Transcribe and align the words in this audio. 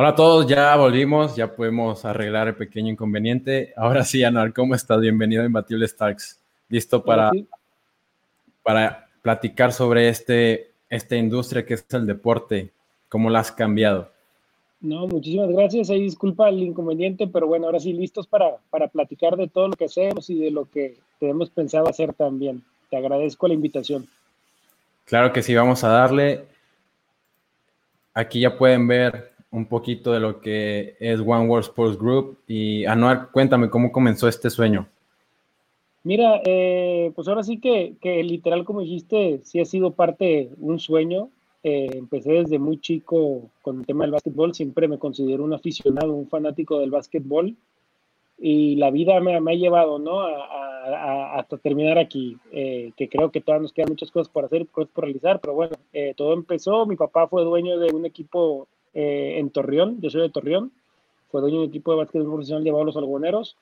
Hola 0.00 0.10
a 0.10 0.14
todos, 0.14 0.46
ya 0.46 0.76
volvimos, 0.76 1.34
ya 1.34 1.56
podemos 1.56 2.04
arreglar 2.04 2.46
el 2.46 2.54
pequeño 2.54 2.92
inconveniente. 2.92 3.72
Ahora 3.76 4.04
sí, 4.04 4.22
Anual, 4.22 4.54
¿cómo 4.54 4.76
estás? 4.76 5.00
Bienvenido 5.00 5.42
a 5.42 5.46
Imbatible 5.46 5.88
Starks. 5.88 6.40
¿Listo 6.68 7.04
para, 7.04 7.32
para 8.62 9.08
platicar 9.22 9.72
sobre 9.72 10.08
este, 10.08 10.70
esta 10.88 11.16
industria 11.16 11.66
que 11.66 11.74
es 11.74 11.84
el 11.90 12.06
deporte? 12.06 12.70
¿Cómo 13.08 13.28
la 13.28 13.40
has 13.40 13.50
cambiado? 13.50 14.12
No, 14.80 15.08
muchísimas 15.08 15.48
gracias. 15.48 15.90
Ahí 15.90 16.02
disculpa 16.02 16.48
el 16.48 16.62
inconveniente, 16.62 17.26
pero 17.26 17.48
bueno, 17.48 17.66
ahora 17.66 17.80
sí 17.80 17.92
listos 17.92 18.28
para, 18.28 18.56
para 18.70 18.86
platicar 18.86 19.36
de 19.36 19.48
todo 19.48 19.66
lo 19.66 19.74
que 19.74 19.86
hacemos 19.86 20.30
y 20.30 20.38
de 20.38 20.52
lo 20.52 20.70
que 20.70 20.96
tenemos 21.18 21.50
pensado 21.50 21.88
hacer 21.88 22.14
también. 22.14 22.62
Te 22.88 22.96
agradezco 22.96 23.48
la 23.48 23.54
invitación. 23.54 24.06
Claro 25.06 25.32
que 25.32 25.42
sí, 25.42 25.56
vamos 25.56 25.82
a 25.82 25.88
darle. 25.88 26.44
Aquí 28.14 28.38
ya 28.38 28.56
pueden 28.56 28.86
ver 28.86 29.37
un 29.50 29.66
poquito 29.66 30.12
de 30.12 30.20
lo 30.20 30.40
que 30.40 30.96
es 31.00 31.20
One 31.20 31.46
World 31.46 31.66
Sports 31.66 31.98
Group. 31.98 32.38
Y 32.46 32.84
Anuar, 32.84 33.30
cuéntame 33.32 33.70
cómo 33.70 33.92
comenzó 33.92 34.28
este 34.28 34.50
sueño. 34.50 34.88
Mira, 36.04 36.40
eh, 36.44 37.12
pues 37.14 37.28
ahora 37.28 37.42
sí 37.42 37.58
que, 37.58 37.96
que, 38.00 38.22
literal, 38.22 38.64
como 38.64 38.80
dijiste, 38.80 39.40
sí 39.44 39.60
ha 39.60 39.64
sido 39.64 39.92
parte 39.92 40.50
un 40.58 40.78
sueño. 40.78 41.30
Eh, 41.62 41.88
empecé 41.92 42.32
desde 42.32 42.58
muy 42.58 42.80
chico 42.80 43.50
con 43.62 43.80
el 43.80 43.86
tema 43.86 44.04
del 44.04 44.12
básquetbol, 44.12 44.54
siempre 44.54 44.86
me 44.86 44.98
considero 44.98 45.42
un 45.42 45.52
aficionado, 45.52 46.14
un 46.14 46.28
fanático 46.28 46.78
del 46.78 46.90
básquetbol 46.90 47.56
y 48.38 48.76
la 48.76 48.92
vida 48.92 49.18
me, 49.18 49.34
ha 49.34 49.54
llevado, 49.56 49.98
¿no? 49.98 50.20
A, 50.20 51.34
hasta 51.36 51.58
terminar 51.58 51.98
aquí, 51.98 52.38
eh, 52.52 52.92
que 52.96 53.08
creo 53.08 53.30
que 53.30 53.40
todavía 53.40 53.64
nos 53.64 53.72
quedan 53.72 53.90
muchas 53.90 54.10
cosas 54.12 54.32
por 54.32 54.44
hacer, 54.44 54.66
cosas 54.68 54.90
por 54.94 55.04
realizar, 55.04 55.40
pero 55.40 55.54
bueno, 55.54 55.76
todo 56.16 56.32
empezó, 56.32 56.86
mi 56.86 56.96
papá 56.96 57.26
fue 57.26 57.44
dueño 57.44 57.78
de 57.78 57.92
un 57.92 58.06
equipo 58.06 58.68
eh, 59.00 59.38
en 59.38 59.50
Torreón, 59.50 60.00
yo 60.00 60.10
soy 60.10 60.22
de 60.22 60.28
Torreón, 60.28 60.72
fue 61.30 61.40
dueño 61.40 61.58
de 61.58 61.62
un 61.62 61.68
equipo 61.68 61.92
de 61.92 61.98
básquetbol 61.98 62.26
profesional 62.26 62.64
llevado 62.64 62.82
a 62.82 62.86
los 62.86 62.96
algoneros, 62.96 63.56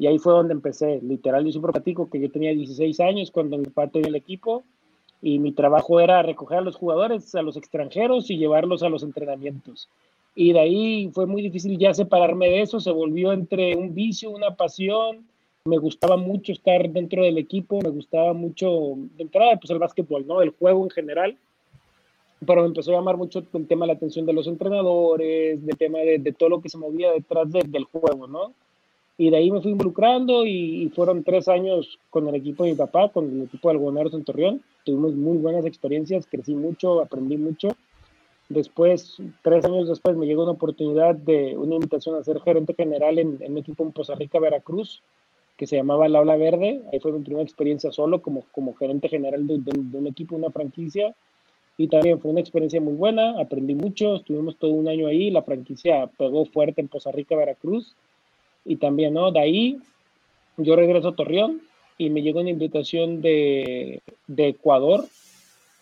y 0.00 0.08
ahí 0.08 0.18
fue 0.18 0.32
donde 0.32 0.52
empecé, 0.52 1.00
literal, 1.00 1.44
yo 1.44 1.52
siempre 1.52 1.70
platico 1.70 2.10
que 2.10 2.18
yo 2.18 2.28
tenía 2.28 2.50
16 2.50 2.98
años 2.98 3.30
cuando 3.30 3.56
mi 3.56 3.66
papá 3.66 3.86
tenía 3.86 4.08
el 4.08 4.16
equipo, 4.16 4.64
y 5.22 5.38
mi 5.38 5.52
trabajo 5.52 6.00
era 6.00 6.22
recoger 6.22 6.58
a 6.58 6.62
los 6.62 6.74
jugadores, 6.74 7.32
a 7.36 7.42
los 7.42 7.56
extranjeros 7.56 8.30
y 8.32 8.36
llevarlos 8.36 8.82
a 8.82 8.88
los 8.88 9.04
entrenamientos. 9.04 9.88
Y 10.34 10.54
de 10.54 10.58
ahí 10.58 11.10
fue 11.14 11.26
muy 11.26 11.42
difícil 11.42 11.78
ya 11.78 11.94
separarme 11.94 12.48
de 12.48 12.62
eso, 12.62 12.80
se 12.80 12.90
volvió 12.90 13.32
entre 13.32 13.76
un 13.76 13.94
vicio, 13.94 14.30
una 14.30 14.56
pasión, 14.56 15.24
me 15.66 15.78
gustaba 15.78 16.16
mucho 16.16 16.50
estar 16.50 16.90
dentro 16.90 17.22
del 17.22 17.38
equipo, 17.38 17.80
me 17.80 17.90
gustaba 17.90 18.32
mucho, 18.32 18.94
de 19.16 19.22
entrada, 19.22 19.56
pues 19.56 19.70
el 19.70 19.78
básquetbol, 19.78 20.26
¿no? 20.26 20.42
El 20.42 20.50
juego 20.50 20.82
en 20.82 20.90
general 20.90 21.36
pero 22.46 22.62
me 22.62 22.68
empezó 22.68 22.90
a 22.90 22.94
llamar 22.94 23.16
mucho 23.16 23.44
el 23.52 23.66
tema 23.66 23.84
de 23.84 23.88
la 23.88 23.96
atención 23.96 24.24
de 24.24 24.32
los 24.32 24.46
entrenadores, 24.46 25.64
del 25.64 25.76
tema 25.76 25.98
de, 25.98 26.18
de, 26.18 26.32
todo 26.32 26.48
lo 26.48 26.60
que 26.60 26.70
se 26.70 26.78
movía 26.78 27.12
detrás 27.12 27.50
del 27.50 27.84
juego, 27.84 28.26
¿no? 28.26 28.54
Y 29.18 29.28
de 29.28 29.36
ahí 29.36 29.50
me 29.50 29.60
fui 29.60 29.72
involucrando 29.72 30.46
y, 30.46 30.90
fueron 30.94 31.22
tres 31.22 31.46
años 31.48 31.98
con 32.08 32.26
el 32.26 32.34
equipo 32.34 32.64
de 32.64 32.70
mi 32.70 32.76
papá, 32.76 33.10
con 33.10 33.28
el 33.30 33.42
equipo 33.42 33.68
de 33.68 33.74
Algoneros 33.74 34.14
en 34.14 34.24
Torreón. 34.24 34.62
Tuvimos 34.82 35.14
muy 35.14 35.36
buenas 35.36 35.66
experiencias, 35.66 36.26
crecí 36.26 36.54
mucho, 36.54 37.02
aprendí 37.02 37.36
mucho. 37.36 37.68
Después, 38.48 39.18
tres 39.42 39.62
años 39.66 39.88
después, 39.88 40.16
me 40.16 40.24
llegó 40.24 40.44
una 40.44 40.52
oportunidad 40.52 41.14
de 41.14 41.54
una 41.58 41.74
invitación 41.74 42.14
a 42.14 42.24
ser 42.24 42.40
gerente 42.40 42.72
general 42.72 43.18
en, 43.18 43.36
en 43.42 43.52
un 43.52 43.58
equipo 43.58 43.84
en 43.84 43.92
Poza 43.92 44.14
Rica, 44.14 44.40
Veracruz, 44.40 45.02
que 45.58 45.66
se 45.66 45.76
llamaba 45.76 46.08
La 46.08 46.20
Ola 46.20 46.36
Verde. 46.36 46.80
Ahí 46.90 46.98
fue 46.98 47.12
mi 47.12 47.20
primera 47.20 47.44
experiencia 47.44 47.92
solo 47.92 48.22
como, 48.22 48.46
como 48.52 48.74
gerente 48.74 49.10
general 49.10 49.46
de, 49.46 49.58
de, 49.58 49.72
de 49.74 49.98
un 49.98 50.06
equipo, 50.06 50.34
una 50.34 50.50
franquicia 50.50 51.14
y 51.80 51.88
también 51.88 52.20
fue 52.20 52.30
una 52.30 52.40
experiencia 52.40 52.78
muy 52.78 52.92
buena, 52.92 53.40
aprendí 53.40 53.74
mucho, 53.74 54.16
estuvimos 54.16 54.58
todo 54.58 54.72
un 54.72 54.86
año 54.86 55.06
ahí, 55.06 55.30
la 55.30 55.40
franquicia 55.40 56.10
pegó 56.18 56.44
fuerte 56.44 56.82
en 56.82 56.88
Poza 56.88 57.10
Rica, 57.10 57.34
Veracruz, 57.34 57.96
y 58.66 58.76
también, 58.76 59.14
¿no? 59.14 59.32
De 59.32 59.40
ahí 59.40 59.78
yo 60.58 60.76
regreso 60.76 61.08
a 61.08 61.16
Torreón 61.16 61.62
y 61.96 62.10
me 62.10 62.20
llegó 62.20 62.40
una 62.40 62.50
invitación 62.50 63.22
de, 63.22 64.02
de 64.26 64.48
Ecuador, 64.48 65.06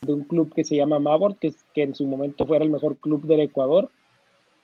de 0.03 0.13
un 0.13 0.23
club 0.23 0.55
que 0.55 0.63
se 0.63 0.77
llama 0.77 1.01
Mavor, 1.01 1.37
que, 1.37 1.53
que 1.75 1.83
en 1.83 1.97
su 1.97 2.07
momento 2.07 2.47
fuera 2.47 2.65
el 2.65 2.71
mejor 2.71 2.97
club 2.99 3.27
del 3.27 3.41
Ecuador. 3.41 3.91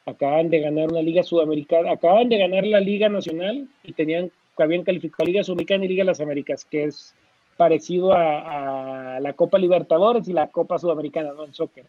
Acaban 0.06 0.50
de 0.50 0.60
ganar 0.60 0.92
una 0.92 1.02
liga 1.02 1.24
sudamericana, 1.24 1.90
acaban 1.90 2.28
de 2.28 2.38
ganar 2.38 2.64
la 2.64 2.78
Liga 2.78 3.08
Nacional 3.08 3.66
y 3.82 3.92
tenían, 3.92 4.30
habían 4.56 4.84
calificado 4.84 5.26
Liga 5.26 5.42
Sudamericana 5.42 5.84
y 5.84 5.88
Liga 5.88 6.04
de 6.04 6.10
las 6.12 6.20
Américas, 6.20 6.64
que 6.64 6.84
es 6.84 7.12
parecido 7.56 8.12
a, 8.12 9.18
la 9.20 9.32
Copa 9.34 9.58
Libertadores 9.58 10.28
y 10.28 10.32
la 10.32 10.48
Copa 10.48 10.78
Sudamericana, 10.78 11.32
¿no? 11.32 11.44
En 11.44 11.54
soccer. 11.54 11.86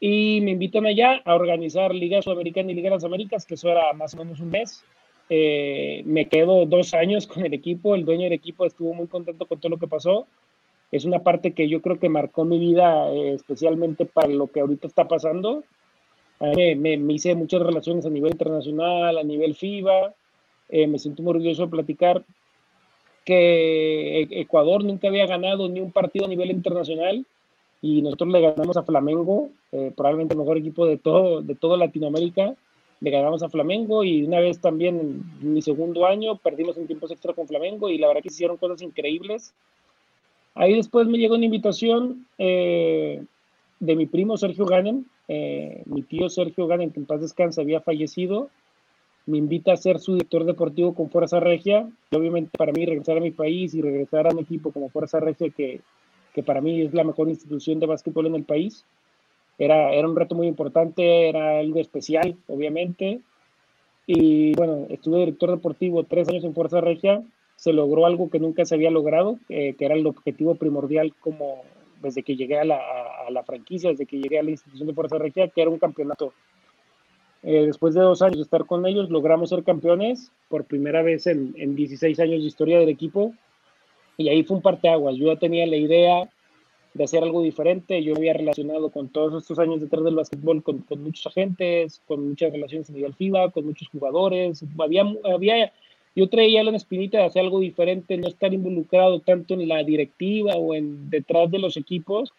Y 0.00 0.40
me 0.42 0.52
invitan 0.52 0.86
allá 0.86 1.20
a 1.24 1.34
organizar 1.34 1.94
Liga 1.94 2.22
Sudamericana 2.22 2.70
y 2.70 2.74
Liga 2.74 2.88
de 2.90 2.96
las 2.96 3.04
Américas, 3.04 3.44
que 3.44 3.54
eso 3.54 3.68
era 3.68 3.92
más 3.92 4.14
o 4.14 4.18
menos 4.18 4.40
un 4.40 4.50
mes. 4.50 4.84
Eh, 5.28 6.02
me 6.06 6.28
quedo 6.28 6.64
dos 6.66 6.94
años 6.94 7.26
con 7.26 7.44
el 7.44 7.52
equipo, 7.52 7.94
el 7.94 8.04
dueño 8.04 8.24
del 8.24 8.32
equipo 8.32 8.64
estuvo 8.64 8.94
muy 8.94 9.06
contento 9.06 9.46
con 9.46 9.60
todo 9.60 9.70
lo 9.70 9.78
que 9.78 9.86
pasó. 9.86 10.26
Es 10.90 11.04
una 11.04 11.18
parte 11.18 11.52
que 11.52 11.68
yo 11.68 11.82
creo 11.82 11.98
que 11.98 12.08
marcó 12.08 12.44
mi 12.44 12.58
vida, 12.58 13.10
eh, 13.10 13.34
especialmente 13.34 14.06
para 14.06 14.28
lo 14.28 14.46
que 14.46 14.60
ahorita 14.60 14.86
está 14.86 15.06
pasando. 15.06 15.64
Me, 16.40 16.76
me, 16.76 17.12
hice 17.12 17.34
muchas 17.34 17.60
relaciones 17.60 18.06
a 18.06 18.10
nivel 18.10 18.30
internacional, 18.30 19.18
a 19.18 19.24
nivel 19.24 19.56
FIBA. 19.56 20.14
Eh, 20.68 20.86
me 20.86 20.98
siento 20.98 21.22
muy 21.22 21.30
orgulloso 21.30 21.62
de 21.62 21.68
platicar 21.68 22.24
que 23.28 24.22
e-, 24.22 24.40
Ecuador 24.40 24.82
nunca 24.82 25.08
había 25.08 25.26
ganado 25.26 25.68
ni 25.68 25.80
un 25.80 25.92
partido 25.92 26.24
a 26.24 26.28
nivel 26.28 26.50
internacional 26.50 27.26
y 27.82 28.00
nosotros 28.00 28.30
le 28.30 28.40
ganamos 28.40 28.78
a 28.78 28.82
Flamengo, 28.82 29.50
eh, 29.70 29.92
probablemente 29.94 30.32
el 30.32 30.40
mejor 30.40 30.56
equipo 30.56 30.86
de 30.86 30.96
todo, 30.96 31.42
de 31.42 31.54
toda 31.54 31.76
Latinoamérica. 31.76 32.54
Le 33.00 33.10
ganamos 33.10 33.42
a 33.42 33.50
Flamengo 33.50 34.02
y 34.02 34.24
una 34.24 34.40
vez 34.40 34.60
también 34.60 35.22
en 35.42 35.52
mi 35.52 35.60
segundo 35.60 36.06
año 36.06 36.36
perdimos 36.38 36.78
en 36.78 36.86
tiempos 36.86 37.12
extra 37.12 37.34
con 37.34 37.46
Flamengo 37.46 37.90
y 37.90 37.98
la 37.98 38.08
verdad 38.08 38.22
que 38.22 38.28
hicieron 38.28 38.56
cosas 38.56 38.80
increíbles. 38.80 39.52
Ahí 40.54 40.74
después 40.74 41.06
me 41.06 41.18
llegó 41.18 41.34
una 41.34 41.44
invitación 41.44 42.26
eh, 42.38 43.22
de 43.78 43.94
mi 43.94 44.06
primo 44.06 44.38
Sergio 44.38 44.64
Ganem, 44.64 45.04
eh, 45.28 45.82
mi 45.84 46.02
tío 46.02 46.30
Sergio 46.30 46.66
Ganem, 46.66 46.90
que 46.90 46.98
en 46.98 47.06
paz 47.06 47.20
descansa, 47.20 47.60
había 47.60 47.82
fallecido 47.82 48.48
me 49.28 49.36
invita 49.36 49.74
a 49.74 49.76
ser 49.76 49.98
su 49.98 50.14
director 50.14 50.44
deportivo 50.44 50.94
con 50.94 51.10
Fuerza 51.10 51.38
Regia. 51.38 51.86
Y 52.10 52.16
obviamente 52.16 52.56
para 52.56 52.72
mí 52.72 52.86
regresar 52.86 53.18
a 53.18 53.20
mi 53.20 53.30
país 53.30 53.74
y 53.74 53.82
regresar 53.82 54.26
a 54.26 54.30
un 54.30 54.38
equipo 54.38 54.72
como 54.72 54.88
Fuerza 54.88 55.20
Regia, 55.20 55.50
que, 55.50 55.80
que 56.34 56.42
para 56.42 56.62
mí 56.62 56.80
es 56.80 56.94
la 56.94 57.04
mejor 57.04 57.28
institución 57.28 57.78
de 57.78 57.86
básquetbol 57.86 58.26
en 58.26 58.36
el 58.36 58.44
país, 58.44 58.86
era, 59.58 59.92
era 59.92 60.08
un 60.08 60.16
reto 60.16 60.34
muy 60.34 60.46
importante, 60.46 61.28
era 61.28 61.58
algo 61.58 61.78
especial, 61.78 62.36
obviamente. 62.46 63.20
Y 64.06 64.54
bueno, 64.54 64.86
estuve 64.88 65.18
director 65.18 65.50
deportivo 65.50 66.04
tres 66.04 66.26
años 66.30 66.44
en 66.44 66.54
Fuerza 66.54 66.80
Regia. 66.80 67.22
Se 67.56 67.74
logró 67.74 68.06
algo 68.06 68.30
que 68.30 68.38
nunca 68.38 68.64
se 68.64 68.76
había 68.76 68.90
logrado, 68.90 69.38
eh, 69.50 69.74
que 69.76 69.84
era 69.84 69.94
el 69.94 70.06
objetivo 70.06 70.54
primordial 70.54 71.12
como 71.20 71.64
desde 72.00 72.22
que 72.22 72.36
llegué 72.36 72.58
a 72.58 72.64
la, 72.64 72.80
a 73.26 73.30
la 73.30 73.42
franquicia, 73.42 73.90
desde 73.90 74.06
que 74.06 74.18
llegué 74.20 74.38
a 74.38 74.42
la 74.42 74.52
institución 74.52 74.86
de 74.86 74.94
Fuerza 74.94 75.18
Regia, 75.18 75.48
que 75.48 75.60
era 75.60 75.70
un 75.70 75.78
campeonato 75.78 76.32
eh, 77.42 77.66
después 77.66 77.94
de 77.94 78.00
dos 78.00 78.22
años 78.22 78.36
de 78.36 78.42
estar 78.42 78.66
con 78.66 78.86
ellos, 78.86 79.10
logramos 79.10 79.50
ser 79.50 79.62
campeones 79.62 80.32
por 80.48 80.64
primera 80.64 81.02
vez 81.02 81.26
en, 81.26 81.54
en 81.56 81.76
16 81.76 82.18
años 82.20 82.40
de 82.40 82.46
historia 82.46 82.78
del 82.78 82.88
equipo. 82.88 83.34
Y 84.16 84.28
ahí 84.28 84.42
fue 84.42 84.56
un 84.56 84.62
parteaguas. 84.62 85.16
Yo 85.16 85.32
ya 85.32 85.38
tenía 85.38 85.66
la 85.66 85.76
idea 85.76 86.28
de 86.94 87.04
hacer 87.04 87.22
algo 87.22 87.42
diferente. 87.42 88.02
Yo 88.02 88.16
había 88.16 88.32
relacionado 88.32 88.90
con 88.90 89.08
todos 89.08 89.42
estos 89.42 89.58
años 89.58 89.80
detrás 89.80 90.04
del 90.04 90.16
básquetbol 90.16 90.62
con, 90.62 90.78
con, 90.78 91.02
muchos 91.02 91.26
agentes, 91.26 92.02
con 92.06 92.28
muchas 92.28 92.52
relaciones 92.52 92.90
a 92.90 92.92
nivel 92.92 93.14
FIBA, 93.14 93.50
con 93.50 93.66
muchos 93.66 93.88
jugadores. 93.88 94.64
Había, 94.78 95.04
había, 95.24 95.72
yo 96.16 96.28
traía 96.28 96.64
la 96.64 96.76
espinita 96.76 97.18
de 97.18 97.24
hacer 97.24 97.42
algo 97.42 97.60
diferente, 97.60 98.16
no 98.16 98.28
estar 98.28 98.52
involucrado 98.52 99.20
tanto 99.20 99.54
en 99.54 99.68
la 99.68 99.82
directiva 99.84 100.56
o 100.56 100.74
en 100.74 101.08
detrás 101.10 101.50
de 101.50 101.60
los 101.60 101.76
equipos, 101.76 102.32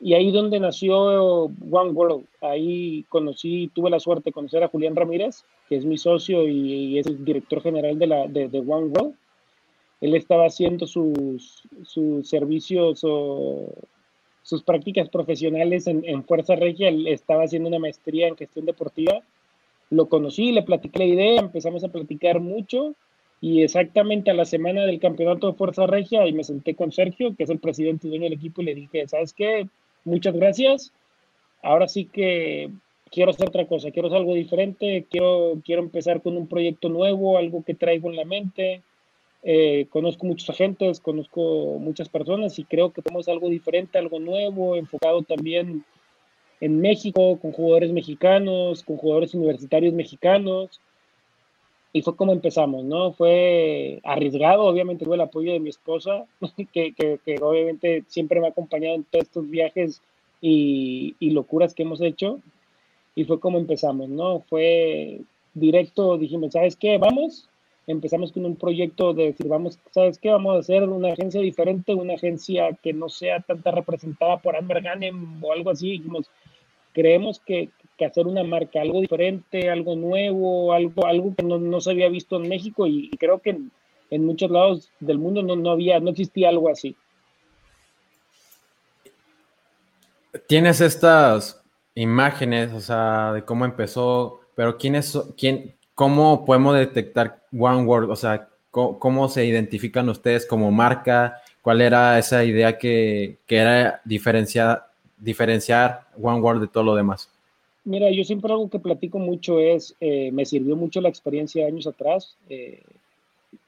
y 0.00 0.14
ahí 0.14 0.32
donde 0.32 0.58
nació 0.58 1.44
One 1.70 1.90
World. 1.90 2.24
Ahí 2.40 3.04
conocí, 3.08 3.70
tuve 3.74 3.90
la 3.90 4.00
suerte 4.00 4.30
de 4.30 4.32
conocer 4.32 4.64
a 4.64 4.68
Julián 4.68 4.96
Ramírez, 4.96 5.44
que 5.68 5.76
es 5.76 5.84
mi 5.84 5.98
socio 5.98 6.48
y, 6.48 6.98
es 6.98 7.06
el 7.06 7.24
director 7.24 7.62
general 7.62 7.98
de, 7.98 8.06
la, 8.06 8.26
de, 8.26 8.46
One 8.58 8.86
World. 8.86 9.14
Él 10.00 10.14
estaba 10.14 10.46
haciendo 10.46 10.86
sus, 10.86 11.62
sus 11.84 12.26
servicios 12.26 13.00
o 13.04 13.68
sus 14.42 14.62
prácticas 14.62 15.10
profesionales 15.10 15.86
en, 15.86 16.02
en, 16.06 16.24
Fuerza 16.24 16.56
Regia. 16.56 16.88
Él 16.88 17.06
estaba 17.06 17.44
haciendo 17.44 17.68
una 17.68 17.78
maestría 17.78 18.28
en 18.28 18.36
gestión 18.36 18.64
deportiva. 18.64 19.20
Lo 19.90 20.08
conocí, 20.08 20.52
le 20.52 20.62
platiqué 20.62 21.00
la 21.00 21.04
idea, 21.04 21.40
empezamos 21.40 21.84
a 21.84 21.88
platicar 21.88 22.40
mucho 22.40 22.94
y 23.42 23.62
exactamente 23.62 24.30
a 24.30 24.34
la 24.34 24.44
semana 24.44 24.82
del 24.86 25.00
campeonato 25.00 25.48
de 25.48 25.54
Fuerza 25.54 25.86
Regia 25.86 26.26
y 26.26 26.32
me 26.32 26.44
senté 26.44 26.74
con 26.74 26.92
Sergio, 26.92 27.34
que 27.36 27.44
es 27.44 27.50
el 27.50 27.58
presidente 27.58 28.06
y 28.06 28.10
dueño 28.10 28.24
del 28.24 28.34
equipo, 28.34 28.60
y 28.62 28.66
le 28.66 28.74
dije, 28.74 29.08
¿sabes 29.08 29.32
qué? 29.32 29.66
Muchas 30.04 30.34
gracias. 30.34 30.92
Ahora 31.62 31.88
sí 31.88 32.06
que 32.06 32.70
quiero 33.10 33.30
hacer 33.30 33.48
otra 33.48 33.66
cosa, 33.66 33.90
quiero 33.90 34.08
hacer 34.08 34.18
algo 34.18 34.34
diferente, 34.34 35.06
quiero, 35.10 35.60
quiero 35.64 35.82
empezar 35.82 36.22
con 36.22 36.36
un 36.36 36.46
proyecto 36.46 36.88
nuevo, 36.88 37.36
algo 37.36 37.64
que 37.64 37.74
traigo 37.74 38.10
en 38.10 38.16
la 38.16 38.24
mente. 38.24 38.82
Eh, 39.42 39.86
conozco 39.90 40.26
muchos 40.26 40.50
agentes, 40.50 41.00
conozco 41.00 41.78
muchas 41.78 42.08
personas 42.08 42.58
y 42.58 42.64
creo 42.64 42.92
que 42.92 43.02
tenemos 43.02 43.28
algo 43.28 43.48
diferente, 43.48 43.98
algo 43.98 44.20
nuevo, 44.20 44.76
enfocado 44.76 45.22
también 45.22 45.84
en 46.60 46.80
México, 46.80 47.38
con 47.40 47.52
jugadores 47.52 47.90
mexicanos, 47.90 48.84
con 48.84 48.96
jugadores 48.96 49.34
universitarios 49.34 49.94
mexicanos. 49.94 50.80
Y 51.92 52.02
fue 52.02 52.14
como 52.16 52.32
empezamos, 52.32 52.84
¿no? 52.84 53.12
Fue 53.12 54.00
arriesgado, 54.04 54.62
obviamente 54.64 55.04
tuve 55.04 55.16
el 55.16 55.22
apoyo 55.22 55.52
de 55.52 55.60
mi 55.60 55.70
esposa, 55.70 56.24
que, 56.72 56.92
que, 56.94 57.38
obviamente 57.40 58.04
siempre 58.06 58.40
me 58.40 58.46
ha 58.46 58.50
acompañado 58.50 58.94
en 58.94 59.04
todos 59.04 59.24
estos 59.24 59.50
viajes 59.50 60.00
y, 60.40 61.16
y, 61.18 61.30
locuras 61.30 61.74
que 61.74 61.82
hemos 61.82 62.00
hecho. 62.00 62.40
Y 63.16 63.24
fue 63.24 63.40
como 63.40 63.58
empezamos, 63.58 64.08
¿no? 64.08 64.40
Fue 64.48 65.20
directo, 65.54 66.16
dijimos, 66.16 66.52
¿sabes 66.52 66.76
qué? 66.76 66.96
Vamos, 66.96 67.48
empezamos 67.86 68.32
con 68.32 68.44
un 68.44 68.56
proyecto 68.56 69.12
de 69.12 69.26
decir, 69.26 69.48
vamos, 69.48 69.78
¿sabes 69.90 70.18
qué? 70.18 70.30
Vamos 70.30 70.56
a 70.56 70.60
hacer 70.60 70.84
una 70.84 71.12
agencia 71.12 71.40
diferente, 71.40 71.94
una 71.94 72.14
agencia 72.14 72.70
que 72.82 72.92
no 72.92 73.08
sea 73.08 73.40
tanta 73.40 73.70
representada 73.70 74.38
por 74.38 74.56
Amber 74.56 74.82
Ganem 74.82 75.42
o 75.42 75.52
algo 75.52 75.70
así. 75.70 75.90
Dijimos, 75.90 76.30
creemos 76.92 77.40
que, 77.40 77.68
que, 78.00 78.06
hacer 78.06 78.26
una 78.26 78.42
marca, 78.42 78.80
algo 78.80 79.00
diferente, 79.00 79.68
algo 79.68 79.94
nuevo, 79.94 80.72
algo, 80.72 81.06
algo 81.06 81.34
que 81.36 81.42
no, 81.42 81.58
no 81.58 81.80
se 81.82 81.90
había 81.90 82.08
visto 82.08 82.36
en 82.36 82.48
México 82.48 82.86
y, 82.86 83.10
creo 83.18 83.40
que 83.40 83.58
en, 84.10 84.24
muchos 84.24 84.50
lados 84.50 84.90
del 85.00 85.18
mundo 85.18 85.42
no, 85.42 85.54
no, 85.54 85.70
había, 85.70 86.00
no 86.00 86.10
existía 86.10 86.48
algo 86.48 86.70
así. 86.70 86.96
Tienes 90.46 90.80
estas 90.80 91.62
imágenes, 91.94 92.72
o 92.72 92.80
sea, 92.80 93.34
de 93.34 93.44
cómo 93.44 93.66
empezó, 93.66 94.40
pero 94.54 94.78
¿quién 94.78 94.94
es, 94.94 95.18
quién, 95.36 95.74
¿cómo 95.94 96.46
podemos 96.46 96.74
detectar 96.76 97.42
One 97.52 97.84
World? 97.84 98.10
O 98.10 98.16
sea, 98.16 98.48
¿cómo, 98.70 99.28
se 99.28 99.44
identifican 99.44 100.08
ustedes 100.08 100.46
como 100.46 100.70
marca? 100.70 101.42
¿Cuál 101.60 101.82
era 101.82 102.18
esa 102.18 102.44
idea 102.44 102.78
que, 102.78 103.38
que 103.46 103.56
era 103.56 104.00
diferenciar, 104.06 104.88
diferenciar 105.18 106.06
One 106.20 106.40
World 106.40 106.62
de 106.62 106.68
todo 106.68 106.84
lo 106.84 106.94
demás? 106.94 107.28
Mira, 107.84 108.10
yo 108.10 108.24
siempre 108.24 108.52
algo 108.52 108.68
que 108.68 108.78
platico 108.78 109.18
mucho 109.18 109.58
es, 109.58 109.96
eh, 110.00 110.30
me 110.32 110.44
sirvió 110.44 110.76
mucho 110.76 111.00
la 111.00 111.08
experiencia 111.08 111.62
de 111.62 111.70
años 111.70 111.86
atrás. 111.86 112.36
Eh, 112.48 112.82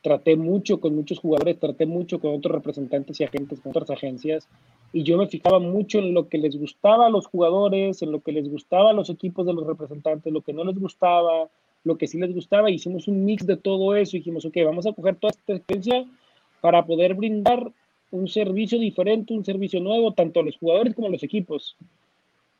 traté 0.02 0.36
mucho 0.36 0.80
con 0.80 0.94
muchos 0.94 1.18
jugadores, 1.18 1.58
traté 1.58 1.86
mucho 1.86 2.20
con 2.20 2.34
otros 2.34 2.54
representantes 2.54 3.20
y 3.20 3.24
agentes, 3.24 3.60
con 3.60 3.70
otras 3.70 3.90
agencias, 3.90 4.48
y 4.92 5.02
yo 5.02 5.16
me 5.16 5.28
fijaba 5.28 5.58
mucho 5.58 5.98
en 5.98 6.14
lo 6.14 6.28
que 6.28 6.38
les 6.38 6.56
gustaba 6.58 7.06
a 7.06 7.10
los 7.10 7.26
jugadores, 7.26 8.02
en 8.02 8.12
lo 8.12 8.20
que 8.20 8.32
les 8.32 8.48
gustaba 8.48 8.90
a 8.90 8.92
los 8.92 9.10
equipos 9.10 9.46
de 9.46 9.54
los 9.54 9.66
representantes, 9.66 10.32
lo 10.32 10.42
que 10.42 10.52
no 10.52 10.64
les 10.64 10.78
gustaba, 10.78 11.48
lo 11.84 11.96
que 11.96 12.06
sí 12.06 12.18
les 12.18 12.32
gustaba, 12.34 12.70
hicimos 12.70 13.08
un 13.08 13.24
mix 13.24 13.46
de 13.46 13.56
todo 13.56 13.96
eso 13.96 14.16
y 14.16 14.20
dijimos, 14.20 14.44
ok, 14.44 14.56
vamos 14.64 14.86
a 14.86 14.92
coger 14.92 15.16
toda 15.16 15.30
esta 15.30 15.54
experiencia 15.54 16.04
para 16.60 16.84
poder 16.84 17.14
brindar 17.14 17.72
un 18.10 18.28
servicio 18.28 18.78
diferente, 18.78 19.34
un 19.34 19.44
servicio 19.44 19.80
nuevo, 19.80 20.12
tanto 20.12 20.40
a 20.40 20.42
los 20.44 20.56
jugadores 20.58 20.94
como 20.94 21.08
a 21.08 21.10
los 21.10 21.22
equipos. 21.22 21.76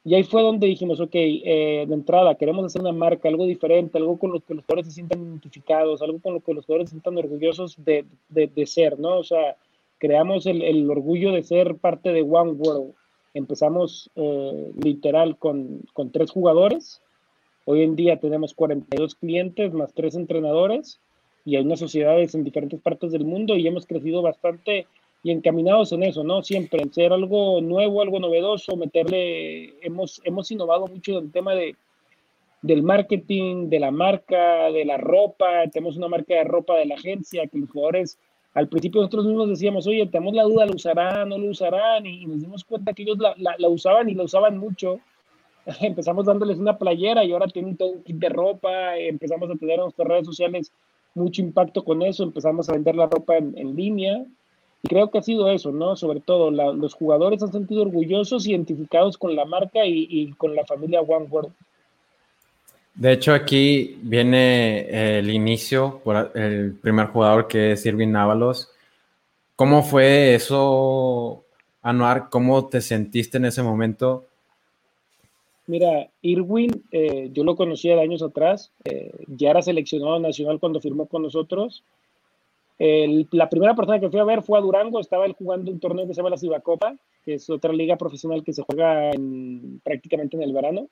Y 0.05 0.15
ahí 0.15 0.25
fue 0.25 0.43
donde 0.43 0.67
dijimos, 0.67 0.99
ok, 1.01 1.11
eh, 1.15 1.85
de 1.87 1.95
entrada 1.95 2.35
queremos 2.35 2.65
hacer 2.65 2.81
una 2.81 2.93
marca, 2.93 3.29
algo 3.29 3.47
diferente, 3.47 3.99
algo 3.99 4.19
con 4.19 4.33
lo 4.33 4.41
que 4.41 4.55
los 4.55 4.65
jugadores 4.65 4.87
se 4.87 4.93
sientan 4.95 5.23
identificados, 5.23 6.03
algo 6.03 6.19
con 6.21 6.35
lo 6.35 6.41
que 6.41 6.55
los 6.55 6.67
jugadores 6.67 6.91
se 6.91 6.95
sientan 6.95 7.19
orgullosos 7.19 7.77
de, 7.85 8.05
de, 8.29 8.49
de 8.49 8.67
ser, 8.67 8.99
¿no? 8.99 9.19
O 9.19 9.25
sea, 9.25 9.57
creamos 9.99 10.47
el, 10.47 10.63
el, 10.63 10.91
orgullo 10.91 11.31
de 11.31 11.45
ser 11.45 11.77
parte 11.77 12.13
de 12.13 12.23
One 12.23 12.53
World. 12.53 12.95
Empezamos 13.35 14.11
eh, 14.17 14.73
literal 14.83 15.37
con, 15.37 15.83
con 15.93 16.11
tres 16.11 16.33
jugadores, 16.33 17.01
Hoy 17.65 17.83
en 17.83 17.95
día 17.95 18.19
tenemos 18.19 18.55
42 18.55 19.15
clientes 19.15 19.73
más 19.73 19.95
tres 19.95 20.17
entrenadores 20.17 21.01
y 21.45 21.57
hay 21.57 21.65
unas 21.65 21.79
sociedades 21.79 22.35
en 22.35 22.43
diferentes 22.43 22.81
partes 22.81 23.13
del 23.13 23.25
mundo 23.25 23.57
y 23.57 23.67
hemos 23.67 23.87
crecido 23.87 24.21
bastante 24.21 24.87
y 25.23 25.31
encaminados 25.31 25.93
en 25.93 26.03
eso, 26.03 26.25
¿no? 26.25 26.43
Siempre 26.43 26.83
en 26.83 26.93
ser 26.93 27.13
algo 27.13 27.61
nuevo, 27.61 28.03
algo 28.03 28.19
novedoso, 28.19 28.77
meterle, 28.77 29.75
hemos, 29.85 30.21
hemos 30.25 30.51
innovado 30.51 30.87
mucho 30.87 31.19
en 31.19 31.25
el 31.27 31.33
tema 31.33 31.55
de, 31.55 31.77
del 32.61 32.83
marketing, 32.83 33.69
de 33.69 33.81
la 33.81 33.91
marca, 33.91 34.71
de 34.71 34.85
la 34.85 34.97
ropa, 34.97 35.69
tenemos 35.73 35.97
una 35.97 36.09
marca 36.09 36.35
de 36.35 36.45
ropa 36.45 36.77
de 36.77 36.87
la 36.87 36.97
agencia 36.97 37.47
que 37.47 37.59
los 37.59 37.71
jugadores, 37.71 38.19
al 38.55 38.69
principio 38.69 39.01
nosotros 39.01 39.27
mismos 39.27 39.49
decíamos, 39.49 39.87
oye, 39.87 40.07
tenemos 40.07 40.35
la 40.35 40.43
duda, 40.43 40.67
¿lo 40.67 40.75
usarán, 40.75 41.29
no 41.29 41.39
lo 41.39 41.51
usarán? 41.51 42.05
Y, 42.05 42.27
nos 42.27 42.41
dimos 42.41 42.65
cuenta 42.65 42.93
que 42.93 43.03
ellos 43.03 43.19
la, 43.19 43.35
la 43.37 43.69
usaban 43.69 44.09
y 44.09 44.15
la 44.15 44.25
usaban 44.25 44.59
mucho 44.59 45.01
empezamos 45.81 46.27
dándoles 46.27 46.59
una 46.59 46.79
playera 46.79 47.25
y 47.25 47.33
ahora 47.33 47.47
tienen 47.47 47.77
todo 47.77 47.91
un 47.91 48.03
kit 48.03 48.17
de 48.17 48.29
ropa, 48.29 48.97
empezamos 48.97 49.51
a 49.51 49.55
tener 49.55 49.77
en 49.77 49.83
nuestras 49.83 50.09
redes 50.09 50.27
sociales 50.27 50.73
mucho 51.15 51.43
impacto 51.43 51.85
con 51.85 52.03
eso, 52.03 52.23
empezamos 52.23 52.69
a 52.69 52.73
vender 52.73 52.97
la 52.97 53.07
ropa 53.07 53.37
en, 53.37 53.77
línea. 53.77 54.25
Y 54.82 54.88
creo 54.88 55.11
que 55.11 55.19
ha 55.19 55.23
sido 55.23 55.49
eso, 55.49 55.70
¿no? 55.70 55.94
Sobre 55.94 56.20
todo, 56.20 56.50
los 56.50 56.94
jugadores 56.94 57.43
han 57.43 57.52
sentido 57.52 57.82
orgullosos, 57.82 58.46
identificados 58.46 59.17
con 59.17 59.37
la 59.37 59.44
marca 59.44 59.87
y, 59.87 60.32
con 60.32 60.56
la 60.56 60.64
familia 60.67 61.00
One 61.00 61.26
World. 61.31 61.52
De 62.94 63.12
hecho, 63.12 63.32
aquí 63.32 63.96
viene 64.02 65.19
el 65.19 65.31
inicio 65.31 66.00
por 66.05 66.32
el 66.34 66.75
primer 66.75 67.06
jugador 67.06 67.46
que 67.46 67.73
es 67.73 67.87
Irving 67.87 68.08
Návalos. 68.08 68.70
¿Cómo 69.56 69.82
fue 69.82 70.34
eso, 70.34 71.44
Anuar? 71.81 72.29
¿Cómo 72.29 72.69
te 72.69 72.81
sentiste 72.81 73.38
en 73.38 73.46
ese 73.46 73.62
momento? 73.62 74.26
Mira, 75.67 76.11
Irwin, 76.23 76.82
eh, 76.90 77.31
yo 77.32 77.44
lo 77.44 77.55
conocía 77.55 77.94
de 77.94 78.02
años 78.02 78.23
atrás, 78.23 78.73
eh, 78.84 79.12
ya 79.29 79.50
era 79.50 79.62
seleccionado 79.62 80.19
nacional 80.19 80.58
cuando 80.58 80.81
firmó 80.81 81.06
con 81.06 81.23
nosotros. 81.23 81.84
La 82.79 83.49
primera 83.49 83.75
persona 83.75 84.01
que 84.01 84.11
fui 84.11 84.19
a 84.19 84.25
ver 84.25 84.43
fue 84.43 84.59
a 84.59 84.63
Durango, 84.63 85.01
estaba 85.01 85.27
él 85.27 85.35
jugando 85.35 85.71
un 85.71 85.79
torneo 85.79 86.07
que 86.07 86.15
se 86.15 86.19
llama 86.19 86.31
la 86.31 86.39
Cibacopa, 86.39 86.97
que 87.25 87.35
es 87.35 87.49
otra 87.49 87.73
liga 87.73 87.97
profesional 87.97 88.43
que 88.43 88.53
se 88.53 88.63
juega 88.63 89.11
prácticamente 89.85 90.37
en 90.37 90.43
el 90.43 90.53
verano. 90.53 90.89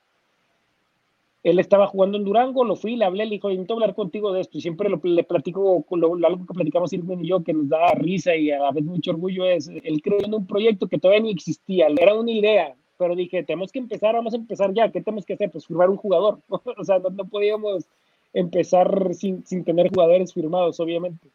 Él 1.43 1.57
estaba 1.57 1.87
jugando 1.87 2.19
en 2.19 2.23
Durango, 2.23 2.63
lo 2.63 2.75
fui, 2.75 2.95
le 2.95 3.05
hablé, 3.05 3.25
le 3.25 3.31
dijo, 3.31 3.49
necesito 3.49 3.73
hablar 3.73 3.95
contigo 3.95 4.31
de 4.31 4.41
esto. 4.41 4.59
Y 4.59 4.61
siempre 4.61 4.89
le 4.89 5.23
platico, 5.23 5.83
lo, 5.89 6.27
algo 6.27 6.45
que 6.45 6.53
platicamos 6.53 6.93
Irwin 6.93 7.25
y 7.25 7.29
yo, 7.29 7.43
que 7.43 7.53
nos 7.53 7.67
da 7.67 7.93
risa 7.95 8.35
y 8.35 8.51
a 8.51 8.59
la 8.59 8.71
vez 8.71 8.83
mucho 8.83 9.11
orgullo, 9.11 9.45
es, 9.45 9.67
él 9.67 10.01
creó 10.03 10.23
en 10.23 10.35
un 10.35 10.45
proyecto 10.45 10.87
que 10.87 10.99
todavía 10.99 11.23
ni 11.23 11.31
existía, 11.31 11.87
era 11.87 12.13
una 12.13 12.31
idea, 12.31 12.75
pero 13.01 13.15
dije, 13.15 13.43
tenemos 13.43 13.71
que 13.71 13.79
empezar, 13.79 14.13
vamos 14.13 14.35
a 14.35 14.37
empezar 14.37 14.71
ya, 14.75 14.91
¿qué 14.91 15.01
tenemos 15.01 15.25
que 15.25 15.33
hacer? 15.33 15.49
Pues 15.49 15.65
firmar 15.65 15.89
un 15.89 15.97
jugador, 15.97 16.37
o 16.49 16.83
sea, 16.83 16.99
no, 16.99 17.25
podíamos 17.25 17.87
empezar 18.31 19.15
sin, 19.15 19.43
sin, 19.43 19.63
tener 19.63 19.89
jugadores 19.89 20.31
firmados, 20.31 20.79
obviamente. 20.79 21.27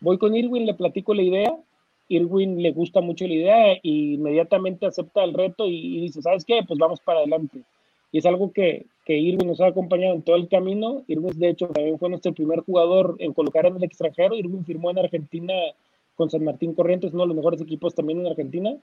Voy 0.00 0.18
con 0.18 0.34
Irwin, 0.34 0.66
le 0.66 0.74
platico 0.74 1.14
la 1.14 1.22
idea, 1.22 1.56
Irwin 2.08 2.62
le 2.62 2.72
gusta 2.72 3.00
mucho 3.00 3.26
la 3.26 3.34
idea 3.34 3.72
e 3.72 3.80
inmediatamente 3.82 4.86
acepta 4.86 5.22
el 5.22 5.34
reto 5.34 5.66
y, 5.68 6.00
dice, 6.00 6.22
¿sabes 6.22 6.44
qué? 6.44 6.62
Pues 6.66 6.78
vamos 6.78 7.00
para 7.00 7.20
adelante. 7.20 7.60
Y 8.12 8.18
es 8.18 8.26
algo 8.26 8.52
que, 8.52 8.86
que 9.04 9.16
Irwin 9.16 9.46
nos 9.46 9.60
ha 9.60 9.66
acompañado 9.66 10.14
en 10.14 10.22
todo 10.22 10.36
el 10.36 10.48
camino. 10.48 11.04
Irwin, 11.06 11.38
de 11.38 11.50
hecho, 11.50 11.68
también 11.68 11.98
fue 11.98 12.08
nuestro 12.08 12.32
primer 12.32 12.60
jugador 12.60 13.16
en 13.20 13.32
colocar 13.32 13.66
en 13.66 13.76
el 13.76 13.84
extranjero. 13.84 14.34
Irwin 14.34 14.64
firmó 14.64 14.90
en 14.90 14.98
Argentina 14.98 15.54
con 16.16 16.28
San 16.28 16.44
Martín 16.44 16.74
Corrientes, 16.74 17.12
uno 17.12 17.22
de 17.22 17.28
los 17.28 17.36
mejores 17.36 17.60
equipos 17.60 17.94
también 17.94 18.20
en 18.20 18.26
Argentina 18.26 18.76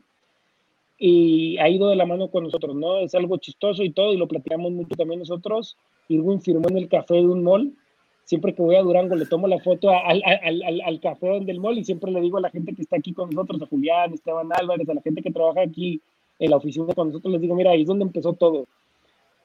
y 0.98 1.58
ha 1.60 1.70
ido 1.70 1.90
de 1.90 1.96
la 1.96 2.06
mano 2.06 2.30
con 2.30 2.44
nosotros, 2.44 2.76
¿no? 2.76 2.98
Es 3.00 3.14
algo 3.14 3.38
chistoso 3.38 3.84
y 3.84 3.92
todo, 3.92 4.14
y 4.14 4.18
lo 4.18 4.28
platicamos 4.28 4.72
mucho 4.72 4.96
también 4.96 5.20
nosotros. 5.20 5.78
Irwin 6.10 6.42
firmó 6.42 6.70
en 6.70 6.78
el 6.78 6.90
café 6.90 7.16
de 7.16 7.28
un 7.28 7.44
mall. 7.44 7.74
Siempre 8.28 8.54
que 8.54 8.62
voy 8.62 8.76
a 8.76 8.82
Durango 8.82 9.16
le 9.16 9.26
tomo 9.26 9.48
la 9.48 9.58
foto 9.60 9.90
al, 9.90 10.22
al, 10.26 10.62
al, 10.62 10.82
al 10.82 11.00
café 11.00 11.40
del 11.40 11.62
mall 11.62 11.78
y 11.78 11.86
siempre 11.86 12.12
le 12.12 12.20
digo 12.20 12.38
a 12.38 12.42
la 12.42 12.50
gente 12.50 12.76
que 12.76 12.82
está 12.82 12.98
aquí 12.98 13.14
con 13.14 13.30
nosotros, 13.30 13.62
a 13.62 13.66
Julián, 13.68 14.14
Esteban 14.14 14.50
Álvarez, 14.52 14.88
a 14.90 14.94
la 14.94 15.02
gente 15.02 15.22
que 15.22 15.32
trabaja 15.32 15.62
aquí 15.62 16.02
en 16.38 16.50
la 16.52 16.58
oficina 16.58 16.94
con 16.94 17.08
nosotros, 17.08 17.32
les 17.32 17.42
digo, 17.42 17.56
mira, 17.56 17.72
ahí 17.72 17.82
es 17.82 17.88
donde 17.88 18.04
empezó 18.04 18.34
todo. 18.34 18.66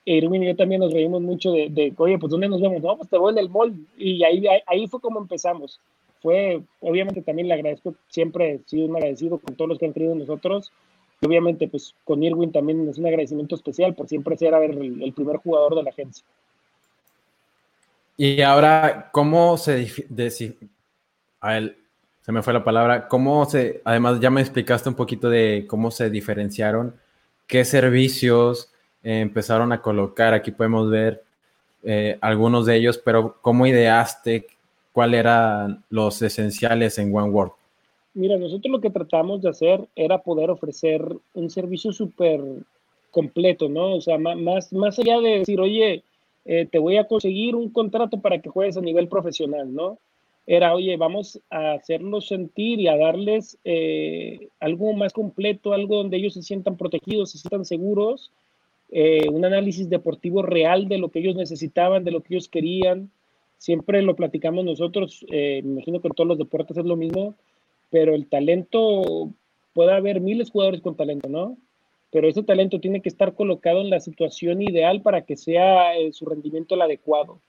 Irwin 0.05 0.43
y 0.43 0.47
yo 0.49 0.57
también 0.57 0.81
nos 0.81 0.93
reímos 0.93 1.23
mucho 1.23 1.53
de, 1.53 1.69
de 1.71 1.95
oye, 1.97 2.19
pues 2.19 2.31
¿dónde 2.33 2.49
nos 2.49 2.61
vemos? 2.61 2.83
No, 2.83 2.97
pues 2.97 3.09
te 3.09 3.17
voy 3.17 3.33
en 3.33 3.39
el 3.39 3.49
mall. 3.49 3.73
Y 3.97 4.25
ahí, 4.25 4.45
ahí 4.67 4.89
fue 4.89 5.01
como 5.01 5.21
empezamos. 5.21 5.81
Fue, 6.21 6.61
obviamente 6.81 7.23
también 7.23 7.49
le 7.49 7.55
agradezco, 7.55 7.95
siempre 8.09 8.55
he 8.55 8.59
sido 8.69 8.87
un 8.87 8.97
agradecido 8.97 9.39
con 9.39 9.55
todos 9.55 9.69
los 9.69 9.79
que 9.79 9.87
han 9.87 9.93
creído 9.93 10.12
en 10.12 10.19
nosotros 10.19 10.73
obviamente, 11.25 11.69
pues 11.69 11.95
con 12.05 12.23
Irwin 12.23 12.53
también 12.53 12.89
es 12.89 12.99
un 12.99 13.07
agradecimiento 13.07 13.55
especial 13.55 13.95
por 13.95 14.09
siempre 14.09 14.37
ser 14.37 14.55
el, 14.55 15.03
el 15.03 15.12
primer 15.12 15.37
jugador 15.37 15.77
de 15.77 15.83
la 15.83 15.91
agencia. 15.91 16.25
Y 18.16 18.40
ahora, 18.42 19.11
¿cómo 19.12 19.57
se... 19.57 19.88
A 21.40 21.59
él, 21.59 21.76
se 22.21 22.33
me 22.33 22.42
fue 22.42 22.52
la 22.52 22.64
palabra. 22.64 23.09
¿Cómo 23.09 23.45
se... 23.47 23.81
Además, 23.85 24.21
ya 24.21 24.31
me 24.31 24.40
explicaste 24.40 24.88
un 24.88 24.95
poquito 24.95 25.28
de 25.28 25.66
cómo 25.69 25.90
se 25.90 26.11
diferenciaron, 26.11 26.95
qué 27.47 27.64
servicios 27.64 28.73
empezaron 29.02 29.73
a 29.73 29.83
colocar. 29.83 30.35
Aquí 30.35 30.50
podemos 30.50 30.90
ver 30.90 31.25
eh, 31.83 32.19
algunos 32.21 32.66
de 32.66 32.76
ellos, 32.76 32.99
pero 32.99 33.37
¿cómo 33.40 33.66
ideaste 33.66 34.47
cuáles 34.92 35.21
eran 35.21 35.85
los 35.90 36.23
esenciales 36.23 36.99
en 36.99 37.14
OneWorld? 37.14 37.52
Mira, 38.14 38.37
nosotros 38.37 38.71
lo 38.71 38.81
que 38.81 38.90
tratamos 38.90 39.40
de 39.40 39.49
hacer 39.49 39.88
era 39.97 40.19
poder 40.19 40.50
ofrecer 40.50 41.02
un 41.35 41.50
servicio 41.50 41.92
súper 41.92 42.40
completo, 43.11 43.69
¿no? 43.69 43.95
O 43.95 44.00
sea, 44.00 44.19
más, 44.19 44.73
más 44.73 44.99
allá 44.99 45.19
de 45.21 45.38
decir, 45.38 45.61
oye, 45.61 46.04
eh, 46.45 46.67
te 46.71 46.79
voy 46.79 46.97
a 46.97 47.05
conseguir 47.05 47.55
un 47.55 47.71
contrato 47.71 48.21
para 48.21 48.41
que 48.41 48.49
juegues 48.49 48.77
a 48.77 48.81
nivel 48.81 49.09
profesional, 49.09 49.73
¿no? 49.73 49.99
Era, 50.45 50.75
oye, 50.75 50.97
vamos 50.97 51.41
a 51.51 51.73
hacerlos 51.75 52.27
sentir 52.27 52.81
y 52.81 52.89
a 52.89 52.97
darles 52.97 53.59
eh, 53.65 54.49
algo 54.59 54.93
más 54.93 55.13
completo, 55.13 55.73
algo 55.73 55.97
donde 55.97 56.17
ellos 56.17 56.35
se 56.35 56.43
sientan 56.43 56.77
protegidos, 56.77 57.31
se 57.31 57.39
sientan 57.39 57.65
seguros 57.65 58.33
eh, 58.91 59.29
un 59.31 59.45
análisis 59.45 59.89
deportivo 59.89 60.43
real 60.43 60.89
de 60.89 60.99
lo 60.99 61.11
que 61.11 61.21
ellos 61.21 61.37
necesitaban, 61.37 62.05
de 62.05 62.11
lo 62.11 62.21
que 62.21 62.35
ellos 62.35 62.49
querían. 62.49 63.11
Siempre 63.57 64.03
lo 64.03 64.17
platicamos 64.17 64.65
nosotros, 64.65 65.25
me 65.31 65.59
imagino 65.59 66.01
que 66.01 66.09
en 66.09 66.15
todos 66.15 66.27
los 66.27 66.39
deportes 66.39 66.77
es 66.77 66.85
lo 66.85 66.97
mismo, 66.97 67.37
pero 67.91 68.13
el 68.15 68.27
talento, 68.27 69.31
puede 69.73 69.93
haber 69.93 70.21
miles 70.21 70.49
de 70.49 70.53
jugadores 70.53 70.81
con 70.81 70.97
talento, 70.97 71.29
¿no? 71.29 71.57
Pero 72.12 72.28
ese 72.28 72.42
talento 72.42 72.78
tiene 72.78 73.00
que 73.00 73.09
estar 73.09 73.35
colocado 73.35 73.81
en 73.81 73.90
la 73.90 73.99
situación 73.99 74.62
ideal 74.62 75.00
para 75.00 75.23
que 75.23 75.37
sea 75.37 75.97
eh, 75.97 76.12
su 76.12 76.26
rendimiento 76.26 76.75
el 76.75 76.83
adecuado. 76.83 77.40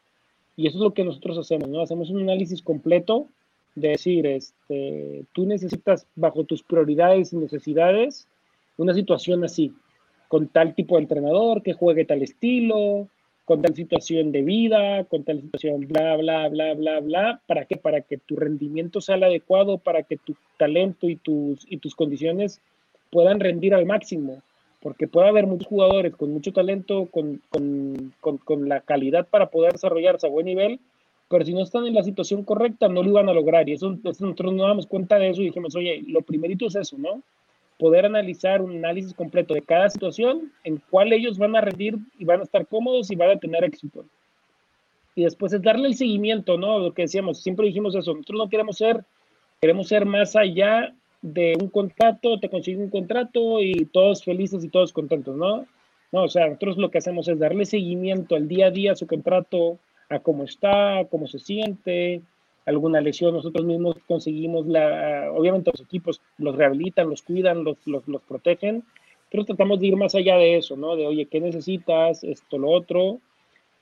Y 0.56 0.68
eso 0.68 0.78
es 0.78 0.84
lo 0.84 0.94
que 0.94 1.04
nosotros 1.04 1.38
hacemos, 1.38 1.70
¿no? 1.70 1.82
Hacemos 1.82 2.10
un 2.10 2.22
análisis 2.22 2.62
completo 2.62 3.28
de 3.76 3.90
decir, 3.90 4.26
este, 4.26 5.26
tú 5.34 5.46
necesitas 5.46 6.08
bajo 6.16 6.46
tus 6.46 6.64
prioridades 6.64 7.34
y 7.34 7.38
necesidades 7.38 8.28
una 8.78 8.94
situación 8.94 9.44
así, 9.44 9.74
con 10.28 10.48
tal 10.48 10.74
tipo 10.76 10.96
de 10.96 11.04
entrenador 11.04 11.62
que 11.62 11.74
juegue 11.74 12.06
tal 12.06 12.22
estilo, 12.22 13.08
con 13.46 13.62
tal 13.62 13.76
situación 13.76 14.32
de 14.32 14.42
vida, 14.42 15.04
con 15.06 15.24
tal 15.24 15.42
situación 15.42 15.88
bla, 15.88 16.16
bla, 16.16 16.48
bla, 16.50 16.74
bla, 16.74 17.00
bla. 17.02 17.42
¿Para 17.46 17.66
qué? 17.66 17.76
Para 17.76 18.02
que 18.02 18.18
tu 18.18 18.36
rendimiento 18.36 19.02
sea 19.02 19.16
el 19.16 19.24
adecuado, 19.24 19.78
para 19.78 20.04
que 20.04 20.18
tu 20.18 20.36
talento 20.58 21.10
y 21.10 21.18
tus, 21.18 21.66
y 21.70 21.78
tus 21.78 21.96
condiciones 21.96 22.62
puedan 23.12 23.40
rendir 23.40 23.76
al 23.76 23.86
máximo. 23.86 24.42
Porque 24.84 25.08
puede 25.08 25.30
haber 25.30 25.48
muchos 25.48 25.68
jugadores 25.68 26.14
con 26.16 26.32
mucho 26.34 26.52
talento, 26.52 27.08
con, 27.08 27.42
con, 27.50 28.14
con, 28.20 28.38
con 28.38 28.68
la 28.68 28.82
calidad 28.82 29.26
para 29.28 29.50
poder 29.50 29.72
desarrollarse 29.72 30.28
a 30.28 30.30
buen 30.30 30.46
nivel, 30.46 30.80
pero 31.30 31.46
si 31.46 31.54
no 31.54 31.64
están 31.64 31.88
en 31.88 31.96
la 31.96 32.04
situación 32.04 32.44
correcta, 32.44 32.90
no 32.90 33.02
lo 33.02 33.10
iban 33.10 33.30
a 33.30 33.34
lograr. 33.34 33.68
Y 33.68 33.74
eso, 33.74 33.98
nosotros 34.04 34.54
nos 34.54 34.68
damos 34.68 34.86
cuenta 34.86 35.18
de 35.18 35.30
eso 35.30 35.42
y 35.42 35.46
dijimos, 35.46 35.76
oye, 35.76 36.04
lo 36.06 36.22
primerito 36.22 36.68
es 36.68 36.76
eso, 36.76 36.98
¿no? 36.98 37.24
Poder 37.80 38.06
analizar 38.06 38.62
un 38.62 38.78
análisis 38.78 39.14
completo 39.14 39.54
de 39.54 39.62
cada 39.62 39.90
situación, 39.90 40.52
en 40.64 40.82
cuál 40.90 41.12
ellos 41.14 41.38
van 41.38 41.56
a 41.56 41.62
rendir 41.62 41.98
y 42.20 42.26
van 42.26 42.42
a 42.42 42.44
estar 42.44 42.68
cómodos 42.68 43.10
y 43.10 43.16
van 43.16 43.32
a 43.32 43.40
tener 43.40 43.64
éxito. 43.64 44.06
Y 45.16 45.24
después 45.24 45.54
es 45.54 45.62
darle 45.62 45.88
el 45.88 45.96
seguimiento, 45.96 46.58
¿no? 46.58 46.78
Lo 46.78 46.94
que 46.94 47.04
decíamos, 47.04 47.42
siempre 47.42 47.68
dijimos 47.68 47.96
eso, 47.96 48.14
nosotros 48.14 48.38
no 48.38 48.50
queremos 48.50 48.78
ser, 48.78 49.04
queremos 49.62 49.88
ser 49.88 50.06
más 50.06 50.36
allá 50.36 50.94
de 51.24 51.56
un 51.60 51.70
contrato, 51.70 52.38
te 52.40 52.50
consigo 52.50 52.84
un 52.84 52.90
contrato 52.90 53.62
y 53.62 53.86
todos 53.86 54.24
felices 54.24 54.64
y 54.64 54.70
todos 54.70 54.92
contentos, 54.92 55.36
¿no? 55.36 55.66
No, 56.12 56.24
o 56.24 56.28
sea, 56.28 56.48
nosotros 56.48 56.78
lo 56.78 56.92
que 56.92 57.00
hacemos 57.00 57.28
es 57.28 57.40
darle 57.40 57.66
seguimiento 57.66 58.36
al 58.36 58.48
día 58.48 58.68
a 58.68 58.72
día 58.72 58.92
a 58.92 58.96
su 58.96 59.08
contrato, 59.08 59.80
a 60.10 60.20
cómo 60.20 60.44
está, 60.44 61.08
cómo 61.10 61.26
se 61.26 61.40
siente, 61.40 62.22
alguna 62.66 63.00
lesión, 63.00 63.34
nosotros 63.34 63.66
mismos 63.66 63.96
conseguimos 64.06 64.68
la, 64.68 65.32
obviamente 65.32 65.72
los 65.72 65.82
equipos 65.82 66.22
los 66.38 66.56
rehabilitan, 66.56 67.10
los 67.10 67.22
cuidan, 67.22 67.64
los, 67.64 67.78
los, 67.86 68.06
los, 68.08 68.22
protegen, 68.24 68.84
pero 69.32 69.46
tratamos 69.46 69.80
de 69.80 69.88
ir 69.88 69.96
más 69.96 70.16
allá 70.16 70.36
de 70.36 70.58
eso, 70.58 70.76
¿no? 70.76 70.98
De, 70.98 71.08
oye, 71.08 71.26
¿qué 71.26 71.40
necesitas? 71.40 72.24
Esto, 72.24 72.58
lo 72.58 72.70
otro. 72.70 73.20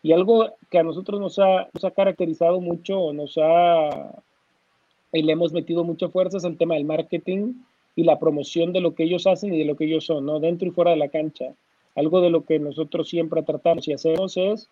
Y 0.04 0.14
algo 0.14 0.56
que 0.70 0.78
a 0.78 0.84
nosotros 0.84 1.20
nos 1.20 1.40
ha, 1.40 1.70
nos 1.74 1.84
ha 1.84 1.92
caracterizado 1.92 2.62
mucho, 2.62 3.14
nos 3.14 3.38
ha, 3.38 4.24
y 5.12 5.24
le 5.24 5.34
hemos 5.34 5.54
metido 5.54 5.84
mucha 5.84 6.10
fuerza 6.10 6.38
es 6.38 6.44
el 6.44 6.58
tema 6.58 6.76
del 6.76 6.86
marketing 6.86 7.54
y 7.96 8.04
la 8.04 8.20
promoción 8.20 8.74
de 8.74 8.82
lo 8.82 8.96
que 8.96 9.04
ellos 9.04 9.28
hacen 9.28 9.54
y 9.54 9.60
de 9.60 9.66
lo 9.66 9.76
que 9.76 9.86
ellos 9.86 10.06
son, 10.06 10.26
¿no? 10.26 10.40
Dentro 10.40 10.68
y 10.68 10.72
fuera 10.72 10.92
de 10.92 10.98
la 10.98 11.10
cancha. 11.10 11.54
Algo 11.96 12.22
de 12.22 12.30
lo 12.30 12.46
que 12.46 12.60
nosotros 12.60 13.10
siempre 13.10 13.44
tratamos 13.44 13.88
y 13.88 13.94
hacemos 13.94 14.38
es 14.38 14.70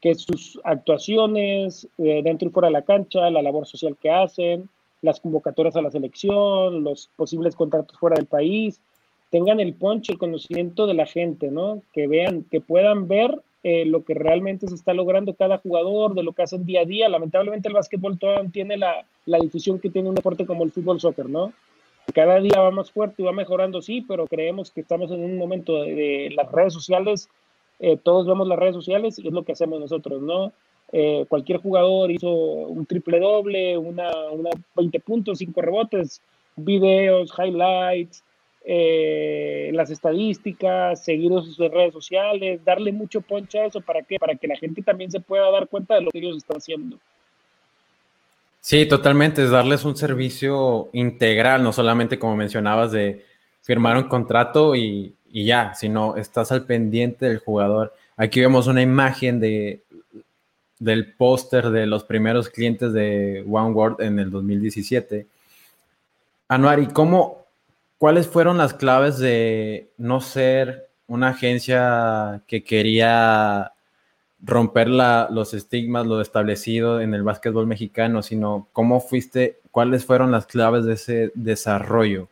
que 0.00 0.14
sus 0.14 0.60
actuaciones 0.64 1.88
eh, 1.98 2.20
dentro 2.22 2.48
y 2.48 2.52
fuera 2.52 2.68
de 2.68 2.72
la 2.72 2.82
cancha, 2.82 3.30
la 3.30 3.42
labor 3.42 3.66
social 3.66 3.96
que 4.00 4.10
hacen, 4.10 4.68
las 5.02 5.20
convocatorias 5.20 5.76
a 5.76 5.82
la 5.82 5.90
selección, 5.90 6.82
los 6.82 7.08
posibles 7.16 7.54
contratos 7.54 7.98
fuera 7.98 8.16
del 8.16 8.26
país, 8.26 8.80
tengan 9.30 9.60
el 9.60 9.74
poncho, 9.74 10.12
el 10.12 10.18
conocimiento 10.18 10.86
de 10.86 10.94
la 10.94 11.06
gente, 11.06 11.50
¿no? 11.50 11.82
Que 11.92 12.06
vean, 12.06 12.44
que 12.50 12.60
puedan 12.60 13.06
ver 13.06 13.40
eh, 13.62 13.84
lo 13.84 14.04
que 14.04 14.14
realmente 14.14 14.66
se 14.68 14.74
está 14.74 14.94
logrando 14.94 15.34
cada 15.34 15.58
jugador, 15.58 16.14
de 16.14 16.22
lo 16.22 16.32
que 16.32 16.42
hacen 16.42 16.64
día 16.64 16.82
a 16.82 16.84
día. 16.84 17.08
Lamentablemente 17.08 17.68
el 17.68 17.74
básquetbol 17.74 18.18
todavía 18.18 18.44
no 18.44 18.50
tiene 18.50 18.76
la, 18.76 19.04
la 19.24 19.38
difusión 19.38 19.78
que 19.80 19.90
tiene 19.90 20.08
un 20.08 20.14
deporte 20.14 20.46
como 20.46 20.64
el 20.64 20.72
fútbol 20.72 21.00
soccer, 21.00 21.28
¿no? 21.28 21.52
Cada 22.14 22.40
día 22.40 22.60
va 22.60 22.70
más 22.70 22.92
fuerte 22.92 23.22
y 23.22 23.24
va 23.24 23.32
mejorando, 23.32 23.82
sí, 23.82 24.04
pero 24.06 24.26
creemos 24.26 24.70
que 24.70 24.80
estamos 24.80 25.10
en 25.10 25.24
un 25.24 25.36
momento 25.36 25.82
de, 25.82 26.32
las 26.36 26.50
redes 26.52 26.72
sociales 26.72 27.28
eh, 27.78 27.98
todos 28.02 28.26
vemos 28.26 28.48
las 28.48 28.58
redes 28.58 28.74
sociales 28.74 29.18
y 29.18 29.28
es 29.28 29.34
lo 29.34 29.44
que 29.44 29.52
hacemos 29.52 29.80
nosotros, 29.80 30.22
¿no? 30.22 30.52
Eh, 30.92 31.26
cualquier 31.28 31.58
jugador 31.58 32.10
hizo 32.10 32.30
un 32.30 32.86
triple 32.86 33.18
doble, 33.18 33.76
una, 33.76 34.10
una 34.30 34.50
20 34.76 35.00
puntos, 35.00 35.38
5 35.38 35.60
rebotes, 35.60 36.22
videos, 36.54 37.32
highlights, 37.36 38.22
eh, 38.66 39.70
las 39.72 39.90
estadísticas, 39.90 41.04
seguir 41.04 41.30
sus 41.30 41.56
redes 41.58 41.92
sociales, 41.92 42.64
darle 42.64 42.92
mucho 42.92 43.20
ponche 43.20 43.60
a 43.60 43.66
eso, 43.66 43.80
¿para 43.80 44.02
qué? 44.02 44.18
Para 44.18 44.34
que 44.34 44.48
la 44.48 44.56
gente 44.56 44.82
también 44.82 45.10
se 45.10 45.20
pueda 45.20 45.50
dar 45.50 45.68
cuenta 45.68 45.94
de 45.94 46.02
lo 46.02 46.10
que 46.10 46.18
ellos 46.18 46.36
están 46.36 46.56
haciendo. 46.58 46.98
Sí, 48.60 48.86
totalmente, 48.86 49.44
es 49.44 49.50
darles 49.50 49.84
un 49.84 49.96
servicio 49.96 50.88
integral, 50.92 51.62
no 51.62 51.72
solamente 51.72 52.18
como 52.18 52.36
mencionabas 52.36 52.90
de 52.90 53.24
firmar 53.62 53.96
un 53.96 54.04
contrato 54.04 54.74
y 54.74 55.14
y 55.36 55.44
ya, 55.44 55.74
sino 55.74 56.16
estás 56.16 56.50
al 56.50 56.64
pendiente 56.64 57.26
del 57.26 57.40
jugador. 57.40 57.92
Aquí 58.16 58.40
vemos 58.40 58.68
una 58.68 58.80
imagen 58.80 59.38
de, 59.38 59.82
del 60.78 61.12
póster 61.12 61.68
de 61.68 61.86
los 61.86 62.04
primeros 62.04 62.48
clientes 62.48 62.94
de 62.94 63.44
OneWorld 63.46 64.00
en 64.00 64.18
el 64.18 64.30
2017. 64.30 65.26
Anuari, 66.48 66.84
¿y 66.84 66.86
cómo, 66.86 67.45
cuáles 67.98 68.28
fueron 68.28 68.58
las 68.58 68.74
claves 68.74 69.18
de 69.18 69.90
no 69.96 70.20
ser 70.20 70.88
una 71.06 71.28
agencia 71.28 72.42
que 72.46 72.64
quería 72.64 73.72
romper 74.42 74.88
los 74.88 75.54
estigmas, 75.54 76.06
lo 76.06 76.20
establecido 76.20 77.00
en 77.00 77.14
el 77.14 77.22
básquetbol 77.22 77.66
mexicano, 77.66 78.22
sino 78.22 78.68
cómo 78.72 79.00
fuiste, 79.00 79.60
cuáles 79.70 80.04
fueron 80.04 80.30
las 80.30 80.46
claves 80.46 80.84
de 80.84 80.94
ese 80.94 81.32
desarrollo? 81.34 82.28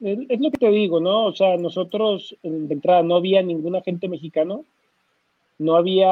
Es, 0.00 0.40
lo 0.40 0.50
que 0.50 0.58
te 0.58 0.70
digo, 0.70 1.00
¿no? 1.00 1.26
O 1.26 1.34
sea, 1.34 1.56
nosotros 1.56 2.36
de 2.42 2.72
entrada 2.74 3.02
no 3.02 3.16
había 3.16 3.42
ningún 3.42 3.76
agente 3.76 4.08
mexicano, 4.08 4.64
no 5.60 5.76
había, 5.76 6.08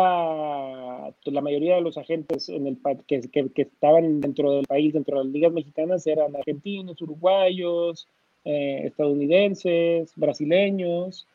la 1.25 1.40
mayoría 1.40 1.76
de 1.76 1.81
los 1.81 1.97
agentes 1.97 2.50
en 2.50 2.67
el 2.67 2.76
que, 3.07 3.23
que, 3.31 3.62
estaban 3.62 4.21
dentro 4.21 4.52
del 4.52 4.67
país, 4.67 4.93
dentro 4.93 5.17
de 5.17 5.25
las 5.25 5.33
ligas 5.33 5.52
mexicanas, 5.55 6.07
eran 6.07 6.37
argentinos, 6.37 7.00
uruguayos, 7.00 8.07
eh, 8.45 8.83
estadounidenses, 8.85 10.12
brasileños. 10.17 11.26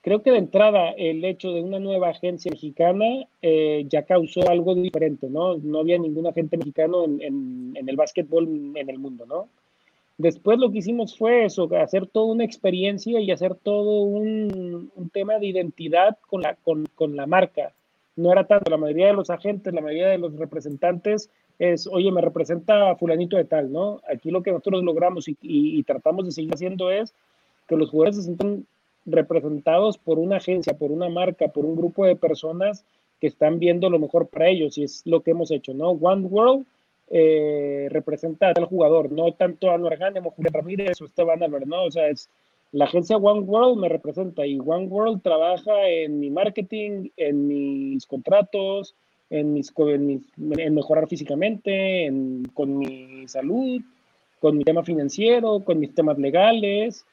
Creo 0.00 0.22
que 0.22 0.30
de 0.30 0.38
entrada 0.38 0.92
el 0.92 1.22
hecho 1.26 1.52
de 1.52 1.60
una 1.60 1.78
nueva 1.78 2.08
agencia 2.08 2.50
mexicana 2.50 3.26
eh, 3.42 3.84
ya 3.86 4.04
causó 4.04 4.48
algo 4.48 4.74
diferente, 4.74 5.28
¿no? 5.28 5.58
No 5.58 5.80
había 5.80 5.98
ningún 5.98 6.26
agente 6.26 6.56
mexicano 6.56 7.04
en, 7.04 7.20
en, 7.20 7.72
en 7.76 7.86
el 7.86 7.96
básquetbol 7.96 8.48
en 8.76 8.88
el 8.88 8.98
mundo, 8.98 9.26
¿no? 9.26 9.46
Después 10.18 10.58
lo 10.58 10.72
que 10.72 10.78
hicimos 10.78 11.16
fue 11.16 11.44
eso, 11.44 11.68
hacer 11.76 12.08
toda 12.08 12.32
una 12.32 12.44
experiencia 12.44 13.20
y 13.20 13.30
hacer 13.30 13.54
todo 13.54 14.00
un, 14.00 14.90
tema 15.12 15.38
de 15.38 15.46
identidad 15.46 16.18
con 16.26 16.42
la, 16.42 16.56
con, 16.56 17.16
la 17.16 17.26
marca. 17.26 17.72
No 18.16 18.32
era 18.32 18.44
tanto, 18.44 18.68
la 18.68 18.78
mayoría 18.78 19.06
de 19.06 19.12
los 19.12 19.30
agentes, 19.30 19.72
la 19.72 19.80
mayoría 19.80 20.08
de 20.08 20.18
los 20.18 20.36
representantes 20.36 21.30
es, 21.60 21.86
oye, 21.86 22.10
me 22.10 22.20
representa 22.20 22.96
fulanito 22.96 23.36
de 23.36 23.44
tal, 23.44 23.70
¿no? 23.70 24.00
Aquí 24.12 24.32
lo 24.32 24.42
que 24.42 24.50
nosotros 24.50 24.82
logramos 24.82 25.26
y, 25.28 25.82
tratamos 25.84 26.24
de 26.26 26.32
seguir 26.32 26.52
haciendo 26.52 26.90
es 26.90 27.14
que 27.68 27.76
los 27.76 27.90
jugadores 27.90 28.16
se 28.16 28.22
sientan 28.24 28.66
representados 29.06 29.98
por 29.98 30.18
una 30.18 30.38
agencia, 30.38 30.76
por 30.76 30.90
una 30.90 31.08
marca, 31.08 31.46
por 31.46 31.64
un 31.64 31.76
grupo 31.76 32.04
de 32.04 32.16
personas 32.16 32.84
que 33.20 33.28
están 33.28 33.60
viendo 33.60 33.88
lo 33.88 34.00
mejor 34.00 34.26
para 34.26 34.48
ellos 34.48 34.78
y 34.78 34.82
es 34.82 35.02
lo 35.04 35.20
que 35.20 35.30
hemos 35.30 35.52
hecho, 35.52 35.74
¿no? 35.74 35.90
One 35.90 36.26
World 36.26 36.66
eh, 37.10 37.88
representa 37.90 38.52
al 38.54 38.66
jugador, 38.66 39.10
no 39.12 39.32
tanto 39.32 39.70
a 39.70 39.74
Anuar 39.74 39.98
Julián 39.98 40.52
Ramírez 40.52 41.00
o 41.00 41.06
Esteban 41.06 41.42
Albert, 41.42 41.66
¿no? 41.66 41.84
O 41.84 41.90
sea, 41.90 42.08
es 42.08 42.28
la 42.72 42.84
agencia 42.84 43.16
One 43.16 43.40
World 43.40 43.80
me 43.80 43.88
representa 43.88 44.46
y 44.46 44.58
One 44.58 44.88
World 44.88 45.22
trabaja 45.22 45.88
en 45.88 46.20
mi 46.20 46.28
marketing, 46.30 47.08
en 47.16 47.48
mis 47.48 48.06
contratos, 48.06 48.94
en, 49.30 49.54
mis, 49.54 49.72
en, 49.76 50.74
mejorar 50.74 51.08
físicamente, 51.08 52.12
con 52.52 52.76
mi 52.76 53.26
salud, 53.26 53.80
con 54.40 54.58
mi 54.58 54.64
tema 54.64 54.82
financiero, 54.84 55.60
con 55.64 55.78
mis 55.78 55.94
temas 55.94 56.18
legales 56.18 57.06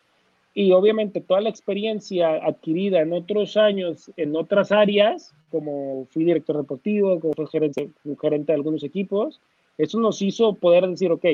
y 0.54 0.72
obviamente 0.72 1.20
toda 1.20 1.42
la 1.42 1.50
experiencia 1.50 2.36
adquirida 2.36 3.02
en 3.02 3.12
otros 3.12 3.58
años 3.58 4.10
en 4.16 4.36
otras 4.36 4.72
áreas, 4.72 5.34
como 5.52 6.08
fui 6.12 6.24
director 6.24 6.58
deportivo, 6.58 7.20
como 7.20 7.34
fui 7.34 7.48
gerente, 7.48 7.90
gerente 8.22 8.54
de 8.54 8.56
algunos 8.56 8.84
equipos, 8.84 9.42
eso 9.78 10.00
nos 10.00 10.22
hizo 10.22 10.54
poder 10.54 10.88
decir, 10.88 11.12
ok, 11.12 11.26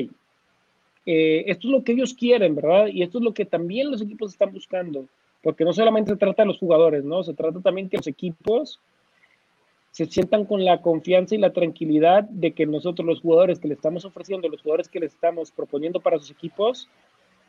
eh, 1.04 1.44
esto 1.46 1.68
es 1.68 1.72
lo 1.72 1.82
que 1.82 1.92
ellos 1.92 2.14
quieren, 2.14 2.54
¿verdad? 2.54 2.86
Y 2.86 3.02
esto 3.02 3.18
es 3.18 3.24
lo 3.24 3.34
que 3.34 3.44
también 3.44 3.90
los 3.90 4.02
equipos 4.02 4.32
están 4.32 4.52
buscando, 4.52 5.06
porque 5.42 5.64
no 5.64 5.72
solamente 5.72 6.12
se 6.12 6.16
trata 6.16 6.42
de 6.42 6.48
los 6.48 6.58
jugadores, 6.58 7.04
¿no? 7.04 7.22
Se 7.22 7.34
trata 7.34 7.60
también 7.60 7.88
que 7.88 7.96
los 7.96 8.06
equipos 8.06 8.80
se 9.90 10.06
sientan 10.06 10.46
con 10.46 10.64
la 10.64 10.80
confianza 10.80 11.34
y 11.34 11.38
la 11.38 11.52
tranquilidad 11.52 12.24
de 12.24 12.52
que 12.52 12.66
nosotros 12.66 13.06
los 13.06 13.20
jugadores 13.20 13.58
que 13.58 13.68
le 13.68 13.74
estamos 13.74 14.04
ofreciendo, 14.04 14.48
los 14.48 14.62
jugadores 14.62 14.88
que 14.88 15.00
les 15.00 15.12
estamos 15.12 15.50
proponiendo 15.50 16.00
para 16.00 16.18
sus 16.18 16.30
equipos, 16.30 16.88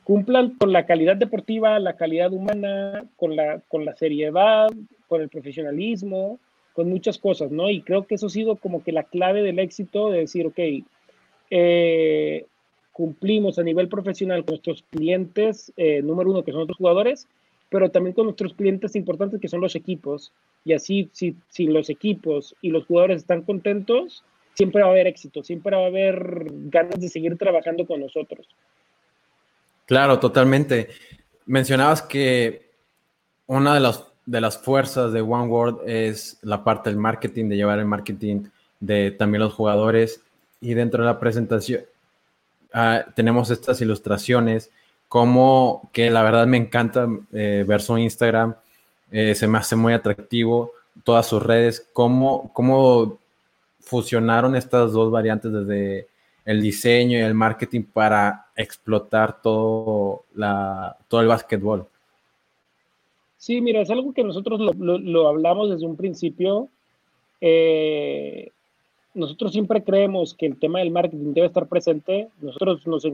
cumplan 0.04 0.52
con 0.58 0.74
la 0.74 0.86
calidad 0.86 1.16
deportiva, 1.16 1.80
la 1.80 1.96
calidad 1.96 2.34
humana, 2.34 3.06
con 3.16 3.38
la, 3.38 3.62
con 3.70 3.86
la 3.86 3.96
seriedad, 3.96 4.70
con 5.08 5.22
el 5.22 5.30
profesionalismo, 5.30 6.38
con 6.74 6.90
muchas 6.90 7.18
cosas, 7.18 7.52
¿no? 7.52 7.70
Y 7.70 7.82
creo 7.82 8.06
que 8.06 8.16
eso 8.16 8.28
ha 8.28 8.30
sido 8.30 8.56
como 8.56 8.84
que 8.84 8.92
la 8.92 9.04
clave 9.04 9.42
del 9.44 9.60
éxito 9.60 10.10
de 10.10 10.20
decir, 10.20 10.48
ok, 10.48 10.60
eh, 11.50 12.46
cumplimos 12.92 13.60
a 13.60 13.64
nivel 13.64 13.88
profesional 13.88 14.44
con 14.44 14.54
nuestros 14.54 14.84
clientes, 14.90 15.72
eh, 15.78 16.02
número 16.02 16.32
uno, 16.32 16.44
que 16.44 16.52
son 16.52 16.60
nuestros 16.60 16.78
jugadores, 16.78 17.28
pero 17.70 17.90
también 17.90 18.14
con 18.14 18.26
nuestros 18.26 18.54
clientes 18.54 18.96
importantes, 18.96 19.40
que 19.40 19.48
son 19.48 19.62
los 19.62 19.76
equipos. 19.76 20.32
Y 20.66 20.74
así, 20.74 21.10
si 21.14 21.66
los 21.66 21.90
equipos 21.90 22.56
y 22.62 22.70
los 22.70 22.86
jugadores 22.86 23.18
están 23.18 23.42
contentos, 23.42 24.24
siempre 24.54 24.82
va 24.82 24.90
a 24.90 24.92
haber 24.92 25.08
éxito, 25.08 25.44
siempre 25.44 25.76
va 25.76 25.84
a 25.84 25.88
haber 25.88 26.46
ganas 26.70 27.00
de 27.00 27.10
seguir 27.10 27.38
trabajando 27.38 27.86
con 27.86 28.00
nosotros. 28.00 28.48
Claro, 29.86 30.20
totalmente. 30.20 30.90
Mencionabas 31.46 32.02
que 32.02 32.72
una 33.48 33.74
de 33.74 33.80
las, 33.80 34.13
de 34.26 34.42
las 34.42 34.58
fuerzas 34.58 35.12
de 35.12 35.22
One 35.22 35.48
World 35.48 35.80
es 35.86 36.38
la 36.42 36.64
parte 36.64 36.90
del 36.90 37.00
marketing, 37.00 37.50
de 37.50 37.56
llevar 37.56 37.80
el 37.80 37.86
marketing 37.86 38.46
de 38.80 39.12
también 39.12 39.42
los 39.42 39.54
jugadores. 39.54 40.22
Y 40.62 40.74
dentro 40.74 41.04
de 41.04 41.10
la 41.10 41.20
presentación 41.20 41.82
ah, 42.74 43.06
tenemos 43.16 43.50
estas 43.52 43.82
ilustraciones, 43.82 44.72
como 45.08 45.90
que 45.94 46.10
la 46.10 46.24
verdad 46.24 46.48
me 46.48 46.58
encanta 46.58 47.08
eh, 47.32 47.66
ver 47.68 47.82
su 47.82 47.98
Instagram, 47.98 48.56
eh, 49.12 49.36
se 49.36 49.48
me 49.48 49.58
hace 49.58 49.76
muy 49.76 49.94
atractivo, 49.94 50.72
todas 51.04 51.28
sus 51.28 51.44
redes, 51.44 51.88
cómo, 51.94 52.52
cómo 52.54 53.20
fusionaron 53.82 54.56
estas 54.56 54.94
dos 54.94 55.12
variantes 55.12 55.52
desde 55.52 56.08
el 56.46 56.62
diseño 56.62 57.18
y 57.18 57.22
el 57.22 57.34
marketing 57.34 57.84
para 57.84 58.48
explotar 58.56 59.42
todo, 59.42 60.24
la, 60.36 60.98
todo 61.08 61.22
el 61.22 61.28
básquetbol. 61.28 61.88
Sí, 63.44 63.60
mira, 63.60 63.82
es 63.82 63.90
algo 63.90 64.14
que 64.14 64.24
nosotros 64.24 64.74
lo, 64.78 65.28
hablamos 65.28 65.70
desde 65.70 65.86
un 65.86 65.98
principio. 65.98 66.70
Eh, 67.42 68.52
nosotros 69.14 69.52
siempre 69.52 69.84
creemos 69.84 70.34
que 70.34 70.46
el 70.46 70.58
tema 70.58 70.80
del 70.80 70.92
marketing 70.92 71.34
debe 71.34 71.48
estar 71.48 71.68
presente. 71.68 72.30
Nosotros 72.40 72.88
nos, 72.88 73.06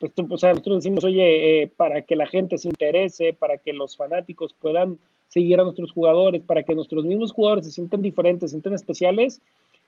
pues, 0.00 0.12
o 0.28 0.36
sea, 0.36 0.50
nosotros 0.50 0.78
decimos, 0.78 1.04
oye, 1.04 1.62
eh, 1.62 1.68
para 1.76 2.02
que 2.02 2.16
la 2.16 2.26
gente 2.26 2.58
se 2.58 2.66
interese, 2.66 3.34
para 3.34 3.56
que 3.56 3.72
los 3.72 3.96
fanáticos 3.96 4.52
puedan 4.60 4.98
seguir 5.28 5.60
a 5.60 5.62
nuestros 5.62 5.92
jugadores, 5.92 6.42
para 6.42 6.64
que 6.64 6.74
nuestros 6.74 7.04
mismos 7.04 7.30
jugadores 7.30 7.66
se 7.66 7.70
sientan 7.70 8.02
diferentes, 8.02 8.50
se 8.50 8.54
sientan 8.54 8.74
especiales, 8.74 9.40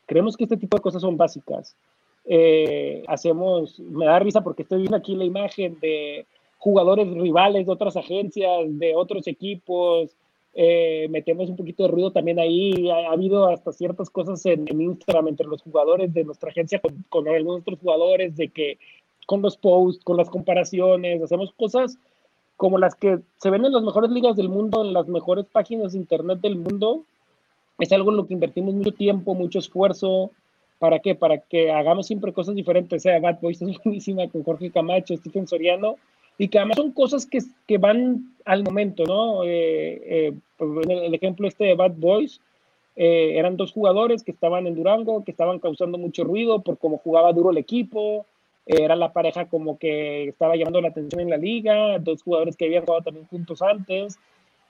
creemos 0.06 0.36
que 0.36 0.44
este 0.44 0.56
tipo 0.56 0.76
de 0.76 0.82
cosas 0.84 1.02
son 1.02 1.16
básicas. 1.16 1.74
Eh, 2.26 3.02
hacemos, 3.08 3.80
me 3.80 4.06
da 4.06 4.20
risa 4.20 4.40
porque 4.40 4.62
estoy 4.62 4.82
viendo 4.82 4.96
aquí 4.96 5.16
la 5.16 5.24
imagen 5.24 5.80
de 5.80 6.26
jugadores 6.58 7.08
rivales 7.08 7.66
de 7.66 7.72
otras 7.72 7.96
agencias, 7.96 8.50
de 8.66 8.94
otros 8.94 9.26
equipos, 9.26 10.10
eh, 10.54 11.06
metemos 11.10 11.48
un 11.48 11.56
poquito 11.56 11.84
de 11.84 11.90
ruido 11.90 12.10
también 12.10 12.38
ahí, 12.38 12.90
ha, 12.90 13.12
habido 13.12 13.48
hasta 13.48 13.72
ciertas 13.72 14.10
cosas 14.10 14.44
en, 14.46 14.66
Instagram 14.68 15.28
entre 15.28 15.46
los 15.46 15.62
jugadores 15.62 16.12
de 16.12 16.24
nuestra 16.24 16.50
agencia 16.50 16.80
con, 16.80 17.04
con 17.08 17.28
algunos 17.28 17.60
otros 17.60 17.78
jugadores, 17.78 18.36
de 18.36 18.48
que 18.48 18.78
con 19.26 19.42
los 19.42 19.56
posts, 19.56 20.02
con 20.04 20.16
las 20.16 20.30
comparaciones, 20.30 21.22
hacemos 21.22 21.52
cosas 21.52 21.98
como 22.56 22.78
las 22.78 22.94
que 22.96 23.20
se 23.36 23.50
ven 23.50 23.64
en 23.64 23.72
las 23.72 23.82
mejores 23.82 24.10
ligas 24.10 24.34
del 24.36 24.48
mundo, 24.48 24.84
en 24.84 24.92
las 24.92 25.06
mejores 25.06 25.44
páginas 25.46 25.92
de 25.92 25.98
internet 25.98 26.40
del 26.40 26.56
mundo. 26.56 27.04
Es 27.78 27.92
algo 27.92 28.10
en 28.10 28.16
lo 28.16 28.26
que 28.26 28.34
invertimos 28.34 28.74
mucho 28.74 28.92
tiempo, 28.92 29.34
mucho 29.34 29.60
esfuerzo, 29.60 30.32
¿Para 30.78 31.00
qué? 31.00 31.14
Para 31.14 31.38
que 31.38 31.72
hagamos 31.72 32.06
siempre 32.06 32.32
cosas 32.32 32.54
diferentes. 32.54 33.02
O 33.02 33.02
sea, 33.02 33.18
Bad 33.20 33.40
Boys 33.40 33.60
es 33.62 33.76
buenísima 33.84 34.28
con 34.28 34.44
Jorge 34.44 34.70
Camacho, 34.70 35.16
Stephen 35.16 35.46
Soriano, 35.46 35.96
y 36.38 36.48
que 36.48 36.58
además 36.58 36.76
son 36.76 36.92
cosas 36.92 37.26
que, 37.26 37.40
que 37.66 37.78
van 37.78 38.32
al 38.44 38.62
momento, 38.62 39.04
¿no? 39.04 39.44
Eh, 39.44 40.30
eh, 40.30 40.32
el 40.58 41.14
ejemplo 41.14 41.48
este 41.48 41.64
de 41.64 41.74
Bad 41.74 41.94
Boys, 41.96 42.40
eh, 42.96 43.32
eran 43.36 43.56
dos 43.56 43.72
jugadores 43.72 44.22
que 44.22 44.30
estaban 44.30 44.66
en 44.66 44.74
Durango, 44.74 45.24
que 45.24 45.32
estaban 45.32 45.58
causando 45.58 45.98
mucho 45.98 46.24
ruido 46.24 46.62
por 46.62 46.78
cómo 46.78 46.98
jugaba 46.98 47.32
duro 47.32 47.50
el 47.50 47.58
equipo, 47.58 48.24
era 48.66 48.96
la 48.96 49.12
pareja 49.12 49.48
como 49.48 49.78
que 49.78 50.28
estaba 50.28 50.54
llamando 50.54 50.80
la 50.80 50.88
atención 50.88 51.22
en 51.22 51.30
la 51.30 51.38
liga, 51.38 51.98
dos 51.98 52.22
jugadores 52.22 52.56
que 52.56 52.66
habían 52.66 52.84
jugado 52.84 53.02
también 53.02 53.26
juntos 53.26 53.62
antes, 53.62 54.18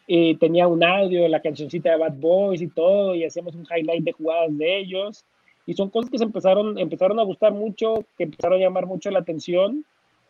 y 0.06 0.36
tenía 0.36 0.68
un 0.68 0.84
audio, 0.84 1.26
la 1.28 1.42
cancioncita 1.42 1.90
de 1.90 1.98
Bad 1.98 2.14
Boys 2.14 2.62
y 2.62 2.68
todo, 2.68 3.14
y 3.14 3.24
hacíamos 3.24 3.54
un 3.54 3.66
highlight 3.68 4.04
de 4.04 4.12
jugadas 4.12 4.56
de 4.56 4.78
ellos 4.78 5.24
y 5.68 5.74
son 5.74 5.90
cosas 5.90 6.10
que 6.10 6.16
se 6.16 6.24
empezaron, 6.24 6.78
empezaron 6.78 7.20
a 7.20 7.24
gustar 7.24 7.52
mucho, 7.52 8.06
que 8.16 8.24
empezaron 8.24 8.58
a 8.58 8.62
llamar 8.62 8.86
mucho 8.86 9.10
la 9.10 9.18
atención. 9.18 9.84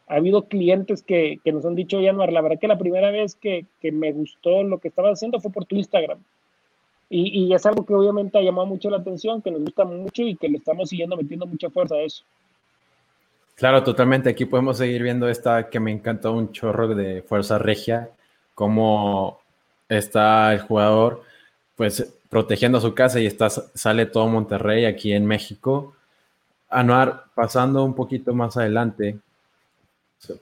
Ha 0.09 0.17
habido 0.17 0.45
clientes 0.45 1.03
que, 1.03 1.39
que 1.45 1.53
nos 1.53 1.65
han 1.67 1.75
dicho, 1.75 2.01
Januar, 2.03 2.33
la 2.33 2.41
verdad 2.41 2.59
que 2.59 2.69
la 2.69 2.79
primera 2.79 3.11
vez 3.11 3.35
que, 3.35 3.67
que, 3.81 3.93
me 3.93 4.13
gustó 4.13 4.63
lo 4.63 4.79
que 4.79 4.89
estabas 4.89 5.13
haciendo 5.13 5.41
fue 5.41 5.53
por 5.53 5.67
tu 5.67 5.77
Instagram. 5.77 6.19
Y, 7.11 7.45
y, 7.45 7.55
es 7.55 7.65
algo 7.67 7.85
que 7.85 7.95
obviamente 7.95 8.39
ha 8.39 8.43
llamado 8.43 8.67
mucho 8.67 8.91
la 8.91 8.99
atención, 8.99 9.43
que 9.43 9.51
nos 9.51 9.63
gusta 9.63 9.85
mucho 9.85 10.23
y 10.23 10.37
que 10.37 10.49
le 10.49 10.59
estamos 10.59 10.91
siguiendo 10.91 11.17
metiendo 11.17 11.47
mucha 11.47 11.71
fuerza 11.71 11.95
a 11.95 12.01
eso. 12.01 12.25
Claro, 13.59 13.83
totalmente. 13.83 14.31
Aquí 14.31 14.45
podemos 14.45 14.79
seguir 14.79 15.03
viendo 15.03 15.29
esta 15.29 15.69
que 15.69 15.81
me 15.81 15.91
encantó 15.91 16.33
un 16.33 16.53
chorro 16.53 16.95
de 16.95 17.23
fuerza 17.23 17.59
regia, 17.59 18.11
cómo 18.55 19.41
está 19.89 20.53
el 20.53 20.61
jugador, 20.61 21.23
pues 21.75 22.15
protegiendo 22.29 22.81
su 22.81 22.95
casa 22.95 23.21
y 23.21 23.27
está, 23.27 23.51
sale 23.51 24.07
todo 24.07 24.29
Monterrey 24.29 24.85
aquí 24.85 25.13
en 25.13 25.27
México. 25.27 25.95
Anuar, 26.71 27.25
pasando 27.35 27.85
un 27.85 27.95
poquito 27.95 28.35
más 28.35 28.57
adelante, 28.57 29.19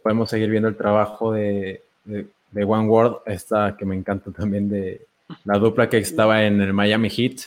podemos 0.03 0.31
seguir 0.31 0.51
viendo 0.51 0.69
el 0.69 0.77
trabajo 0.77 1.33
de, 1.33 1.83
de, 2.05 2.65
One 2.65 2.89
World, 2.89 3.17
esta 3.27 3.77
que 3.77 3.85
me 3.85 3.95
encanta 3.95 4.31
también 4.31 4.69
de 4.69 5.03
la 5.45 5.59
dupla 5.59 5.89
que 5.89 5.99
estaba 5.99 6.45
en 6.45 6.61
el 6.61 6.73
Miami 6.73 7.11
Heat. 7.11 7.39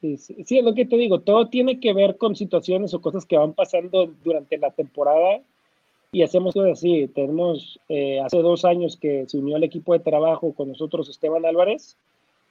Sí, 0.00 0.16
sí, 0.16 0.58
es 0.58 0.64
lo 0.64 0.74
que 0.74 0.84
te 0.84 0.96
digo, 0.96 1.20
todo 1.20 1.48
tiene 1.48 1.78
que 1.78 1.92
ver 1.92 2.16
con 2.16 2.34
situaciones 2.34 2.92
o 2.92 3.00
cosas 3.00 3.24
que 3.24 3.36
van 3.36 3.52
pasando 3.52 4.12
durante 4.24 4.58
la 4.58 4.70
temporada 4.70 5.40
y 6.10 6.22
hacemos 6.22 6.54
todo 6.54 6.70
así. 6.70 7.08
Tenemos 7.08 7.78
eh, 7.88 8.20
hace 8.20 8.38
dos 8.38 8.64
años 8.64 8.96
que 8.96 9.24
se 9.28 9.38
unió 9.38 9.56
al 9.56 9.64
equipo 9.64 9.92
de 9.92 10.00
trabajo 10.00 10.52
con 10.54 10.68
nosotros 10.68 11.08
Esteban 11.08 11.46
Álvarez, 11.46 11.96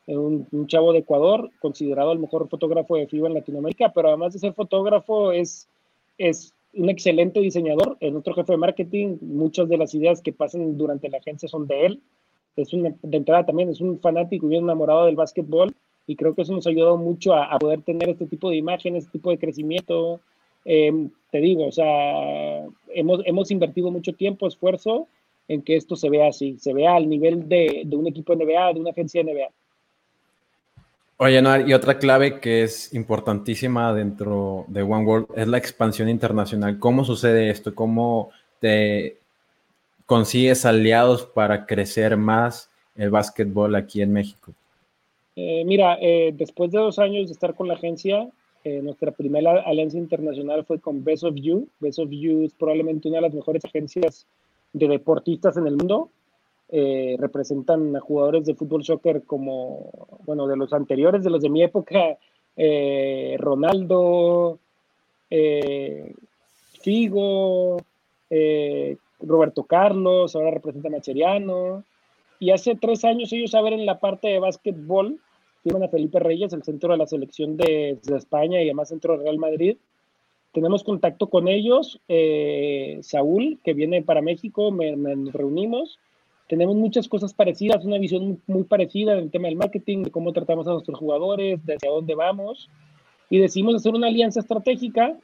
un, 0.07 0.47
un, 0.51 0.67
chavo 0.67 0.93
de 0.93 0.99
Ecuador, 0.99 1.51
considerado 1.59 2.11
el 2.11 2.19
mejor 2.19 2.49
fotógrafo 2.49 2.95
de 2.95 3.07
FIBA 3.07 3.27
en 3.27 3.35
Latinoamérica, 3.35 3.91
pero 3.93 4.07
además 4.09 4.33
de 4.33 4.39
ser 4.39 4.53
fotógrafo 4.53 5.31
es, 5.31 5.67
es 6.17 6.53
un 6.73 6.89
excelente 6.89 7.39
diseñador, 7.39 7.97
es 7.99 8.11
nuestro 8.11 8.33
jefe 8.33 8.53
de 8.53 8.57
marketing, 8.57 9.17
muchas 9.21 9.67
de 9.67 9.77
las 9.77 9.93
ideas 9.93 10.21
que 10.21 10.33
pasan 10.33 10.77
durante 10.77 11.09
la 11.09 11.17
agencia 11.17 11.49
son 11.49 11.67
de 11.67 11.85
él, 11.85 12.01
es 12.55 12.73
una, 12.73 12.93
de 13.01 13.17
entrada 13.17 13.45
también 13.45 13.69
es 13.69 13.81
un 13.81 13.99
fanático 13.99 14.45
y 14.45 14.49
bien 14.49 14.63
enamorado 14.63 15.05
del 15.05 15.15
básquetbol 15.15 15.73
y 16.07 16.15
creo 16.15 16.35
que 16.35 16.41
eso 16.41 16.53
nos 16.53 16.67
ha 16.67 16.69
ayudado 16.69 16.97
mucho 16.97 17.33
a, 17.33 17.57
poder 17.59 17.81
tener 17.81 18.09
este 18.09 18.25
tipo 18.25 18.49
de 18.49 18.57
imágenes, 18.57 19.05
este 19.05 19.17
tipo 19.17 19.29
de 19.29 19.37
crecimiento. 19.37 20.19
Em, 20.65 21.09
te 21.31 21.39
digo, 21.39 21.65
o 21.65 21.71
sea, 21.71 22.65
hemos, 22.93 23.21
hemos 23.25 23.51
invertido 23.51 23.91
mucho 23.91 24.13
tiempo, 24.13 24.47
esfuerzo 24.47 25.07
en 25.47 25.61
que 25.61 25.75
esto 25.75 25.95
se 25.95 26.09
vea 26.09 26.27
así, 26.27 26.57
se 26.59 26.73
vea 26.73 26.95
al 26.95 27.07
nivel 27.07 27.47
de, 27.47 27.83
de 27.85 27.95
un 27.95 28.07
equipo 28.07 28.35
NBA, 28.35 28.73
de 28.73 28.79
una 28.79 28.91
agencia 28.91 29.23
NBA. 29.23 29.49
Oye, 31.23 31.39
y 31.67 31.73
otra 31.73 31.99
clave 31.99 32.39
que 32.39 32.63
es 32.63 32.95
importantísima 32.95 33.93
dentro 33.93 34.65
de 34.69 34.81
One 34.81 35.05
World 35.05 35.27
es 35.35 35.47
la 35.47 35.59
expansión 35.59 36.09
internacional. 36.09 36.79
¿Cómo 36.79 37.05
sucede 37.05 37.51
esto? 37.51 37.75
¿Cómo 37.75 38.31
te 38.59 39.17
consigues 40.07 40.65
aliados 40.65 41.27
para 41.27 41.67
crecer 41.67 42.17
más 42.17 42.71
el 42.95 43.11
básquetbol 43.11 43.75
aquí 43.75 44.01
en 44.01 44.11
México? 44.11 44.51
Eh, 45.35 45.63
mira, 45.63 45.99
eh, 46.01 46.33
después 46.35 46.71
de 46.71 46.79
dos 46.79 46.97
años 46.97 47.27
de 47.27 47.33
estar 47.33 47.53
con 47.53 47.67
la 47.67 47.75
agencia, 47.75 48.27
eh, 48.63 48.81
nuestra 48.81 49.11
primera 49.11 49.61
alianza 49.61 49.99
internacional 49.99 50.65
fue 50.65 50.79
con 50.79 51.03
Best 51.03 51.23
of 51.23 51.35
You. 51.35 51.67
Best 51.79 51.99
of 51.99 52.09
You 52.09 52.45
es 52.45 52.53
probablemente 52.55 53.09
una 53.09 53.17
de 53.17 53.21
las 53.21 53.35
mejores 53.35 53.63
agencias 53.63 54.25
de 54.73 54.87
deportistas 54.87 55.55
en 55.55 55.67
el 55.67 55.77
mundo. 55.77 56.09
Eh, 56.73 57.17
representan 57.19 57.93
a 57.97 57.99
jugadores 57.99 58.45
de 58.45 58.55
fútbol 58.55 58.85
soccer 58.85 59.23
como, 59.23 59.91
bueno, 60.25 60.47
de 60.47 60.55
los 60.55 60.71
anteriores, 60.71 61.21
de 61.21 61.29
los 61.29 61.41
de 61.41 61.49
mi 61.49 61.61
época, 61.61 62.17
eh, 62.55 63.35
Ronaldo, 63.37 64.57
eh, 65.29 66.15
Figo, 66.79 67.75
Roberto 69.19 69.63
Carlos, 69.65 70.33
ahora 70.33 70.51
representa 70.51 70.87
a 70.87 70.91
Macheriano. 70.91 71.83
Y 72.39 72.51
hace 72.51 72.75
tres 72.75 73.03
años 73.03 73.33
ellos 73.33 73.53
a 73.53 73.61
ver 73.61 73.73
en 73.73 73.85
la 73.85 73.99
parte 73.99 74.29
de 74.29 74.39
básquetbol, 74.39 75.19
tienen 75.63 75.83
a 75.83 75.89
Felipe 75.89 76.19
Reyes, 76.19 76.53
el 76.53 76.63
centro 76.63 76.93
de 76.93 76.97
la 76.97 77.05
selección 77.05 77.57
de, 77.57 77.99
España 78.15 78.61
y 78.61 78.67
además 78.67 78.87
centro 78.87 79.17
de 79.17 79.25
Real 79.25 79.37
Madrid. 79.37 79.75
Tenemos 80.53 80.85
contacto 80.85 81.29
con 81.29 81.49
ellos, 81.49 81.99
Saúl, 83.01 83.59
que 83.61 83.73
viene 83.73 84.01
para 84.03 84.21
México, 84.21 84.71
me, 84.71 84.95
nos 84.95 85.33
reunimos 85.33 85.99
tenemos 86.51 86.75
muchas 86.75 87.07
cosas 87.07 87.33
parecidas, 87.33 87.85
una 87.85 87.97
visión 87.97 88.41
muy, 88.45 88.65
parecida 88.65 89.15
del 89.15 89.31
tema 89.31 89.47
del 89.47 89.55
marketing, 89.55 90.03
de 90.03 90.11
cómo 90.11 90.33
tratamos 90.33 90.67
a 90.67 90.71
nuestros 90.71 90.99
jugadores, 90.99 91.65
de 91.65 91.75
hacia 91.75 91.89
dónde 91.89 92.13
vamos, 92.13 92.69
y 93.29 93.37
decidimos 93.37 93.75
hacer 93.75 93.93
una 93.95 94.07
alianza 94.07 94.41
estratégica 94.41 95.15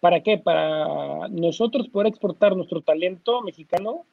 ¿Para 0.00 0.20
qué? 0.20 0.38
Para 0.38 1.28
nosotros 1.28 1.88
poder 1.88 2.08
exportar 2.08 2.54
nuestro 2.54 2.80
talento 2.80 3.42
mexicano 3.42 4.04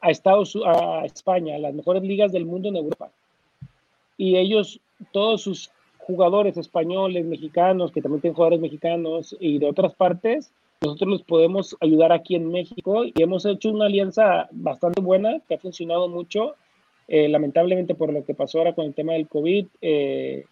a 0.00 0.10
Estados 0.10 0.58
a 0.66 1.04
España, 1.04 1.56
a 1.56 1.58
las 1.58 1.74
mejores 1.74 2.02
ligas 2.02 2.32
del 2.32 2.46
mundo 2.46 2.68
en 2.68 2.76
Europa. 2.76 3.10
Y 4.16 4.36
ellos, 4.36 4.80
todos 5.12 5.42
sus 5.42 5.70
jugadores 5.98 6.56
españoles, 6.56 7.24
mexicanos, 7.24 7.92
que 7.92 8.02
también 8.02 8.22
tienen 8.22 8.34
jugadores 8.34 8.60
mexicanos 8.60 9.36
y 9.40 9.58
de 9.58 9.66
otras 9.66 9.94
partes, 9.94 10.52
nosotros 10.80 11.10
los 11.10 11.22
podemos 11.22 11.76
ayudar 11.80 12.12
aquí 12.12 12.34
en 12.34 12.50
México 12.50 13.04
y 13.04 13.12
hemos 13.16 13.46
hecho 13.46 13.70
una 13.70 13.86
alianza 13.86 14.48
bastante 14.52 15.00
buena 15.00 15.40
que 15.48 15.54
ha 15.54 15.58
funcionado 15.58 16.08
mucho. 16.08 16.54
Eh, 17.06 17.28
lamentablemente 17.28 17.94
por 17.94 18.12
lo 18.12 18.24
que 18.24 18.34
pasó 18.34 18.58
ahora 18.58 18.74
con 18.74 18.86
el 18.86 18.94
tema 18.94 19.12
del 19.12 19.28
COVID, 19.28 19.66
eh, 19.82 20.44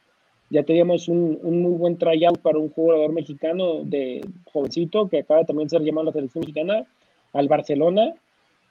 ya 0.50 0.62
teníamos 0.64 1.08
un, 1.08 1.38
un, 1.42 1.62
muy 1.62 1.72
buen 1.72 1.96
tryout 1.96 2.38
para 2.38 2.58
un 2.58 2.68
jugador 2.70 3.12
mexicano 3.12 3.84
de 3.84 4.20
jovencito 4.52 5.08
que 5.08 5.20
acaba 5.20 5.44
también 5.44 5.66
de 5.66 5.70
ser 5.70 5.82
llamado 5.82 6.02
a 6.02 6.04
la 6.06 6.12
selección 6.12 6.40
mexicana 6.40 6.86
al 7.32 7.48
Barcelona. 7.48 8.14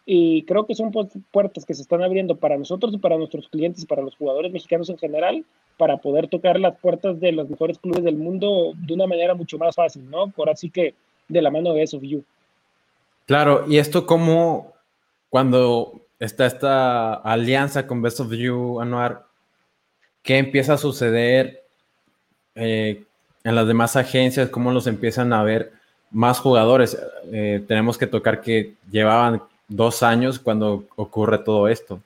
Y 0.06 0.44
creo 0.44 0.66
que 0.66 0.76
son 0.76 0.92
puertas 1.32 1.66
que 1.66 1.74
se 1.74 1.84
están 1.84 2.02
abriendo 2.02 2.36
para 2.36 2.58
nosotros 2.58 2.94
y 2.94 2.98
para 2.98 3.18
nuestros 3.18 3.48
clientes 3.50 3.84
y 3.84 3.88
para 3.88 4.02
los 4.02 4.16
jugadores 4.16 4.52
mexicanos 4.52 4.90
en 4.90 4.98
general 4.98 5.46
para 5.78 5.98
poder 5.98 6.28
tocar 6.28 6.60
las 6.60 6.78
puertas 6.80 7.20
de 7.20 7.32
los 7.32 7.50
mejores 7.50 7.78
clubes 7.80 8.04
del 8.04 8.18
mundo 8.18 8.74
de 8.76 8.94
una 8.94 9.08
manera 9.08 9.36
mucho 9.36 9.58
más 9.58 9.76
fácil, 9.76 10.10
¿no? 10.10 10.30
Por 10.32 10.50
así 10.50 10.70
que 10.70 10.96
de 11.32 11.42
la 11.42 11.52
mano 11.52 11.74
de 11.74 11.80
Best 11.80 11.94
of 11.94 12.04
You. 12.04 12.24
Claro, 13.26 13.66
y 13.68 13.78
esto 13.78 14.06
como 14.06 14.74
cuando 15.30 16.02
está 16.20 16.46
esta 16.46 17.14
alianza 17.14 17.88
con 17.88 18.02
Best 18.02 18.20
of 18.20 18.32
You, 18.32 18.80
Anuar, 18.80 19.26
¿qué 20.22 20.38
empieza 20.38 20.74
a 20.74 20.78
suceder 20.78 21.64
eh, 22.56 23.04
en 23.44 23.56
las 23.56 23.68
demás 23.68 23.96
agencias? 23.96 24.50
¿Cómo 24.50 24.72
los 24.72 24.88
empiezan 24.88 25.34
a 25.34 25.44
ver 25.44 25.72
más 26.12 26.40
jugadores? 26.40 26.98
Eh, 27.32 27.64
tenemos 27.68 27.98
que 27.98 28.08
tocar 28.08 28.42
que 28.42 28.76
llevaban 28.92 29.42
dos 29.68 30.04
años 30.04 30.38
cuando 30.38 30.84
ocurre 30.96 31.40
todo 31.40 31.68
esto. 31.68 32.02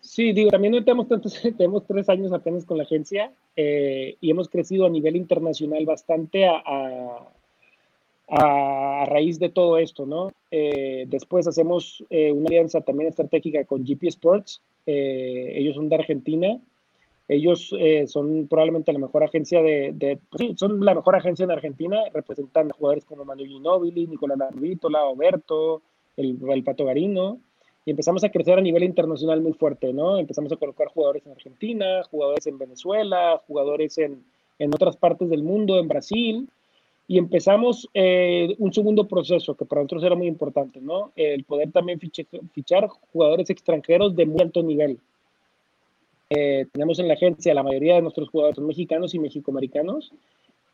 Sí, 0.00 0.32
digo, 0.32 0.50
también 0.50 0.72
no 0.72 0.82
tenemos 0.82 1.06
tantos, 1.06 1.38
tenemos 1.56 1.86
tres 1.86 2.08
años 2.08 2.32
apenas 2.32 2.64
con 2.64 2.78
la 2.78 2.84
agencia 2.84 3.30
eh, 3.54 4.16
y 4.20 4.30
hemos 4.30 4.48
crecido 4.48 4.86
a 4.86 4.90
nivel 4.90 5.16
internacional 5.16 5.84
bastante 5.84 6.46
a, 6.46 6.56
a, 6.64 7.28
raíz 8.28 9.38
de 9.38 9.48
todo 9.48 9.78
esto, 9.78 10.06
¿no? 10.06 10.30
Eh, 10.50 11.06
después 11.08 11.46
hacemos 11.46 12.04
eh, 12.10 12.32
una 12.32 12.46
alianza 12.48 12.80
también 12.80 13.08
estratégica 13.08 13.64
con 13.64 13.84
GP 13.84 14.04
Sports, 14.04 14.62
ellos 14.86 15.76
son 15.76 15.90
de 15.90 15.96
Argentina, 15.96 16.58
ellos 17.28 17.74
son 18.06 18.46
probablemente 18.48 18.90
la 18.90 18.98
mejor 18.98 19.22
agencia 19.22 19.60
de, 19.60 20.18
pues 20.30 20.40
sí, 20.40 20.54
son 20.56 20.82
la 20.82 20.94
mejor 20.94 21.14
agencia 21.14 21.44
en 21.44 21.50
Argentina, 21.50 21.98
representan 22.14 22.70
jugadores 22.70 23.04
como 23.04 23.26
Manuel 23.26 23.48
Ginóbili, 23.48 24.06
Nicolás 24.06 24.38
Narvítola, 24.38 25.04
Oberto, 25.04 25.82
el, 26.16 26.38
el 26.50 26.64
Pato 26.64 26.86
Garino, 26.86 27.38
y 27.84 27.90
empezamos 27.90 28.24
a 28.24 28.30
crecer 28.30 28.58
a 28.58 28.62
nivel 28.62 28.82
internacional 28.82 29.42
muy 29.42 29.52
fuerte, 29.52 29.92
¿no? 29.92 30.18
Empezamos 30.18 30.52
a 30.52 30.56
colocar 30.56 30.88
jugadores 30.88 31.24
en 31.26 31.32
Argentina, 31.32 32.02
jugadores 32.10 32.46
en 32.46 32.56
Venezuela, 32.56 33.42
jugadores 33.46 33.98
en, 33.98 34.24
en 34.58 34.74
otras 34.74 34.96
partes 34.96 35.28
del 35.30 35.42
mundo, 35.42 35.78
en 35.78 35.88
Brasil, 35.88 36.48
y 37.10 37.16
empezamos 37.16 37.88
eh, 37.94 38.54
un 38.58 38.72
segundo 38.72 39.08
proceso 39.08 39.56
que 39.56 39.64
para 39.64 39.80
nosotros 39.80 40.04
era 40.04 40.14
muy 40.14 40.26
importante, 40.26 40.78
¿no? 40.78 41.10
El 41.16 41.42
poder 41.44 41.72
también 41.72 41.98
fichar 41.98 42.86
jugadores 43.12 43.48
extranjeros 43.48 44.14
de 44.14 44.26
muy 44.26 44.42
alto 44.42 44.62
nivel. 44.62 44.98
Eh, 46.28 46.66
tenemos 46.70 46.98
en 46.98 47.08
la 47.08 47.14
agencia 47.14 47.54
la 47.54 47.62
mayoría 47.62 47.94
de 47.94 48.02
nuestros 48.02 48.28
jugadores 48.28 48.58
mexicanos 48.58 49.14
y 49.14 49.18
mexicoamericanos, 49.18 50.12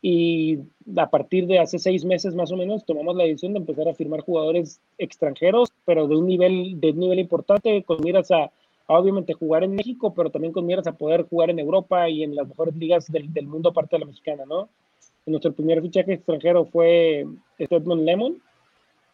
y 0.01 0.59
a 0.97 1.09
partir 1.09 1.47
de 1.47 1.57
hace 1.57 1.79
seis 1.79 2.03
meses 2.03 2.35
más 2.35 2.51
o 2.51 2.57
menos 2.57 2.85
tomamos 2.85 3.15
la 3.15 3.23
decisión 3.23 3.53
de 3.53 3.59
empezar 3.59 3.87
a 3.87 3.95
firmar 3.95 4.19
jugadores 4.19 4.81
extranjeros, 4.97 5.71
pero 5.85 6.05
de 6.05 6.17
un 6.17 6.27
nivel, 6.27 6.79
de 6.81 6.91
un 6.91 6.99
nivel 6.99 7.19
importante, 7.19 7.81
con 7.83 8.03
miras 8.03 8.29
a, 8.31 8.51
obviamente 8.87 9.33
jugar 9.33 9.63
en 9.63 9.73
México, 9.73 10.13
pero 10.13 10.29
también 10.29 10.51
con 10.51 10.65
miras 10.65 10.85
a 10.85 10.97
poder 10.97 11.23
jugar 11.23 11.49
en 11.49 11.59
Europa 11.59 12.09
y 12.09 12.23
en 12.23 12.35
las 12.35 12.45
mejores 12.45 12.75
ligas 12.75 13.09
del, 13.09 13.33
del 13.33 13.47
mundo 13.47 13.69
aparte 13.69 13.95
de 13.95 14.01
la 14.01 14.05
mexicana, 14.05 14.43
¿no? 14.45 14.67
Nuestro 15.25 15.53
primer 15.53 15.81
fichaje 15.81 16.13
extranjero 16.13 16.65
fue 16.65 17.25
Edmond 17.57 18.03
Lemon, 18.03 18.37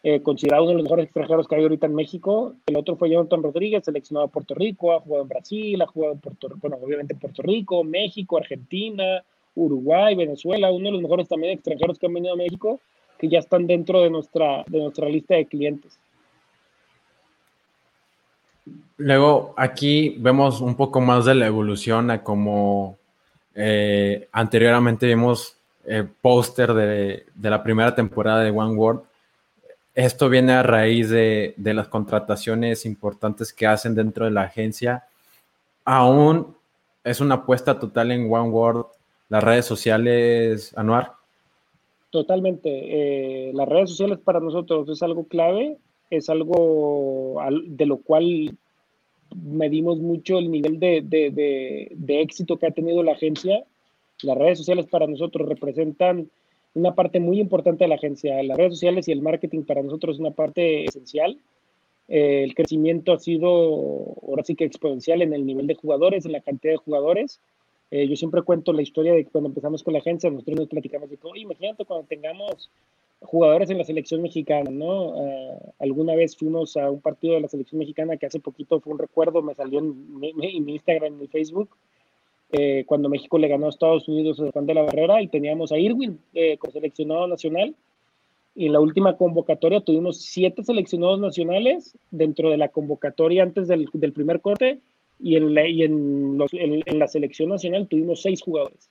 eh, 0.02 0.20
considerado 0.20 0.64
uno 0.64 0.72
de 0.72 0.76
los 0.76 0.82
mejores 0.84 1.06
extranjeros 1.06 1.48
que 1.48 1.54
hay 1.54 1.62
ahorita 1.62 1.86
en 1.86 1.94
México. 1.94 2.54
El 2.66 2.76
otro 2.76 2.96
fue 2.96 3.08
Jonathan 3.10 3.42
Rodríguez, 3.42 3.84
seleccionado 3.84 4.26
a 4.26 4.30
Puerto 4.30 4.54
Rico, 4.54 4.92
ha 4.92 5.00
jugado 5.00 5.22
en 5.22 5.28
Brasil, 5.28 5.80
ha 5.80 5.86
jugado 5.86 6.14
en 6.14 6.20
Puerto 6.20 6.48
bueno, 6.60 6.76
obviamente 6.82 7.14
en 7.14 7.20
Puerto 7.20 7.42
Rico, 7.42 7.82
México, 7.82 8.36
Argentina, 8.36 9.22
Uruguay, 9.54 10.14
Venezuela, 10.14 10.70
uno 10.70 10.86
de 10.86 10.92
los 10.92 11.02
mejores 11.02 11.28
también 11.28 11.54
extranjeros 11.54 11.98
que 11.98 12.06
han 12.06 12.14
venido 12.14 12.34
a 12.34 12.36
México, 12.36 12.80
que 13.18 13.28
ya 13.28 13.38
están 13.38 13.66
dentro 13.66 14.02
de 14.02 14.10
nuestra, 14.10 14.64
de 14.66 14.80
nuestra 14.80 15.08
lista 15.08 15.36
de 15.36 15.46
clientes. 15.46 15.98
Luego, 18.96 19.54
aquí 19.56 20.16
vemos 20.18 20.60
un 20.60 20.76
poco 20.76 21.00
más 21.00 21.24
de 21.24 21.34
la 21.34 21.46
evolución 21.46 22.10
a 22.10 22.22
como 22.22 22.98
eh, 23.54 24.28
anteriormente 24.32 25.06
vimos 25.06 25.56
el 25.84 26.08
póster 26.08 26.72
de, 26.74 27.26
de, 27.34 27.50
la 27.50 27.62
primera 27.62 27.94
temporada 27.94 28.42
de 28.42 28.50
One 28.50 28.74
World. 28.74 29.02
Esto 29.94 30.28
viene 30.28 30.52
a 30.52 30.62
raíz 30.62 31.10
de, 31.10 31.54
de, 31.56 31.74
las 31.74 31.88
contrataciones 31.88 32.86
importantes 32.86 33.52
que 33.52 33.66
hacen 33.66 33.94
dentro 33.94 34.24
de 34.24 34.30
la 34.30 34.42
agencia. 34.42 35.04
Aún 35.84 36.54
es 37.04 37.20
una 37.20 37.36
apuesta 37.36 37.78
total 37.78 38.12
en 38.12 38.32
One 38.32 38.50
World 38.50 38.86
las 39.32 39.42
redes 39.42 39.64
sociales, 39.64 40.76
Anuar? 40.76 41.12
Totalmente. 42.10 42.68
Eh, 42.68 43.52
las 43.54 43.66
redes 43.66 43.88
sociales 43.88 44.18
para 44.18 44.40
nosotros 44.40 44.86
es 44.90 45.02
algo 45.02 45.24
clave, 45.24 45.78
es 46.10 46.28
algo 46.28 47.40
de 47.66 47.86
lo 47.86 47.96
cual 47.96 48.54
medimos 49.34 49.98
mucho 50.00 50.36
el 50.36 50.50
nivel 50.50 50.78
de, 50.78 51.00
de, 51.00 52.20
éxito 52.20 52.58
que 52.58 52.66
ha 52.66 52.72
tenido 52.72 53.02
la 53.02 53.12
agencia. 53.12 53.64
Las 54.22 54.38
redes 54.38 54.58
sociales 54.58 54.86
para 54.86 55.06
nosotros 55.06 55.48
representan 55.48 56.30
una 56.74 56.94
parte 56.94 57.20
muy 57.20 57.40
importante 57.40 57.84
de 57.84 57.88
la 57.88 57.96
agencia. 57.96 58.42
Las 58.42 58.56
redes 58.56 58.74
sociales 58.74 59.08
y 59.08 59.12
el 59.12 59.22
marketing 59.22 59.62
para 59.62 59.82
nosotros 59.82 60.16
es 60.16 60.20
una 60.20 60.30
parte 60.30 60.84
esencial. 60.84 61.38
Eh, 62.08 62.42
el 62.44 62.54
crecimiento 62.54 63.12
ha 63.12 63.18
sido 63.18 63.48
ahora 64.26 64.44
sí 64.44 64.54
que 64.54 64.64
exponencial 64.64 65.22
en 65.22 65.32
el 65.32 65.46
nivel 65.46 65.66
de 65.66 65.74
jugadores, 65.74 66.24
en 66.24 66.32
la 66.32 66.40
cantidad 66.40 66.74
de 66.74 66.78
jugadores. 66.78 67.40
Eh, 67.90 68.08
yo 68.08 68.16
siempre 68.16 68.42
cuento 68.42 68.72
la 68.72 68.82
historia 68.82 69.12
de 69.12 69.26
cuando 69.26 69.48
empezamos 69.48 69.82
con 69.82 69.92
la 69.92 69.98
agencia, 69.98 70.30
nosotros 70.30 70.60
nos 70.60 70.68
platicamos 70.68 71.10
de 71.10 71.18
que, 71.18 71.28
imagínate 71.36 71.84
cuando 71.84 72.06
tengamos 72.06 72.70
jugadores 73.20 73.70
en 73.70 73.78
la 73.78 73.84
selección 73.84 74.22
mexicana, 74.22 74.70
¿no? 74.70 75.08
Uh, 75.10 75.72
alguna 75.78 76.14
vez 76.14 76.36
fuimos 76.36 76.76
a 76.76 76.90
un 76.90 77.00
partido 77.00 77.34
de 77.34 77.42
la 77.42 77.48
selección 77.48 77.78
mexicana 77.78 78.16
que 78.16 78.26
hace 78.26 78.40
poquito 78.40 78.80
fue 78.80 78.94
un 78.94 78.98
recuerdo, 78.98 79.42
me 79.42 79.54
salió 79.54 79.78
en 79.78 80.18
mi, 80.18 80.32
mi 80.32 80.72
Instagram, 80.72 81.12
en 81.12 81.18
mi 81.20 81.28
Facebook, 81.28 81.68
eh, 82.52 82.84
cuando 82.86 83.08
México 83.08 83.38
le 83.38 83.48
ganó 83.48 83.66
a 83.66 83.70
Estados 83.70 84.06
Unidos 84.08 84.38
en 84.38 84.66
de 84.66 84.74
la 84.74 84.82
Barrera 84.82 85.22
y 85.22 85.28
teníamos 85.28 85.72
a 85.72 85.78
Irwin 85.78 86.18
eh, 86.34 86.58
con 86.58 86.70
seleccionado 86.70 87.26
nacional. 87.26 87.74
Y 88.54 88.66
en 88.66 88.74
la 88.74 88.80
última 88.80 89.16
convocatoria 89.16 89.80
tuvimos 89.80 90.20
siete 90.20 90.62
seleccionados 90.62 91.18
nacionales 91.18 91.96
dentro 92.10 92.50
de 92.50 92.58
la 92.58 92.68
convocatoria 92.68 93.42
antes 93.42 93.68
del, 93.68 93.88
del 93.94 94.12
primer 94.12 94.42
corte 94.42 94.80
y 95.18 95.36
en 95.36 95.54
la, 95.54 95.66
y 95.66 95.82
en, 95.82 96.36
los, 96.36 96.52
en, 96.52 96.98
la 96.98 97.08
selección 97.08 97.48
nacional 97.48 97.88
tuvimos 97.88 98.20
seis 98.20 98.42
jugadores. 98.42 98.90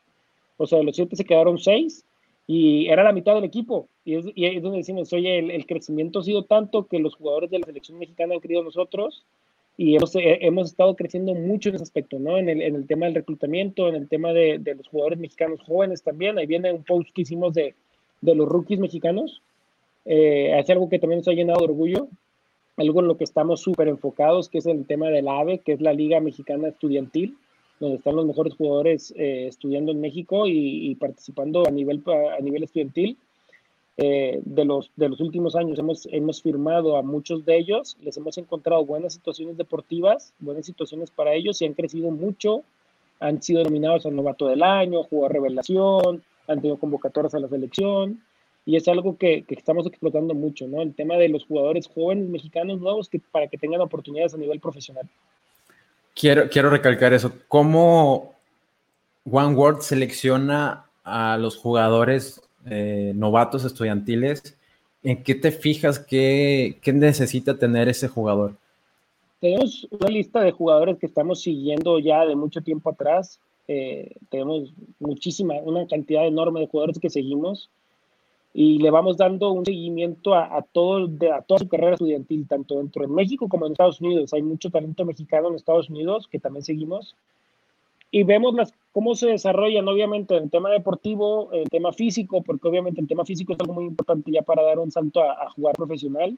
O 0.58 0.66
sea, 0.66 0.80
de 0.80 0.86
los 0.86 0.96
siete 0.96 1.16
se 1.16 1.26
quedaron 1.26 1.60
seis 1.60 2.04
y 2.48 2.88
era 2.88 3.04
la 3.04 3.14
mitad 3.14 3.36
del 3.36 3.44
equipo. 3.44 3.88
Y 4.04 4.16
es, 4.16 4.26
y 4.34 4.46
es 4.46 4.64
donde 4.64 4.80
decimos, 4.80 5.14
oye, 5.14 5.38
el, 5.38 5.52
el, 5.52 5.68
crecimiento 5.68 6.20
ha 6.20 6.24
sido 6.24 6.46
tanto 6.46 6.88
que 6.88 6.98
los 6.98 7.14
jugadores 7.14 7.52
de 7.52 7.60
la 7.60 7.68
selección 7.68 8.00
mexicana 8.00 8.34
han 8.34 8.42
querido 8.42 8.64
nosotros 8.64 9.24
y 9.78 9.96
hemos, 9.96 10.16
eh, 10.16 10.40
hemos 10.42 10.70
estado 10.70 10.96
creciendo 10.96 11.34
mucho 11.34 11.70
en 11.70 11.76
ese 11.76 11.84
aspecto, 11.84 12.20
¿no? 12.20 12.38
En 12.38 12.50
el, 12.50 12.62
en 12.62 12.76
el 12.76 12.88
tema 12.88 13.06
del 13.06 13.16
reclutamiento, 13.16 13.88
en 13.88 13.96
el 13.96 14.08
tema 14.08 14.34
de, 14.34 14.60
de, 14.60 14.76
los 14.76 14.88
jugadores 14.88 15.20
mexicanos 15.20 15.62
jóvenes 15.66 16.04
también. 16.04 16.38
Ahí 16.38 16.46
viene 16.46 16.72
un 16.72 16.84
post 16.84 17.10
que 17.14 17.22
hicimos 17.22 17.54
de, 17.54 17.74
de 18.22 18.36
los 18.36 18.48
rookies 18.48 18.80
mexicanos. 18.80 19.42
Eh, 20.06 20.58
es 20.60 20.70
algo 20.70 20.90
que 20.90 21.00
también 21.00 21.20
nos 21.20 21.28
ha 21.28 21.34
llenado 21.34 21.60
de 21.60 21.66
orgullo 21.66 22.08
algo 22.78 23.02
en 23.02 23.08
lo 23.08 23.18
que 23.18 23.24
estamos 23.24 23.62
súper 23.62 23.88
enfocados, 23.88 24.50
que 24.50 24.58
es 24.60 24.66
el 24.66 24.86
tema 24.86 25.10
del 25.10 25.28
AVE, 25.28 25.60
que 25.60 25.74
es 25.74 25.82
la 25.82 25.94
Liga 25.94 26.20
Mexicana 26.20 26.70
Estudiantil, 26.70 27.38
donde 27.80 27.98
están 27.98 28.16
los 28.16 28.26
mejores 28.26 28.56
jugadores 28.56 29.14
eh, 29.18 29.48
estudiando 29.48 29.92
en 29.92 30.02
México 30.02 30.48
y, 30.48 30.90
y, 30.90 30.96
participando 30.96 31.68
a 31.68 31.72
nivel, 31.72 32.04
a 32.08 32.42
nivel 32.42 32.64
estudiantil. 32.64 33.18
Eh, 33.98 34.42
de, 34.46 34.66
los, 34.66 34.90
de 34.96 35.10
los 35.10 35.20
últimos 35.20 35.56
años 35.56 35.78
hemos, 35.78 36.08
hemos 36.12 36.42
firmado 36.42 36.98
a 36.98 37.02
muchos 37.02 37.46
de 37.46 37.58
ellos, 37.58 37.98
les 38.02 38.16
hemos 38.18 38.38
encontrado 38.38 38.86
buenas 38.86 39.14
situaciones 39.14 39.58
deportivas, 39.58 40.34
buenas 40.40 40.66
situaciones 40.66 41.12
para 41.12 41.34
ellos 41.34 41.62
y 41.62 41.66
han 41.66 41.74
crecido 41.74 42.10
mucho, 42.10 42.64
han 43.20 43.42
sido 43.44 43.64
nominados 43.64 44.06
al 44.06 44.16
novato 44.16 44.48
del 44.48 44.64
año, 44.64 45.04
jugador 45.04 45.34
revelación, 45.34 46.24
han 46.48 46.62
tenido 46.62 46.78
convocatorias 46.78 47.36
a 47.36 47.40
la 47.40 47.50
selección 47.50 48.22
y 48.66 48.76
es 48.76 48.88
algo 48.88 49.18
que, 49.18 49.44
que, 49.44 49.56
estamos 49.56 49.86
explotando 49.86 50.34
mucho, 50.34 50.68
¿no? 50.68 50.82
El 50.82 50.96
tema 50.96 51.16
de 51.16 51.30
los 51.30 51.46
jugadores 51.46 51.88
jóvenes 51.88 52.30
mexicanos 52.30 52.80
nuevos 52.80 53.10
que, 53.10 53.20
para 53.20 53.48
que 53.48 53.58
tengan 53.58 53.82
oportunidades 53.82 54.34
a 54.34 54.38
nivel 54.38 54.60
profesional. 54.60 55.08
Quiero, 56.16 56.50
quiero 56.50 56.70
recalcar 56.70 57.14
eso. 57.14 57.32
¿Cómo 57.48 58.36
One 59.30 59.56
World 59.56 59.82
selecciona 59.82 60.86
a 61.04 61.38
los 61.38 61.58
jugadores 61.58 62.42
eh, 62.66 63.14
novatos 63.16 63.66
estudiantiles, 63.66 64.58
¿en 65.04 65.24
qué 65.24 65.36
te 65.36 65.52
fijas? 65.52 66.00
¿Qué, 66.00 66.78
¿Qué 66.82 66.94
necesita 66.94 67.58
tener 67.58 67.90
ese 67.90 68.08
jugador? 68.08 68.56
Tenemos 69.40 69.88
una 69.90 70.10
lista 70.10 70.42
de 70.42 70.52
jugadores 70.52 71.00
que 71.00 71.08
estamos 71.08 71.42
siguiendo 71.42 71.98
ya 72.00 72.26
de 72.26 72.36
mucho 72.36 72.62
tiempo 72.62 72.92
atrás. 72.92 73.40
Eh, 73.68 74.16
tenemos 74.30 74.74
muchísima, 75.00 75.56
una 75.64 75.88
cantidad 75.88 76.28
enorme 76.28 76.60
de 76.60 76.68
jugadores 76.68 77.00
que 77.00 77.10
seguimos 77.10 77.70
y 78.54 78.80
le 78.80 78.92
vamos 78.92 79.18
dando 79.18 79.52
un 79.52 79.66
seguimiento 79.66 80.36
a, 80.36 80.64
todo, 80.74 81.10
a 81.34 81.42
toda 81.42 81.60
su 81.60 81.70
carrera 81.70 81.94
estudiantil, 81.94 82.48
tanto 82.48 82.78
dentro 82.78 83.02
de 83.04 83.08
México 83.08 83.48
como 83.48 83.66
en 83.66 83.72
Estados 83.72 84.02
Unidos. 84.02 84.34
Hay 84.34 84.42
mucho 84.42 84.70
talento 84.70 85.06
mexicano 85.06 85.48
en 85.48 85.56
Estados 85.56 85.90
Unidos 85.90 86.28
que 86.30 86.40
también 86.40 86.64
seguimos. 86.64 87.16
Y 88.12 88.24
vemos 88.24 88.54
las, 88.54 88.74
cómo 88.92 89.16
se 89.16 89.28
desarrollan, 89.28 89.88
obviamente, 89.88 90.36
en 90.36 90.50
tema 90.50 90.70
deportivo, 90.70 91.52
el 91.54 91.70
tema 91.70 91.94
físico, 91.94 92.44
porque 92.44 92.68
obviamente 92.68 93.00
el 93.00 93.08
tema 93.08 93.26
físico 93.26 93.54
es 93.54 93.60
algo 93.62 93.74
muy 93.74 93.86
importante 93.86 94.32
ya 94.32 94.42
para 94.42 94.64
dar 94.64 94.80
un 94.80 94.92
salto 94.92 95.24
a, 95.24 95.50
jugar 95.52 95.76
profesional. 95.76 96.38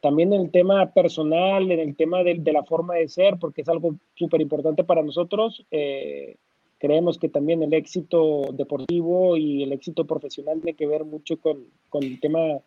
También 0.00 0.32
en 0.32 0.42
el 0.42 0.50
tema 0.50 0.92
personal, 0.92 1.70
en 1.70 1.80
el 1.80 1.96
tema 1.96 2.22
de, 2.22 2.34
de 2.34 2.52
la 2.52 2.64
forma 2.64 2.94
de 2.94 3.08
ser, 3.08 3.38
porque 3.38 3.62
es 3.62 3.68
algo 3.68 3.94
súper 4.14 4.40
importante 4.40 4.84
para 4.84 5.02
nosotros. 5.02 5.64
Eh, 5.70 6.36
Creemos 6.78 7.18
que 7.18 7.28
también 7.28 7.62
el 7.62 7.74
éxito 7.74 8.52
deportivo 8.52 9.36
y 9.36 9.64
el 9.64 9.72
éxito 9.72 10.06
profesional 10.06 10.60
tiene 10.60 10.76
que 10.76 10.86
ver 10.86 11.04
mucho 11.04 11.36
con, 11.38 11.64
con 11.88 12.04
el 12.04 12.20
tema 12.20 12.60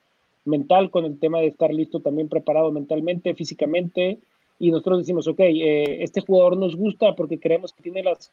mental, 0.44 0.92
con 0.92 1.06
el 1.06 1.18
tema 1.18 1.40
de 1.40 1.48
estar 1.48 1.74
listo 1.74 2.02
también 2.02 2.28
preparado 2.28 2.72
mentalmente, 2.72 3.34
físicamente. 3.36 4.20
Y 4.62 4.70
nosotros 4.70 5.00
decimos, 5.00 5.28
ok, 5.28 5.40
eh, 5.40 6.04
este 6.04 6.22
jugador 6.22 6.56
nos 6.56 6.76
gusta 6.76 7.16
porque 7.16 7.40
creemos 7.40 7.74
que 7.74 7.82
tiene 7.82 8.04
las 8.04 8.32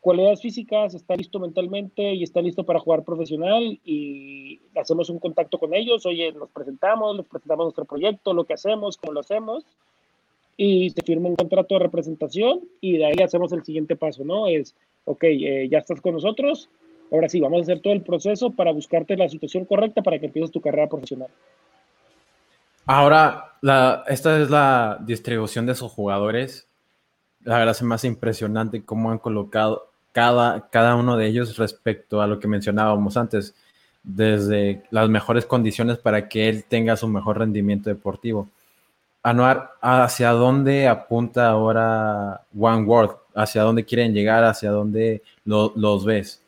cualidades 0.00 0.42
físicas, 0.42 0.92
está 0.92 1.14
listo 1.14 1.38
mentalmente 1.38 2.14
y 2.14 2.24
está 2.24 2.42
listo 2.42 2.64
para 2.64 2.80
jugar 2.80 3.04
profesional 3.04 3.78
y 3.84 4.58
hacemos 4.74 5.08
un 5.08 5.20
contacto 5.20 5.56
con 5.56 5.74
ellos, 5.74 6.04
oye, 6.04 6.32
nos 6.32 6.50
presentamos, 6.50 7.16
les 7.16 7.26
presentamos 7.26 7.66
nuestro 7.66 7.84
proyecto, 7.84 8.34
lo 8.34 8.42
que 8.42 8.54
hacemos, 8.54 8.96
cómo 8.96 9.12
lo 9.12 9.20
hacemos 9.20 9.64
y 10.56 10.90
se 10.90 11.02
firma 11.02 11.28
un 11.28 11.36
contrato 11.36 11.76
de 11.76 11.84
representación 11.84 12.62
y 12.80 12.96
de 12.96 13.06
ahí 13.06 13.22
hacemos 13.22 13.52
el 13.52 13.62
siguiente 13.62 13.94
paso, 13.94 14.24
¿no? 14.24 14.48
Es 14.48 14.74
ok, 15.04 15.22
eh, 15.22 15.68
ya 15.70 15.78
estás 15.78 16.00
con 16.00 16.14
nosotros, 16.14 16.68
ahora 17.12 17.28
sí, 17.28 17.38
vamos 17.38 17.60
a 17.60 17.62
hacer 17.62 17.78
todo 17.82 17.92
el 17.92 18.02
proceso 18.02 18.50
para 18.50 18.72
buscarte 18.72 19.16
la 19.16 19.28
situación 19.28 19.64
correcta 19.64 20.02
para 20.02 20.18
que 20.18 20.26
empieces 20.26 20.50
tu 20.50 20.60
carrera 20.60 20.88
profesional. 20.88 21.28
Ahora, 22.90 23.52
la, 23.60 24.02
esta 24.06 24.40
es 24.40 24.48
la 24.48 24.96
distribución 25.02 25.66
de 25.66 25.72
esos 25.72 25.92
jugadores. 25.92 26.66
La 27.44 27.58
verdad 27.58 27.76
es 27.76 27.82
más 27.82 28.02
impresionante 28.04 28.82
cómo 28.82 29.10
han 29.10 29.18
colocado 29.18 29.90
cada, 30.12 30.70
cada 30.70 30.96
uno 30.96 31.18
de 31.18 31.26
ellos 31.26 31.58
respecto 31.58 32.22
a 32.22 32.26
lo 32.26 32.40
que 32.40 32.48
mencionábamos 32.48 33.18
antes, 33.18 33.54
desde 34.02 34.84
las 34.90 35.10
mejores 35.10 35.44
condiciones 35.44 35.98
para 35.98 36.30
que 36.30 36.48
él 36.48 36.64
tenga 36.64 36.96
su 36.96 37.06
mejor 37.08 37.38
rendimiento 37.38 37.90
deportivo. 37.90 38.48
Anuar, 39.22 39.72
¿hacia 39.82 40.30
dónde 40.30 40.88
apunta 40.88 41.50
ahora 41.50 42.40
One 42.58 42.84
World? 42.84 43.16
¿Hacia 43.34 43.64
dónde 43.64 43.84
quieren 43.84 44.14
llegar? 44.14 44.44
¿Hacia 44.44 44.70
dónde 44.70 45.22
los 45.44 46.06
ves? 46.06 46.42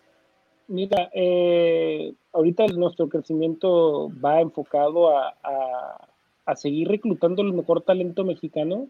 Mira, 0.68 1.10
eh, 1.12 2.14
ahorita 2.32 2.66
nuestro 2.68 3.10
crecimiento 3.10 4.10
va 4.24 4.40
enfocado 4.40 5.14
a, 5.14 5.34
a, 5.42 6.09
seguir 6.56 6.88
reclutando 6.88 7.42
el 7.42 7.52
mejor 7.52 7.82
talento 7.82 8.24
mexicano. 8.24 8.88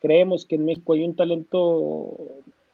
Creemos 0.00 0.46
que 0.46 0.56
en 0.56 0.64
México 0.64 0.92
hay 0.92 1.04
un 1.04 1.16
talento 1.16 2.16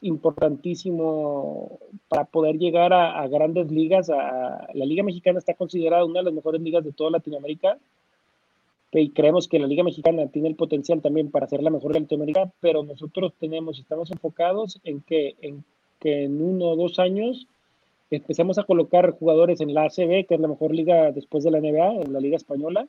importantísimo 0.01 1.79
para 2.07 2.25
poder 2.25 2.57
llegar 2.57 2.93
a, 2.93 3.19
a 3.19 3.27
grandes 3.27 3.71
ligas. 3.71 4.09
A, 4.09 4.67
la 4.73 4.85
Liga 4.85 5.03
Mexicana 5.03 5.39
está 5.39 5.53
considerada 5.53 6.05
una 6.05 6.19
de 6.19 6.25
las 6.25 6.33
mejores 6.33 6.61
ligas 6.61 6.83
de 6.83 6.91
toda 6.91 7.11
Latinoamérica 7.11 7.77
y 9.01 9.09
creemos 9.09 9.47
que 9.47 9.59
la 9.59 9.67
Liga 9.67 9.83
Mexicana 9.83 10.27
tiene 10.27 10.47
el 10.47 10.55
potencial 10.55 11.01
también 11.01 11.29
para 11.29 11.47
ser 11.47 11.61
la 11.61 11.69
mejor 11.69 11.93
de 11.93 12.01
Latinoamérica, 12.01 12.51
pero 12.61 12.83
nosotros 12.83 13.33
tenemos, 13.39 13.79
estamos 13.79 14.11
enfocados 14.11 14.79
en 14.83 15.01
que 15.01 15.35
en, 15.41 15.63
que 15.99 16.23
en 16.23 16.41
uno 16.41 16.69
o 16.69 16.75
dos 16.75 16.99
años 16.99 17.47
empecemos 18.09 18.57
a 18.57 18.63
colocar 18.63 19.11
jugadores 19.11 19.59
en 19.61 19.73
la 19.73 19.83
ACB, 19.83 20.25
que 20.27 20.35
es 20.35 20.39
la 20.39 20.47
mejor 20.47 20.73
liga 20.73 21.11
después 21.11 21.43
de 21.43 21.51
la 21.51 21.59
NBA, 21.59 22.03
en 22.03 22.13
la 22.13 22.19
Liga 22.19 22.37
Española, 22.37 22.87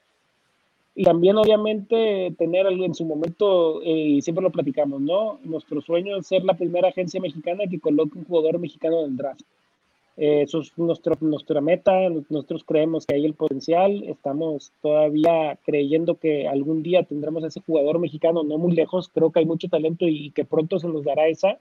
y 0.99 1.05
también 1.05 1.37
obviamente 1.37 2.35
tener 2.39 2.67
en 2.67 2.95
su 2.95 3.05
momento, 3.05 3.83
eh, 3.83 3.91
y 3.91 4.23
siempre 4.23 4.43
lo 4.43 4.51
platicamos, 4.51 5.01
¿no? 5.03 5.39
Nuestro 5.45 5.83
sueño 5.83 6.17
es 6.17 6.27
ser 6.27 6.43
la 6.43 6.55
primera 6.55 6.89
agencia 6.89 7.21
mexicana 7.21 7.65
que 7.71 7.79
coloque 7.79 8.19
un 8.19 8.25
jugador 8.25 8.59
mexicano 8.59 9.01
en 9.01 9.11
el 9.11 9.17
draft. 9.17 9.43
Eh, 10.17 10.43
eso 10.43 10.61
es 10.61 10.73
nuestro, 10.79 11.15
nuestra 11.21 11.61
meta, 11.61 12.09
nosotros 12.09 12.65
creemos 12.65 13.05
que 13.05 13.15
hay 13.15 13.27
el 13.27 13.35
potencial, 13.35 14.05
estamos 14.05 14.73
todavía 14.81 15.59
creyendo 15.67 16.15
que 16.15 16.49
algún 16.49 16.83
día 16.83 17.03
tendremos 17.03 17.45
ese 17.45 17.61
jugador 17.61 17.99
mexicano 17.99 18.43
no 18.43 18.57
muy 18.57 18.73
lejos, 18.73 19.11
creo 19.13 19.31
que 19.31 19.41
hay 19.41 19.47
mucho 19.47 19.69
talento 19.69 20.09
y 20.09 20.31
que 20.31 20.47
pronto 20.47 20.79
se 20.79 20.89
nos 20.89 21.05
dará 21.05 21.29
esa, 21.29 21.59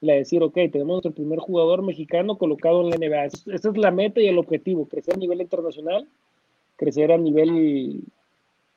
la 0.00 0.14
decir, 0.14 0.42
ok, 0.42 0.54
tenemos 0.72 0.94
nuestro 0.94 1.12
primer 1.12 1.38
jugador 1.38 1.82
mexicano 1.82 2.36
colocado 2.36 2.80
en 2.80 2.90
la 2.90 2.96
NBA. 2.96 3.24
Esa 3.54 3.68
es 3.70 3.76
la 3.76 3.92
meta 3.92 4.20
y 4.20 4.26
el 4.26 4.38
objetivo, 4.38 4.86
crecer 4.86 5.14
a 5.14 5.18
nivel 5.18 5.40
internacional, 5.40 6.08
crecer 6.74 7.12
a 7.12 7.18
nivel, 7.18 8.02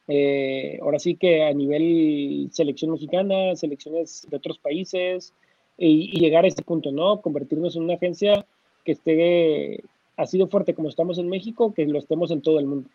eh, 0.07 0.77
ahora 0.81 0.99
sí 0.99 1.15
que 1.15 1.43
a 1.43 1.53
nivel 1.53 2.49
selección 2.51 2.91
mexicana, 2.91 3.55
selecciones 3.55 4.27
de 4.29 4.37
otros 4.37 4.59
países 4.59 5.33
y, 5.77 6.19
llegar 6.19 6.45
a 6.45 6.47
este 6.47 6.63
punto, 6.63 6.91
¿no? 6.91 7.21
Convertirnos 7.21 7.75
en 7.75 7.83
una 7.83 7.95
agencia 7.95 8.45
que 8.83 8.91
esté 8.91 9.83
así 10.15 10.37
de 10.37 10.47
fuerte 10.47 10.73
como 10.73 10.89
estamos 10.89 11.17
en 11.17 11.27
México, 11.27 11.73
que 11.73 11.85
lo 11.85 11.99
estemos 11.99 12.31
en 12.31 12.41
todo 12.41 12.59
el 12.59 12.67
mundo. 12.67 12.89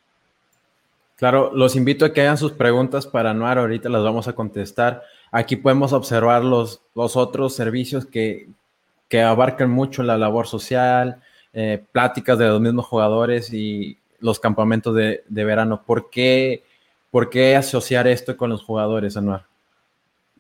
Claro, 1.17 1.51
los 1.53 1.77
invito 1.77 2.07
a 2.07 2.13
que 2.15 2.23
hagan 2.23 2.39
sus 2.39 2.53
preguntas 2.53 3.07
para 3.07 3.35
Noar, 3.35 3.59
ahorita 3.59 3.91
las 3.91 4.03
vamos 4.03 4.27
a 4.27 4.33
contestar. 4.35 5.03
Aquí 5.31 5.57
podemos 5.57 5.93
observar 5.93 6.45
los, 6.45 6.81
los 6.95 7.17
otros 7.17 7.55
servicios 7.55 8.07
que, 8.07 8.49
que 9.09 9.21
abarcan 9.21 9.71
mucho 9.71 10.03
la 10.03 10.17
labor 10.17 10.47
social, 10.47 11.21
eh, 11.53 11.83
pláticas 11.93 12.39
de 12.39 12.47
los 12.47 12.61
mismos 12.61 12.87
jugadores 12.87 13.53
y 13.53 13.99
los 14.21 14.41
campamentos 14.41 14.95
de, 14.95 15.25
de 15.29 15.45
verano. 15.45 15.83
¿Por 15.85 16.09
qué, 16.09 16.63
¿Por 17.11 17.31
qué 17.31 17.57
asociar 17.57 18.07
esto 18.07 18.37
con 18.37 18.51
los 18.51 18.63
jugadores, 18.63 19.17
Anuar? 19.17 19.47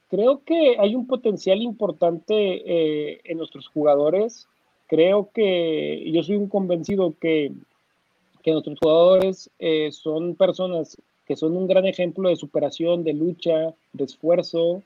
Creo 0.08 0.42
que 0.44 0.76
hay 0.78 0.94
un 0.94 1.06
potencial 1.06 1.62
importante 1.62 2.34
eh, 2.34 3.20
en 3.24 3.38
nuestros 3.38 3.68
jugadores 3.68 4.48
creo 4.90 5.30
que 5.32 6.10
yo 6.10 6.24
soy 6.24 6.34
un 6.34 6.48
convencido 6.48 7.14
que, 7.20 7.52
que 8.42 8.50
nuestros 8.50 8.76
jugadores 8.80 9.48
eh, 9.60 9.92
son 9.92 10.34
personas 10.34 10.98
que 11.26 11.36
son 11.36 11.56
un 11.56 11.68
gran 11.68 11.86
ejemplo 11.86 12.28
de 12.28 12.34
superación, 12.34 13.04
de 13.04 13.12
lucha, 13.12 13.72
de 13.92 14.04
esfuerzo. 14.04 14.82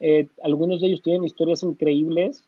Eh, 0.00 0.26
algunos 0.42 0.80
de 0.80 0.88
ellos 0.88 1.00
tienen 1.00 1.24
historias 1.24 1.62
increíbles 1.62 2.42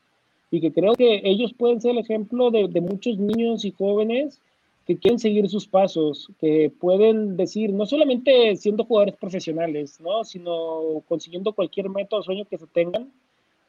y 0.50 0.60
que 0.60 0.72
creo 0.72 0.94
que 0.94 1.20
ellos 1.22 1.52
pueden 1.56 1.80
ser 1.80 1.92
el 1.92 1.98
ejemplo 1.98 2.50
de, 2.50 2.66
de, 2.66 2.80
muchos 2.80 3.16
niños 3.16 3.64
y 3.64 3.70
jóvenes 3.70 4.40
que 4.88 4.96
quieren 4.96 5.18
seguir 5.18 5.46
sus 5.50 5.68
pasos, 5.68 6.32
que 6.40 6.72
pueden 6.80 7.36
decir, 7.36 7.74
no 7.74 7.84
solamente 7.84 8.56
siendo 8.56 8.86
jugadores 8.86 9.16
profesionales, 9.16 10.00
¿no? 10.00 10.24
sino 10.24 11.02
consiguiendo 11.06 11.52
cualquier 11.52 11.90
meta 11.90 12.16
o 12.16 12.22
sueño 12.22 12.46
que 12.46 12.56
se 12.56 12.66
tengan, 12.66 13.12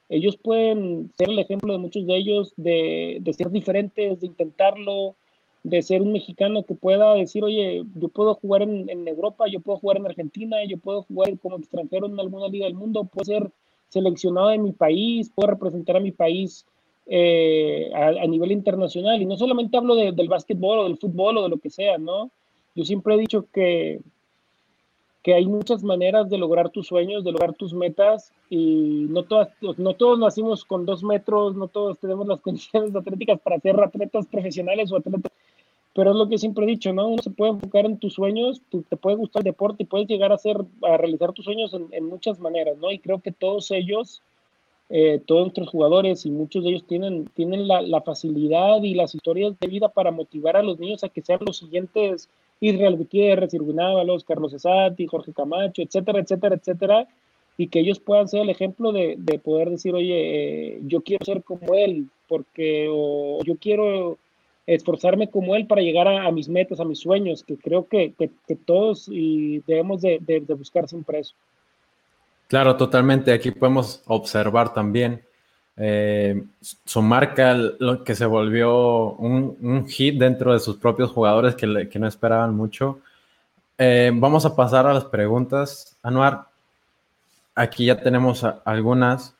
ellos 0.07 0.37
pueden 0.37 1.11
ser 1.17 1.29
el 1.29 1.37
ejemplo 1.39 1.73
de 1.73 1.79
muchos 1.79 2.07
de 2.07 2.15
ellos 2.15 2.53
de, 2.55 3.17
de, 3.19 3.33
ser 3.33 3.51
diferentes, 3.51 4.21
de 4.21 4.27
intentarlo, 4.27 5.15
de 5.63 5.81
ser 5.81 6.01
un 6.01 6.13
mexicano 6.13 6.63
que 6.63 6.73
pueda 6.73 7.13
decir, 7.15 7.43
oye, 7.43 7.83
yo 7.95 8.07
puedo 8.07 8.35
jugar 8.35 8.61
en, 8.61 8.89
en, 8.89 9.05
Europa, 9.05 9.43
yo 9.51 9.59
puedo 9.59 9.77
jugar 9.77 9.97
en 9.97 10.05
Argentina, 10.05 10.63
yo 10.63 10.77
puedo 10.77 11.01
jugar 11.03 11.37
como 11.39 11.57
extranjero 11.57 12.05
en 12.05 12.17
alguna 12.17 12.47
liga 12.47 12.65
del 12.65 12.75
mundo, 12.75 13.03
puedo 13.03 13.25
ser 13.25 13.51
seleccionado 13.89 14.47
de 14.47 14.57
mi 14.57 14.71
país, 14.71 15.29
puedo 15.35 15.49
representar 15.49 15.97
a 15.97 15.99
mi 15.99 16.13
país 16.13 16.65
eh, 17.09 17.91
a, 17.93 18.25
nivel 18.27 18.51
internacional. 18.51 19.21
Y 19.21 19.25
no 19.25 19.37
solamente 19.37 19.77
hablo 19.77 19.95
de, 19.95 20.11
del 20.11 20.29
básquetbol 20.29 20.79
o 20.79 20.83
del 20.85 20.97
fútbol 20.97 21.37
o 21.37 21.43
de 21.43 21.49
lo 21.49 21.57
que 21.57 21.69
sea, 21.69 21.97
¿no? 21.97 22.31
Yo 22.75 22.85
siempre 22.85 23.15
he 23.15 23.17
dicho 23.17 23.45
que 23.51 23.99
que 25.23 25.33
hay 25.33 25.45
muchas 25.45 25.83
maneras 25.83 26.29
de 26.29 26.37
lograr 26.37 26.69
tus 26.69 26.87
sueños, 26.87 27.23
de 27.23 27.31
lograr 27.31 27.53
tus 27.53 27.73
metas 27.73 28.31
y 28.49 29.05
no, 29.09 29.23
todas, 29.23 29.49
no 29.77 29.93
todos 29.93 30.17
nacimos 30.17 30.63
con 30.63 30.85
dos 30.85 31.03
metros, 31.03 31.55
no 31.55 31.67
todos 31.67 31.99
tenemos 31.99 32.25
las 32.27 32.39
condiciones 32.41 32.95
atléticas 32.95 33.39
para 33.41 33.59
ser 33.59 33.79
atletas 33.79 34.27
profesionales 34.27 34.91
o 34.91 34.97
atletas, 34.97 35.31
pero 35.93 36.11
es 36.11 36.15
lo 36.15 36.29
que 36.29 36.37
siempre 36.37 36.65
he 36.65 36.69
dicho, 36.69 36.93
¿no? 36.93 37.07
Uno 37.07 37.21
se 37.21 37.31
puede 37.31 37.51
enfocar 37.51 37.85
en 37.85 37.97
tus 37.97 38.13
sueños, 38.13 38.61
te 38.71 38.95
puede 38.95 39.17
gustar 39.17 39.41
el 39.41 39.45
deporte 39.45 39.83
y 39.83 39.87
puedes 39.87 40.07
llegar 40.07 40.31
a, 40.31 40.35
hacer, 40.35 40.57
a 40.83 40.97
realizar 40.97 41.33
tus 41.33 41.45
sueños 41.45 41.73
en, 41.73 41.87
en 41.91 42.05
muchas 42.05 42.39
maneras, 42.39 42.77
¿no? 42.77 42.91
Y 42.91 42.99
creo 42.99 43.19
que 43.19 43.31
todos 43.31 43.71
ellos, 43.71 44.21
eh, 44.89 45.21
todos 45.25 45.43
nuestros 45.43 45.69
jugadores 45.69 46.25
y 46.25 46.31
muchos 46.31 46.63
de 46.63 46.71
ellos 46.71 46.85
tienen, 46.87 47.25
tienen 47.35 47.67
la, 47.67 48.01
facilidad 48.01 48.81
y 48.81 48.95
las 48.95 49.13
historias 49.13 49.59
de 49.59 49.67
vida 49.67 49.89
para 49.89 50.11
motivar 50.11 50.57
a 50.57 50.63
los 50.63 50.79
niños 50.79 51.03
a 51.03 51.09
que 51.09 51.21
sean 51.21 51.39
los 51.45 51.57
siguientes 51.57 52.29
Israel 52.59 52.97
Gutiérrez, 52.97 53.53
Irwin 53.53 53.79
Ábalos, 53.79 54.23
Carlos 54.23 54.53
Esati, 54.53 55.05
Jorge 55.05 55.31
Camacho, 55.31 55.81
etcétera, 55.81 56.19
etcétera, 56.19 56.55
etcétera, 56.55 57.07
y 57.57 57.67
que 57.67 57.79
ellos 57.79 57.99
puedan 57.99 58.27
ser 58.27 58.41
el 58.41 58.49
ejemplo 58.49 58.91
de, 58.91 59.15
de 59.17 59.39
poder 59.39 59.69
decir, 59.69 59.93
oye, 59.93 60.75
eh, 60.75 60.79
yo 60.83 61.01
quiero 61.01 61.23
ser 61.23 61.43
como 61.43 61.75
él, 61.75 62.07
porque 62.27 62.85
yo 62.85 63.57
quiero 63.59 64.17
esforzarme 64.75 65.29
como 65.29 65.55
él 65.55 65.65
para 65.65 65.81
llegar 65.81 66.07
a, 66.07 66.31
mis 66.31 66.47
metas, 66.47 66.79
a 66.79 66.85
mis 66.85 66.99
sueños, 66.99 67.43
que 67.43 67.57
creo 67.57 67.87
que, 67.87 68.13
todos 68.65 69.07
y 69.09 69.59
debemos 69.65 70.01
de, 70.01 70.43
buscar 70.57 70.87
siempre 70.87 71.19
eso. 71.19 71.33
Claro, 72.49 72.75
totalmente. 72.77 73.31
Aquí 73.31 73.51
podemos 73.51 74.01
observar 74.07 74.73
también 74.73 75.23
eh, 75.77 76.43
su 76.83 77.01
marca, 77.03 77.53
lo 77.53 78.03
que 78.03 78.15
se 78.15 78.25
volvió 78.25 79.11
un, 79.13 79.87
hit 79.87 80.19
dentro 80.19 80.51
de 80.51 80.59
sus 80.59 80.77
propios 80.77 81.11
jugadores 81.11 81.53
que, 81.53 81.67
no 81.67 82.07
esperaban 82.07 82.55
mucho. 82.55 83.01
Eh, 83.77 84.11
vamos 84.15 84.45
a 84.45 84.55
pasar 84.55 84.87
a 84.87 84.93
las 84.95 85.05
preguntas. 85.05 85.95
Anuar, 86.01 86.47
aquí 87.53 87.85
ya 87.85 88.01
tenemos 88.01 88.43
algunas. 88.65 89.35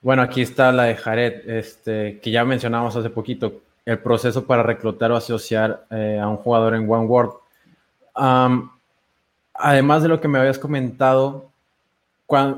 Bueno, 0.00 0.22
aquí 0.22 0.42
está 0.42 0.72
la 0.72 0.84
de 0.84 0.96
Jared, 0.96 1.48
este, 1.48 2.18
que 2.20 2.32
ya 2.32 2.44
mencionamos 2.44 2.96
hace 2.96 3.10
poquito, 3.10 3.60
el 3.84 4.00
proceso 4.00 4.44
para 4.44 4.64
reclutar 4.64 5.12
o 5.12 5.16
asociar 5.16 5.86
eh, 5.90 6.18
a 6.20 6.26
un 6.28 6.38
jugador 6.38 6.74
en 6.74 6.90
One 6.90 7.06
World. 7.06 7.32
Además 8.18 10.02
de 10.02 10.08
lo 10.08 10.20
que 10.20 10.28
me 10.28 10.38
habías 10.38 10.58
comentado, 10.58 11.50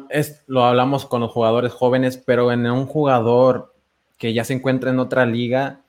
es, 0.08 0.42
lo 0.46 0.64
hablamos 0.64 1.06
con 1.06 1.20
los 1.20 1.30
jugadores 1.30 1.72
jóvenes, 1.72 2.16
pero 2.16 2.50
en 2.50 2.66
un 2.70 2.86
jugador 2.86 3.72
que 4.18 4.32
ya 4.32 4.44
se 4.44 4.54
encuentra 4.54 4.90
en 4.90 4.98
otra 4.98 5.26
liga, 5.26 5.80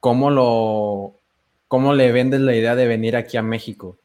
¿cómo, 0.00 0.30
lo, 0.30 1.14
cómo 1.66 1.94
le 1.94 2.12
vendes 2.12 2.40
la 2.40 2.54
idea 2.54 2.76
de 2.76 2.86
venir 2.86 3.16
aquí 3.16 3.36
a 3.36 3.42
México? 3.42 3.96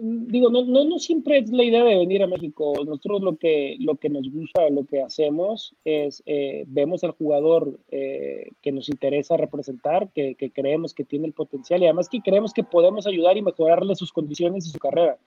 Digo, 0.00 0.50
no, 0.50 0.64
no, 0.64 0.84
no, 0.84 0.98
siempre 0.98 1.38
es 1.38 1.50
la 1.50 1.62
idea 1.62 1.84
de 1.84 1.98
venir 1.98 2.22
a 2.22 2.26
México. 2.26 2.72
Nosotros 2.84 3.20
lo 3.20 3.36
que, 3.36 3.76
lo 3.80 3.96
que 3.96 4.08
nos 4.08 4.30
gusta, 4.30 4.70
lo 4.70 4.84
que 4.84 5.02
hacemos 5.02 5.74
es, 5.84 6.22
eh, 6.26 6.64
vemos 6.68 7.04
al 7.04 7.12
jugador 7.12 7.78
eh, 7.90 8.48
que 8.62 8.72
nos 8.72 8.88
interesa 8.88 9.36
representar, 9.36 10.10
que, 10.12 10.34
que, 10.36 10.50
creemos 10.50 10.94
que 10.94 11.04
tiene 11.04 11.26
el 11.26 11.34
potencial 11.34 11.82
y 11.82 11.84
además 11.84 12.08
que 12.08 12.20
creemos 12.20 12.54
que 12.54 12.64
podemos 12.64 13.06
ayudar 13.06 13.36
y 13.36 13.42
mejorarle 13.42 13.94
sus 13.94 14.12
condiciones 14.12 14.66
y 14.66 14.70
su 14.70 14.78
carrera. 14.78 15.18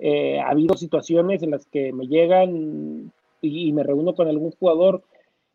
Eh, 0.00 0.38
ha 0.40 0.50
habido 0.50 0.76
situaciones 0.76 1.42
en 1.42 1.50
las 1.52 1.66
que 1.66 1.92
me 1.92 2.06
llegan 2.06 3.12
y, 3.40 3.72
me 3.72 3.84
reúno 3.84 4.14
con 4.14 4.28
algún 4.28 4.50
jugador 4.52 5.02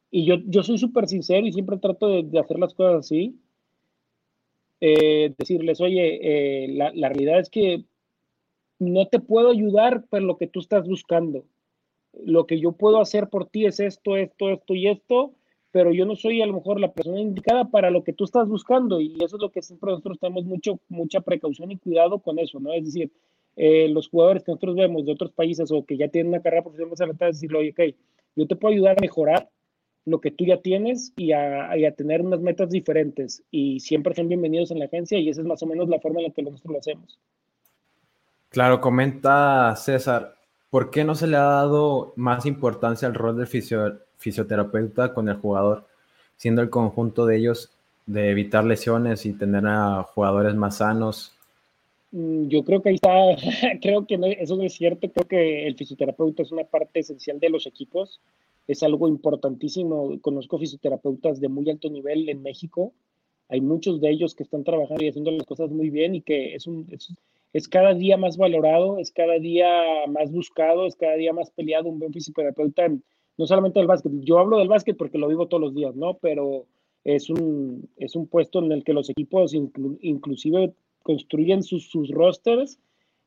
y 0.10 0.26
yo, 0.26 0.36
yo 0.48 0.64
soy 0.64 0.78
súper 0.78 1.08
sincero 1.08 1.46
y 1.46 1.54
siempre 1.54 1.78
trato 1.78 2.08
de, 2.08 2.24
de, 2.24 2.40
hacer 2.40 2.60
las 2.60 2.74
cosas 2.74 3.06
así. 3.06 3.36
decirles, 4.80 5.82
oye, 5.82 6.68
la, 6.70 6.92
la 6.94 7.10
realidad 7.10 7.40
es 7.40 7.50
que 7.50 7.86
no 8.92 9.08
te 9.08 9.20
puedo 9.20 9.50
ayudar 9.50 10.06
por 10.06 10.22
lo 10.22 10.38
que 10.38 10.48
tú 10.48 10.60
estás 10.60 10.88
buscando. 10.88 11.46
Lo 12.24 12.46
que 12.46 12.60
yo 12.60 12.74
puedo 12.74 13.00
hacer 13.00 13.30
por 13.30 13.48
ti 13.48 13.66
es 13.66 13.80
esto, 13.80 14.18
esto, 14.18 14.50
esto 14.50 14.76
y 14.76 14.88
esto, 14.88 15.34
pero 15.72 15.92
yo 15.92 16.06
no 16.06 16.16
soy 16.16 16.42
a 16.42 16.46
lo 16.46 16.54
mejor 16.54 16.80
la 16.80 16.94
persona 16.94 17.20
indicada 17.20 17.66
para 17.66 17.90
lo 17.90 18.04
que 18.04 18.14
tú 18.14 18.26
estás 18.26 18.48
buscando 18.48 19.02
y 19.02 19.16
eso 19.24 19.38
es 19.38 19.42
lo 19.42 19.52
que 19.52 19.64
siempre 19.64 19.90
nosotros 19.90 20.20
tenemos 20.20 20.46
mucho, 20.46 20.80
mucha 20.88 21.22
precaución 21.22 21.72
y 21.72 21.78
cuidado 21.78 22.20
con 22.20 22.38
eso, 22.38 22.60
¿no? 22.60 22.72
Es 22.74 22.86
decir, 22.86 23.12
eh, 23.56 23.88
los 23.90 24.08
jugadores 24.08 24.44
que 24.44 24.52
nosotros 24.52 24.76
vemos 24.76 25.06
de 25.06 25.12
otros 25.12 25.32
países 25.32 25.72
o 25.72 25.84
que 25.84 25.98
ya 25.98 26.08
tienen 26.10 26.30
una 26.30 26.42
carrera 26.42 26.64
profesional 26.64 26.92
más 26.92 27.02
adelantada, 27.02 27.32
decirle, 27.32 27.58
oye, 27.58 27.72
ok, 27.72 27.96
yo 28.36 28.48
te 28.48 28.56
puedo 28.56 28.74
ayudar 28.74 28.98
a 28.98 29.02
mejorar 29.02 29.50
lo 30.06 30.20
que 30.20 30.32
tú 30.32 30.46
ya 30.46 30.58
tienes 30.58 31.14
y 31.16 31.32
a, 31.32 31.76
y 31.78 31.86
a, 31.86 31.96
tener 31.96 32.22
unas 32.22 32.42
metas 32.42 32.70
diferentes 32.70 33.44
y 33.52 33.80
siempre 33.80 34.14
son 34.14 34.28
bienvenidos 34.28 34.72
en 34.72 34.80
la 34.80 34.86
agencia 34.86 35.18
y 35.18 35.30
esa 35.30 35.42
es 35.42 35.48
más 35.48 35.64
o 35.64 35.66
menos 35.66 35.88
la 35.88 36.00
forma 36.00 36.20
en 36.20 36.28
la 36.28 36.34
que 36.34 36.44
nosotros 36.44 36.74
lo 36.74 36.80
hacemos. 36.80 37.20
Claro, 38.54 38.82
comenta 38.82 39.76
César, 39.76 40.36
¿por 40.70 40.92
qué 40.92 41.04
no 41.04 41.16
se 41.16 41.26
le 41.26 41.38
ha 41.38 41.42
dado 41.42 42.14
más 42.18 42.46
importancia 42.46 43.08
al 43.08 43.16
rol 43.16 43.36
del 43.36 43.48
fisioterapeuta 44.18 45.12
con 45.12 45.28
el 45.28 45.38
jugador, 45.38 45.88
siendo 46.38 46.62
el 46.62 46.70
conjunto 46.70 47.26
de 47.26 47.38
ellos 47.38 47.72
de 48.06 48.30
evitar 48.30 48.64
lesiones 48.64 49.26
y 49.26 49.34
tener 49.34 49.66
a 49.66 50.04
jugadores 50.04 50.54
más 50.54 50.78
sanos? 50.78 51.34
Mm, 52.12 52.48
yo 52.50 52.64
creo 52.64 52.84
que 52.84 52.90
ahí 52.90 52.96
está, 52.96 53.10
creo 53.82 54.06
que 54.06 54.20
eso 54.40 54.56
no 54.56 54.62
es 54.62 54.74
cierto, 54.74 55.12
creo 55.12 55.28
que 55.28 55.66
el 55.66 55.76
fisioterapeuta 55.76 56.44
es 56.44 56.52
una 56.52 56.64
parte 56.64 57.00
esencial 57.00 57.40
de 57.40 57.50
los 57.50 57.66
equipos, 57.66 58.22
es 58.68 58.84
algo 58.84 59.08
importantísimo, 59.08 60.22
conozco 60.22 60.60
fisioterapeutas 60.60 61.42
de 61.42 61.48
muy 61.50 61.68
alto 61.72 61.90
nivel 61.90 62.30
en 62.30 62.44
México, 62.44 62.94
hay 63.50 63.62
muchos 63.62 64.00
de 64.00 64.12
ellos 64.12 64.36
que 64.36 64.44
están 64.44 64.64
trabajando 64.64 65.04
y 65.04 65.10
haciendo 65.10 65.32
las 65.32 65.48
cosas 65.48 65.72
muy 65.72 65.90
bien 65.90 66.14
y 66.14 66.22
que 66.22 66.54
es 66.54 66.68
un, 66.68 66.88
cada 67.68 67.94
día 67.94 68.18
más 68.18 68.38
valorado, 68.38 68.98
es 68.98 69.12
cada 69.12 69.38
día 69.38 69.68
más 70.08 70.32
buscado, 70.32 70.88
es 70.88 70.96
cada 70.96 71.14
día 71.14 71.34
más 71.34 71.52
peleado 71.52 71.88
un 71.88 72.00
buen 72.00 72.12
fisioterapeuta, 72.12 72.88
no 73.38 73.46
solamente 73.46 73.80
del 73.80 73.88
básquet. 73.88 74.12
Yo 74.22 74.40
hablo 74.40 74.58
del 74.58 74.68
básquet 74.68 74.98
porque 74.98 75.20
lo 75.20 75.28
vivo 75.28 75.48
todos 75.48 75.62
los 75.62 75.76
días, 75.76 75.96
¿no? 75.96 76.18
Pero 76.18 76.66
es 77.04 77.30
un, 77.30 77.90
es 77.98 78.16
un 78.16 78.28
puesto 78.28 78.60
en 78.60 78.72
el 78.72 78.84
que 78.84 78.94
los 78.94 79.10
equipos 79.10 79.54
inclusive 79.54 80.74
construyen 81.04 81.62
sus, 81.62 81.90
sus 81.90 82.10
rosters 82.10 82.80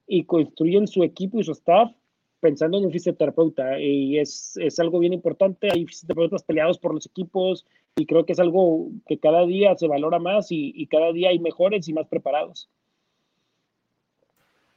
y 0.06 0.24
construyen 0.24 0.88
su 0.88 1.04
equipo 1.04 1.38
y 1.38 1.44
su 1.44 1.52
staff 1.52 1.92
pensando 2.40 2.78
en 2.78 2.86
un 2.86 2.92
fisioterapeuta 2.92 3.80
y 3.80 4.18
es, 4.18 4.56
es, 4.56 4.78
algo 4.78 4.98
bien 4.98 5.12
importante. 5.12 5.68
Hay 5.72 5.86
fisioterapeutas 5.86 6.42
peleados 6.42 6.78
por 6.78 6.94
los 6.94 7.06
equipos 7.06 7.66
y 7.96 8.06
creo 8.06 8.24
que 8.24 8.32
es 8.32 8.40
algo 8.40 8.88
que 9.06 9.18
cada 9.18 9.46
día 9.46 9.76
se 9.76 9.88
valora 9.88 10.18
más 10.18 10.50
y, 10.50 10.72
y 10.74 10.86
cada 10.86 11.12
día 11.12 11.30
hay 11.30 11.38
mejores 11.38 11.88
y 11.88 11.92
más 11.92 12.06
preparados. 12.08 12.68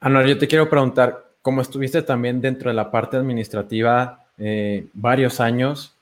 Ana, 0.02 0.26
yo 0.26 0.38
te 0.38 0.48
quiero 0.48 0.70
preguntar, 0.70 1.26
como 1.42 1.62
estuviste 1.62 2.02
también 2.02 2.40
dentro 2.40 2.70
de 2.70 2.74
la 2.74 2.90
parte 2.90 3.18
administrativa 3.18 4.26
eh, 4.38 4.88
varios 4.94 5.42
años, 5.42 5.94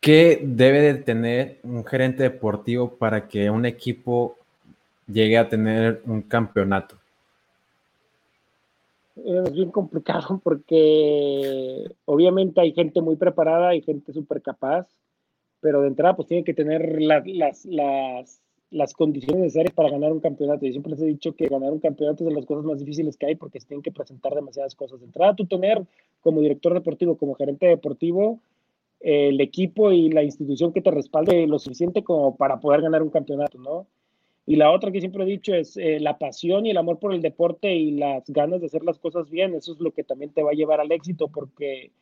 ¿qué 0.00 0.40
debe 0.42 0.80
de 0.80 0.94
tener 0.94 1.58
un 1.62 1.84
gerente 1.84 2.22
deportivo 2.22 2.96
para 2.96 3.28
que 3.28 3.50
un 3.50 3.66
equipo 3.66 4.36
llegue 5.06 5.36
a 5.36 5.48
tener 5.48 6.00
un 6.06 6.22
campeonato? 6.22 6.96
Es 9.14 9.52
bien 9.52 9.70
complicado 9.70 10.40
porque 10.42 11.84
obviamente 12.06 12.62
hay 12.62 12.72
gente 12.72 13.02
muy 13.02 13.16
preparada, 13.16 13.68
hay 13.68 13.82
gente 13.82 14.10
súper 14.14 14.40
capaz, 14.40 14.86
pero 15.60 15.82
de 15.82 15.88
entrada 15.88 16.16
pues 16.16 16.28
tiene 16.28 16.44
que 16.44 16.54
tener 16.54 17.02
las 17.02 17.66
las 17.66 18.41
condiciones 18.94 19.42
necesarias 19.42 19.74
para 19.74 19.90
ganar 19.90 20.12
un 20.12 20.20
campeonato. 20.20 20.66
Yo 20.66 20.72
siempre 20.72 20.92
les 20.92 21.02
he 21.02 21.06
dicho 21.06 21.34
que 21.34 21.48
ganar 21.48 21.72
un 21.72 21.80
campeonato 21.80 22.24
es 22.24 22.30
de 22.30 22.34
las 22.34 22.46
cosas 22.46 22.64
más 22.64 22.78
difíciles 22.78 23.16
que 23.16 23.26
hay 23.26 23.34
porque 23.36 23.60
se 23.60 23.66
tienen 23.66 23.82
que 23.82 23.92
presentar 23.92 24.34
demasiadas 24.34 24.74
cosas. 24.74 25.00
De 25.00 25.06
entrada, 25.06 25.36
tú 25.36 25.46
tener 25.46 25.82
como 26.20 26.40
director 26.40 26.74
deportivo, 26.74 27.16
como 27.16 27.34
gerente 27.34 27.66
deportivo, 27.66 28.40
el 29.00 29.40
equipo 29.40 29.92
y 29.92 30.10
la 30.10 30.22
institución 30.22 30.72
que 30.72 30.80
te 30.80 30.90
respalde 30.90 31.46
lo 31.46 31.58
suficiente 31.58 32.02
como 32.04 32.36
para 32.36 32.60
poder 32.60 32.82
ganar 32.82 33.02
un 33.02 33.10
campeonato, 33.10 33.58
¿no? 33.58 33.86
Y 34.46 34.56
la 34.56 34.72
otra 34.72 34.90
que 34.90 35.00
siempre 35.00 35.22
he 35.22 35.26
dicho 35.26 35.54
es 35.54 35.76
eh, 35.76 36.00
la 36.00 36.18
pasión 36.18 36.66
y 36.66 36.70
el 36.70 36.76
amor 36.76 36.98
por 36.98 37.14
el 37.14 37.22
deporte 37.22 37.74
y 37.74 37.92
las 37.92 38.28
ganas 38.28 38.60
de 38.60 38.66
hacer 38.66 38.82
las 38.84 38.98
cosas 38.98 39.30
bien. 39.30 39.54
Eso 39.54 39.72
es 39.72 39.80
lo 39.80 39.92
que 39.92 40.02
también 40.02 40.32
te 40.32 40.42
va 40.42 40.50
a 40.50 40.54
llevar 40.54 40.80
al 40.80 40.90
éxito 40.90 41.28
porque 41.28 41.92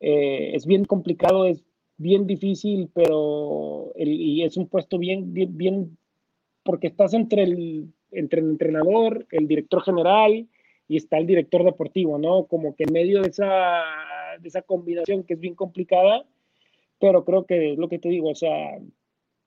eh, 0.00 0.52
es 0.54 0.64
bien 0.64 0.86
complicado, 0.86 1.44
es 1.44 1.62
bien 1.98 2.26
difícil, 2.26 2.88
pero 2.94 3.92
y 3.96 4.42
es 4.42 4.56
un 4.56 4.66
puesto 4.66 4.98
bien, 4.98 5.34
bien, 5.34 5.56
bien 5.56 5.98
porque 6.62 6.88
estás 6.88 7.14
entre 7.14 7.42
el, 7.42 7.92
entre 8.12 8.40
el 8.40 8.50
entrenador, 8.50 9.26
el 9.30 9.46
director 9.46 9.82
general 9.82 10.48
y 10.88 10.96
está 10.96 11.18
el 11.18 11.26
director 11.26 11.64
deportivo, 11.64 12.18
¿no? 12.18 12.44
Como 12.44 12.74
que 12.74 12.84
en 12.84 12.92
medio 12.92 13.22
de 13.22 13.28
esa, 13.28 13.82
de 14.40 14.48
esa 14.48 14.62
combinación 14.62 15.24
que 15.24 15.34
es 15.34 15.40
bien 15.40 15.54
complicada, 15.54 16.24
pero 16.98 17.24
creo 17.24 17.46
que 17.46 17.72
es 17.72 17.78
lo 17.78 17.88
que 17.88 17.98
te 17.98 18.08
digo, 18.08 18.30
o 18.30 18.34
sea, 18.34 18.78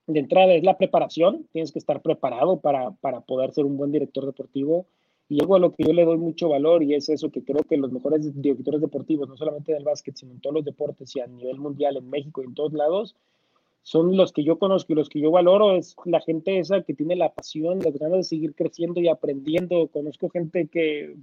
de 0.06 0.20
entrada 0.20 0.54
es 0.54 0.64
la 0.64 0.76
preparación, 0.76 1.46
tienes 1.52 1.72
que 1.72 1.78
estar 1.78 2.02
preparado 2.02 2.60
para, 2.60 2.90
para 2.92 3.20
poder 3.20 3.52
ser 3.52 3.64
un 3.64 3.76
buen 3.76 3.92
director 3.92 4.26
deportivo. 4.26 4.86
Y 5.26 5.40
algo 5.40 5.56
a 5.56 5.58
lo 5.58 5.74
que 5.74 5.84
yo 5.84 5.94
le 5.94 6.04
doy 6.04 6.18
mucho 6.18 6.50
valor 6.50 6.82
y 6.82 6.94
es 6.94 7.08
eso 7.08 7.30
que 7.30 7.42
creo 7.42 7.64
que 7.64 7.78
los 7.78 7.90
mejores 7.90 8.30
directores 8.42 8.82
deportivos, 8.82 9.26
no 9.26 9.36
solamente 9.38 9.72
del 9.72 9.82
básquet, 9.82 10.14
sino 10.16 10.32
en 10.32 10.40
todos 10.40 10.54
los 10.54 10.64
deportes 10.66 11.16
y 11.16 11.20
a 11.20 11.26
nivel 11.26 11.58
mundial, 11.58 11.96
en 11.96 12.10
México 12.10 12.42
y 12.42 12.46
en 12.46 12.54
todos 12.54 12.74
lados, 12.74 13.16
son 13.84 14.16
los 14.16 14.32
que 14.32 14.42
yo 14.42 14.58
conozco 14.58 14.92
y 14.92 14.96
los 14.96 15.10
que 15.10 15.20
yo 15.20 15.30
valoro, 15.30 15.76
es 15.76 15.94
la 16.06 16.20
gente 16.22 16.58
esa 16.58 16.82
que 16.82 16.94
tiene 16.94 17.16
la 17.16 17.34
pasión, 17.34 17.80
las 17.80 17.92
ganas 17.98 18.16
de 18.16 18.24
seguir 18.24 18.54
creciendo 18.54 18.98
y 18.98 19.08
aprendiendo. 19.08 19.88
Conozco 19.88 20.30
gente 20.30 20.68
que 20.68 21.14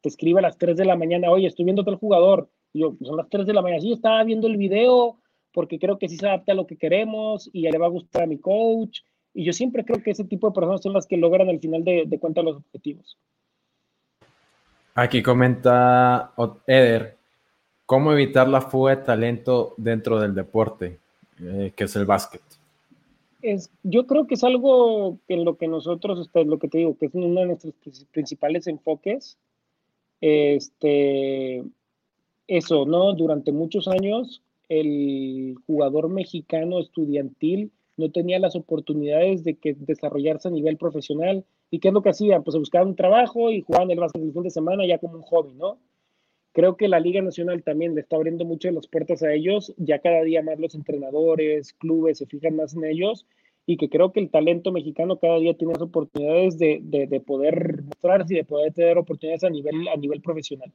te 0.00 0.08
escribe 0.08 0.38
a 0.38 0.42
las 0.42 0.56
3 0.56 0.78
de 0.78 0.86
la 0.86 0.96
mañana, 0.96 1.30
oye, 1.30 1.46
estoy 1.46 1.66
viendo 1.66 1.84
tal 1.84 1.96
jugador. 1.96 2.48
Y 2.72 2.80
yo, 2.80 2.96
son 3.02 3.18
las 3.18 3.28
3 3.28 3.46
de 3.46 3.52
la 3.52 3.60
mañana, 3.60 3.82
sí, 3.82 3.92
estaba 3.92 4.24
viendo 4.24 4.46
el 4.46 4.56
video 4.56 5.18
porque 5.52 5.78
creo 5.78 5.98
que 5.98 6.08
sí 6.08 6.16
se 6.16 6.26
adapta 6.26 6.52
a 6.52 6.54
lo 6.54 6.66
que 6.66 6.78
queremos 6.78 7.50
y 7.52 7.70
le 7.70 7.76
va 7.76 7.84
a 7.84 7.90
gustar 7.90 8.22
a 8.22 8.26
mi 8.26 8.38
coach. 8.38 9.00
Y 9.34 9.44
yo 9.44 9.52
siempre 9.52 9.84
creo 9.84 10.02
que 10.02 10.12
ese 10.12 10.24
tipo 10.24 10.48
de 10.48 10.54
personas 10.54 10.80
son 10.80 10.94
las 10.94 11.06
que 11.06 11.18
logran 11.18 11.50
al 11.50 11.60
final 11.60 11.84
de, 11.84 12.04
de 12.06 12.18
cuentas 12.18 12.44
los 12.44 12.56
objetivos. 12.56 13.18
Aquí 14.94 15.22
comenta 15.22 16.32
Eder, 16.66 17.18
¿cómo 17.84 18.14
evitar 18.14 18.48
la 18.48 18.62
fuga 18.62 18.96
de 18.96 19.02
talento 19.02 19.74
dentro 19.76 20.18
del 20.18 20.34
deporte? 20.34 20.98
Eh, 21.40 21.72
que 21.76 21.84
es 21.84 21.96
el 21.96 22.06
básquet? 22.06 22.42
Es, 23.42 23.70
yo 23.82 24.06
creo 24.06 24.26
que 24.26 24.34
es 24.34 24.44
algo 24.44 25.18
en 25.28 25.44
lo 25.44 25.56
que 25.56 25.68
nosotros, 25.68 26.20
este, 26.20 26.44
lo 26.44 26.58
que 26.58 26.68
te 26.68 26.78
digo, 26.78 26.96
que 26.96 27.06
es 27.06 27.14
uno 27.14 27.40
de 27.40 27.46
nuestros 27.46 27.74
principales 28.10 28.66
enfoques. 28.66 29.38
Este, 30.20 31.62
eso, 32.48 32.86
¿no? 32.86 33.12
Durante 33.14 33.52
muchos 33.52 33.88
años 33.88 34.42
el 34.68 35.54
jugador 35.66 36.08
mexicano 36.08 36.80
estudiantil 36.80 37.70
no 37.96 38.10
tenía 38.10 38.38
las 38.38 38.56
oportunidades 38.56 39.44
de 39.44 39.54
que 39.54 39.74
desarrollarse 39.74 40.48
a 40.48 40.50
nivel 40.50 40.76
profesional. 40.76 41.44
¿Y 41.70 41.78
qué 41.78 41.88
es 41.88 41.94
lo 41.94 42.02
que 42.02 42.10
hacían? 42.10 42.42
Pues 42.44 42.56
buscaban 42.56 42.88
un 42.88 42.96
trabajo 42.96 43.50
y 43.50 43.62
jugaban 43.62 43.90
el 43.90 44.00
básquet 44.00 44.22
el 44.22 44.32
fin 44.32 44.42
de 44.42 44.50
semana 44.50 44.86
ya 44.86 44.98
como 44.98 45.14
un 45.14 45.22
hobby, 45.22 45.54
¿no? 45.54 45.78
Creo 46.56 46.78
que 46.78 46.88
la 46.88 47.00
Liga 47.00 47.20
Nacional 47.20 47.62
también 47.62 47.94
le 47.94 48.00
está 48.00 48.16
abriendo 48.16 48.46
mucho 48.46 48.70
las 48.70 48.86
puertas 48.86 49.22
a 49.22 49.30
ellos. 49.30 49.74
Ya 49.76 49.98
cada 49.98 50.22
día 50.22 50.42
más 50.42 50.58
los 50.58 50.74
entrenadores, 50.74 51.74
clubes 51.74 52.16
se 52.16 52.24
fijan 52.24 52.56
más 52.56 52.74
en 52.74 52.86
ellos 52.86 53.26
y 53.66 53.76
que 53.76 53.90
creo 53.90 54.10
que 54.10 54.20
el 54.20 54.30
talento 54.30 54.72
mexicano 54.72 55.18
cada 55.18 55.38
día 55.38 55.52
tiene 55.52 55.74
las 55.74 55.82
oportunidades 55.82 56.56
de, 56.56 56.80
de, 56.82 57.20
poder 57.20 57.82
mostrarse 57.82 58.32
y 58.32 58.36
de 58.38 58.44
poder 58.44 58.72
tener 58.72 58.96
oportunidades 58.96 59.44
a 59.44 59.50
nivel, 59.50 59.86
a 59.86 59.98
nivel 59.98 60.22
profesional. 60.22 60.72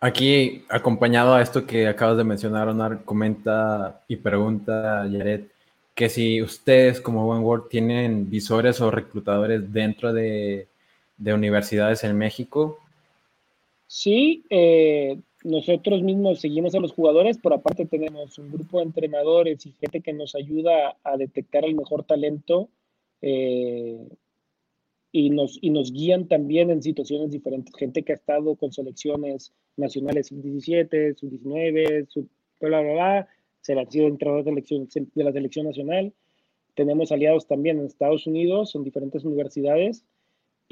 Aquí, 0.00 0.64
acompañado 0.68 1.32
a 1.32 1.42
esto 1.42 1.64
que 1.64 1.86
acabas 1.86 2.16
de 2.16 2.24
mencionar, 2.24 2.66
Onar, 2.66 3.04
comenta 3.04 4.02
y 4.08 4.16
pregunta 4.16 5.06
Yaret 5.06 5.48
que 5.94 6.08
si 6.08 6.42
ustedes 6.42 7.00
como 7.00 7.28
OneWorld 7.28 7.68
tienen 7.68 8.28
visores 8.28 8.80
o 8.80 8.90
reclutadores 8.90 9.72
dentro 9.72 10.12
de, 10.12 10.66
de 11.18 11.34
universidades 11.34 12.02
en 12.02 12.18
México. 12.18 12.80
Sí, 13.92 14.44
eh, 14.50 15.18
nosotros 15.42 16.00
mismos 16.04 16.40
seguimos 16.40 16.76
a 16.76 16.78
los 16.78 16.92
jugadores, 16.92 17.38
pero 17.42 17.56
aparte 17.56 17.86
tenemos 17.86 18.38
un 18.38 18.52
grupo 18.52 18.78
de 18.78 18.84
entrenadores 18.84 19.66
y 19.66 19.72
gente 19.80 20.00
que 20.00 20.12
nos 20.12 20.36
ayuda 20.36 20.96
a 21.02 21.16
detectar 21.16 21.64
el 21.64 21.74
mejor 21.74 22.04
talento 22.04 22.68
eh, 23.20 23.98
y, 25.10 25.30
nos, 25.30 25.58
y 25.60 25.70
nos 25.70 25.90
guían 25.90 26.28
también 26.28 26.70
en 26.70 26.84
situaciones 26.84 27.32
diferentes. 27.32 27.74
Gente 27.74 28.04
que 28.04 28.12
ha 28.12 28.14
estado 28.14 28.54
con 28.54 28.70
selecciones 28.70 29.52
nacionales 29.76 30.28
sub-17, 30.28 31.16
sub-19, 31.16 32.06
sub 32.06 32.28
bla, 32.60 32.82
bla, 32.82 32.92
bla, 32.92 33.28
se 33.60 33.72
ha 33.72 33.90
sido 33.90 34.06
entrenador 34.06 34.44
de, 34.44 34.86
de 35.14 35.24
la 35.24 35.32
selección 35.32 35.66
nacional. 35.66 36.12
Tenemos 36.76 37.10
aliados 37.10 37.48
también 37.48 37.80
en 37.80 37.86
Estados 37.86 38.28
Unidos, 38.28 38.72
en 38.76 38.84
diferentes 38.84 39.24
universidades 39.24 40.04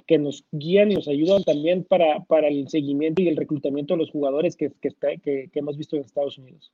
que 0.06 0.18
nos 0.18 0.44
guían 0.52 0.90
y 0.90 0.94
nos 0.94 1.08
ayudan 1.08 1.44
también 1.44 1.84
para, 1.84 2.20
para 2.24 2.48
el 2.48 2.68
seguimiento 2.68 3.22
y 3.22 3.28
el 3.28 3.36
reclutamiento 3.36 3.94
de 3.94 3.98
los 3.98 4.10
jugadores 4.10 4.56
que, 4.56 4.72
que, 4.80 4.90
que, 5.22 5.50
hemos 5.54 5.76
visto 5.76 5.96
en 5.96 6.02
Estados 6.02 6.38
Unidos. 6.38 6.72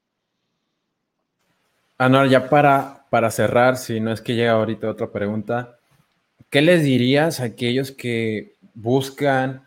Anual, 1.99 2.29
ya 2.29 2.49
para, 2.49 3.07
para 3.11 3.31
cerrar, 3.31 3.77
si 3.77 4.01
no 4.01 4.13
es 4.13 4.21
que 4.21 4.35
llega 4.35 4.53
ahorita 4.53 4.91
otra 4.91 5.11
pregunta, 5.11 5.79
¿qué 6.51 6.63
les 6.63 6.83
dirías 6.85 7.41
a 7.41 7.45
aquellos 7.45 7.93
que 7.93 8.53
buscan 8.75 9.63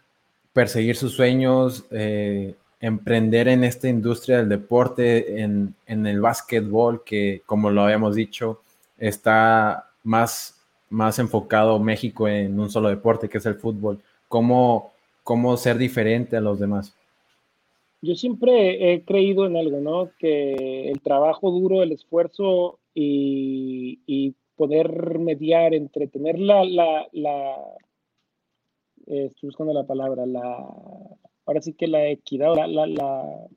perseguir 0.54 0.96
sus 0.96 1.14
sueños, 1.14 1.86
eh, 1.92 2.56
emprender 2.80 3.48
en 3.48 3.64
esta 3.64 3.88
industria 3.88 4.38
del 4.38 4.50
deporte, 4.50 5.42
en, 5.42 5.74
en 5.86 6.06
el 6.06 6.20
básquetbol, 6.20 7.04
que 7.04 7.42
como 7.46 7.70
lo 7.70 7.84
habíamos 7.84 8.16
dicho, 8.16 8.62
está 8.98 9.90
más 10.04 10.57
más 10.90 11.20
enfocado 11.20 11.80
México 11.80 12.28
en 12.28 12.60
un 12.60 12.70
solo 12.70 12.90
deporte, 12.90 13.30
que 13.30 13.38
es 13.38 13.46
el 13.46 13.56
fútbol. 13.56 14.00
¿Cómo, 14.28 14.92
cómo 15.24 15.56
ser 15.58 15.78
diferente 15.78 16.38
a 16.38 16.42
los 16.42 16.60
demás? 16.60 16.96
Yo 18.02 18.16
siempre 18.16 18.94
he 18.94 19.04
creído 19.04 19.46
en 19.46 19.58
algo, 19.58 19.80
¿no? 19.80 20.12
Que 20.20 20.90
el 20.90 21.02
trabajo 21.02 21.52
duro, 21.52 21.82
el 21.82 21.92
esfuerzo 21.92 22.80
y, 22.94 24.34
poder 24.56 25.20
mediar 25.20 25.76
entre 25.76 26.08
tener 26.08 26.40
la, 26.40 26.64
la, 26.66 27.08
la 27.12 27.56
estoy 29.06 29.50
buscando 29.50 29.72
la 29.72 29.86
palabra, 29.86 30.26
la, 30.26 30.68
ahora 31.46 31.62
sí 31.62 31.74
que 31.74 31.86
la 31.86 32.08
equidad, 32.08 32.56
la, 32.56 32.88
la, 32.88 33.48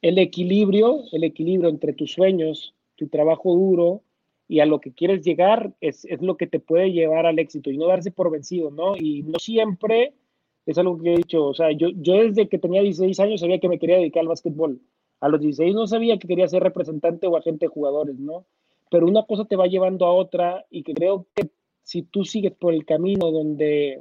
el 0.00 0.18
equilibrio, 0.18 1.02
el 1.12 1.24
equilibrio 1.24 1.68
entre 1.68 1.92
tus 1.92 2.12
sueños, 2.12 2.74
tu 2.94 3.08
trabajo 3.08 3.52
duro 3.52 4.00
y 4.48 4.60
a 4.60 4.66
lo 4.66 4.80
que 4.80 4.92
quieres 4.92 5.24
llegar 5.24 5.72
es, 5.80 6.04
es, 6.04 6.22
lo 6.22 6.36
que 6.36 6.46
te 6.46 6.60
puede 6.60 6.92
llevar 6.92 7.26
al 7.26 7.38
éxito 7.38 7.70
y 7.70 7.78
no 7.78 7.86
darse 7.86 8.10
por 8.10 8.30
vencido, 8.30 8.70
¿no? 8.70 8.96
Y 8.96 9.22
no 9.22 9.38
siempre 9.38 10.14
es 10.66 10.78
algo 10.78 10.98
que 10.98 11.14
he 11.14 11.16
dicho, 11.16 11.46
o 11.46 11.54
sea, 11.54 11.72
yo, 11.72 11.88
yo 11.94 12.14
desde 12.14 12.48
que 12.48 12.58
tenía 12.58 12.82
16 12.82 13.18
años 13.20 13.40
sabía 13.40 13.60
que 13.60 13.68
me 13.68 13.78
quería 13.78 13.98
dedicar 13.98 14.22
al 14.22 14.28
básquetbol. 14.28 14.80
A 15.20 15.28
los 15.28 15.40
16 15.40 15.74
no 15.74 15.86
sabía 15.86 16.18
que 16.18 16.28
quería 16.28 16.48
ser 16.48 16.62
representante 16.62 17.26
o 17.26 17.36
agente 17.36 17.66
de 17.66 17.70
jugadores, 17.70 18.18
¿no? 18.18 18.44
Pero 18.90 19.06
una 19.06 19.24
cosa 19.24 19.44
te 19.44 19.56
va 19.56 19.66
llevando 19.66 20.06
a 20.06 20.12
otra 20.12 20.64
y 20.70 20.82
que 20.82 20.94
creo 20.94 21.26
que 21.34 21.48
si 21.82 22.02
tú 22.02 22.24
sigues 22.24 22.52
por 22.52 22.74
el 22.74 22.84
camino 22.84 23.30
donde 23.30 24.00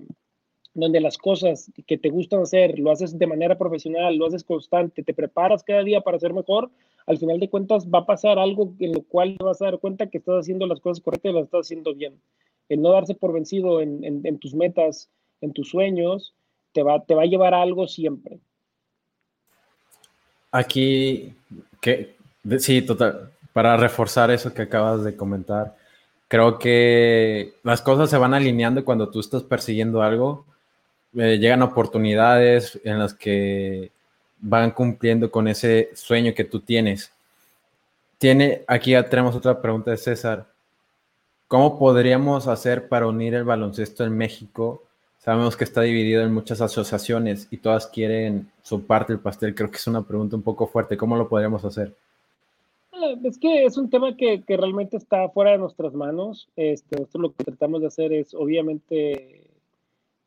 donde 0.76 1.00
las 1.00 1.18
cosas 1.18 1.72
que 1.88 1.98
te 1.98 2.10
gustan 2.10 2.42
hacer, 2.42 2.78
lo 2.78 2.92
haces 2.92 3.18
de 3.18 3.28
manera 3.28 3.58
profesional, 3.58 4.18
lo 4.18 4.28
haces 4.28 4.44
constante, 4.44 5.04
te 5.04 5.14
preparas 5.14 5.64
cada 5.64 5.84
día 5.84 6.02
para 6.02 6.20
ser 6.20 6.34
mejor, 6.34 6.70
al 7.08 7.18
final 7.18 7.40
de 7.40 7.50
cuentas 7.50 7.88
va 7.88 8.00
a 8.00 8.06
pasar 8.06 8.40
algo 8.40 8.74
en 8.80 8.94
lo 8.94 9.02
cual 9.04 9.38
vas 9.40 9.62
a 9.62 9.66
dar 9.66 9.80
cuenta 9.80 10.08
que 10.08 10.18
estás 10.18 10.42
haciendo 10.42 10.66
las 10.68 10.80
cosas 10.80 11.04
correctas 11.04 11.32
y 11.32 11.36
las 11.36 11.46
estás 11.46 11.68
haciendo 11.68 11.94
bien. 11.94 12.20
El 12.68 12.82
no 12.82 12.92
darse 12.92 13.14
por 13.14 13.32
vencido 13.32 13.82
en, 13.82 14.40
tus 14.40 14.56
metas, 14.56 15.10
en 15.42 15.54
tus 15.54 15.70
sueños, 15.70 16.34
te 16.74 16.82
va, 16.82 17.04
te 17.04 17.14
va 17.14 17.24
a 17.24 17.28
llevar 17.28 17.54
a 17.54 17.62
algo 17.62 17.88
siempre. 17.88 18.40
Aquí, 20.52 21.34
que, 21.80 22.16
sí, 22.58 22.82
total, 22.82 23.32
para 23.54 23.78
reforzar 23.78 24.32
eso 24.32 24.54
que 24.54 24.64
acabas 24.64 25.04
de 25.04 25.16
comentar, 25.16 25.76
creo 26.28 26.58
que 26.58 27.54
las 27.64 27.82
cosas 27.82 28.10
se 28.10 28.18
van 28.18 28.34
alineando 28.34 28.84
cuando 28.84 29.10
tú 29.10 29.20
estás 29.20 29.44
persiguiendo 29.44 30.02
algo 30.02 30.46
eh, 31.18 31.38
llegan 31.38 31.62
oportunidades 31.62 32.80
en 32.84 33.00
las 33.00 33.14
que 33.14 33.92
van 34.48 34.72
cumpliendo 34.72 35.32
con 35.32 35.48
ese 35.48 35.90
sueño 35.96 36.34
que 36.36 36.44
tú 36.44 36.60
tienes. 36.60 37.12
Tiene, 38.20 38.62
aquí 38.68 38.92
ya 38.92 39.10
tenemos 39.10 39.36
otra 39.36 39.60
pregunta 39.60 39.90
de 39.90 39.98
César. 39.98 40.46
¿Cómo 41.48 41.80
podríamos 41.80 42.48
hacer 42.48 42.88
para 42.88 43.08
unir 43.08 43.34
el 43.34 43.44
baloncesto 43.44 44.04
en 44.04 44.16
México? 44.16 44.84
Sabemos 45.18 45.58
que 45.58 45.64
está 45.64 45.82
dividido 45.82 46.22
en 46.22 46.32
muchas 46.32 46.62
asociaciones 46.62 47.48
y 47.50 47.58
todas 47.58 47.88
quieren 47.88 48.52
su 48.62 48.86
parte 48.86 49.14
del 49.14 49.20
pastel. 49.20 49.56
Creo 49.56 49.72
que 49.72 49.78
es 49.78 49.88
una 49.88 50.04
pregunta 50.04 50.36
un 50.36 50.44
poco 50.44 50.68
fuerte. 50.68 50.96
¿Cómo 50.96 51.16
lo 51.16 51.28
podríamos 51.28 51.66
hacer? 51.66 51.92
Eh, 52.94 53.18
es 53.24 53.40
que 53.40 53.66
es 53.66 53.78
un 53.78 53.90
tema 53.90 54.16
que, 54.16 54.44
realmente 54.48 54.98
está 54.98 55.28
fuera 55.30 55.52
de 55.52 55.58
nuestras 55.58 55.96
manos. 55.96 56.48
Este, 56.56 57.04
lo 57.16 57.34
que 57.34 57.44
tratamos 57.44 57.82
de 57.82 57.88
hacer 57.88 58.14
es, 58.14 58.36
obviamente, 58.36 59.45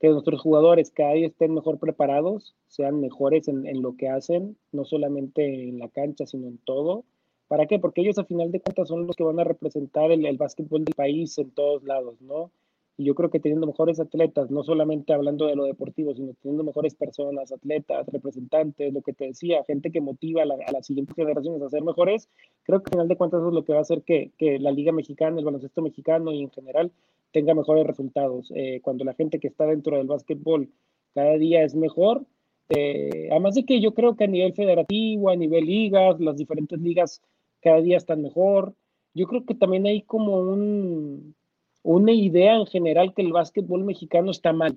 que 0.01 0.09
nuestros 0.09 0.41
jugadores 0.41 0.91
cada 0.91 1.15
día 1.15 1.27
estén 1.27 1.55
mejor 1.55 1.79
preparados, 1.79 2.55
sean 2.69 3.01
mejores 3.01 3.49
en, 3.49 3.67
en, 3.67 3.83
lo 3.83 3.97
que 3.97 4.09
hacen, 4.09 4.57
no 4.73 4.85
solamente 4.85 5.69
en 5.69 5.79
la 5.79 5.89
cancha, 5.89 6.27
sino 6.27 6.47
en 6.47 6.59
todo. 6.59 7.05
¿Para 7.49 7.67
qué? 7.67 7.79
Porque 7.79 8.03
ellos 8.03 8.19
a 8.19 8.25
final 8.25 8.53
de 8.53 8.61
cuentas 8.61 8.89
son 8.89 9.07
los 9.07 9.17
que 9.17 9.25
van 9.25 9.41
a 9.41 9.45
representar 9.45 10.13
el, 10.13 10.25
el 10.25 10.37
básquetbol 10.37 10.85
del 10.85 10.95
país 10.95 11.37
en 11.39 11.51
todos 11.51 11.83
lados, 11.83 12.21
¿no? 12.21 12.51
Y 12.97 13.05
yo 13.05 13.15
creo 13.15 13.31
que 13.31 13.39
teniendo 13.39 13.67
mejores 13.67 14.01
atletas, 14.01 14.51
no 14.51 14.65
solamente 14.65 15.13
hablando 15.13 15.47
de 15.47 15.55
lo 15.55 15.65
deportivo, 15.65 16.15
sino 16.15 16.35
teniendo 16.43 16.65
mejores 16.65 16.97
personas, 16.97 17.53
atletas, 17.53 18.07
representantes, 18.09 18.93
lo 18.93 19.03
que 19.03 19.13
te 19.13 19.27
decía, 19.27 19.63
gente 19.65 19.93
que 19.93 20.01
motiva 20.01 20.43
a, 20.43 20.45
a 20.45 20.73
las 20.73 20.87
siguientes 20.87 21.15
generaciones 21.15 21.63
a 21.63 21.71
ser 21.71 21.83
mejores, 21.83 22.29
creo 22.65 22.81
que 22.81 22.89
al 22.89 22.93
final 22.93 23.09
de 23.09 23.17
cuentas 23.17 23.39
eso 23.39 23.49
es 23.49 23.55
lo 23.55 23.65
que 23.65 23.73
va 23.73 23.79
a 23.79 23.83
hacer 23.83 24.03
que, 24.03 24.33
que 24.37 24.59
la 24.59 24.73
liga 24.73 24.93
mexicana, 24.93 25.39
el 25.39 25.45
baloncesto 25.45 25.81
mexicano 25.81 26.33
y 26.33 26.43
en 26.43 26.51
general 26.51 26.93
tenga 27.33 27.55
mejores 27.55 27.87
resultados. 27.87 28.53
Eh, 28.55 28.81
cuando 28.83 29.05
la 29.05 29.15
gente 29.15 29.39
que 29.39 29.49
está 29.49 29.67
dentro 29.67 29.97
del 29.97 30.07
básquetbol 30.07 30.69
cada 31.15 31.37
día 31.39 31.63
es 31.63 31.75
mejor, 31.75 32.25
eh, 32.71 33.29
además 33.31 33.55
de 33.55 33.65
que 33.65 33.81
yo 33.81 33.95
creo 33.95 34.17
que 34.17 34.25
a 34.25 34.29
nivel 34.29 34.53
federativo, 34.55 35.31
a 35.31 35.37
nivel 35.37 35.67
ligas, 35.67 36.21
las 36.21 36.37
diferentes 36.37 36.79
ligas 36.81 37.23
cada 37.61 37.81
día 37.81 37.97
están 37.97 38.23
mejor. 38.23 38.75
Yo 39.15 39.27
creo 39.27 39.45
que 39.45 39.55
también 39.55 39.87
hay 39.87 40.03
como 40.03 40.39
un, 40.39 41.35
una 41.83 42.13
idea 42.13 42.57
en 42.57 42.67
general 42.67 43.15
que 43.15 43.23
el 43.23 43.33
básquetbol 43.33 43.85
mexicano 43.85 44.31
está 44.31 44.53
mal. 44.53 44.77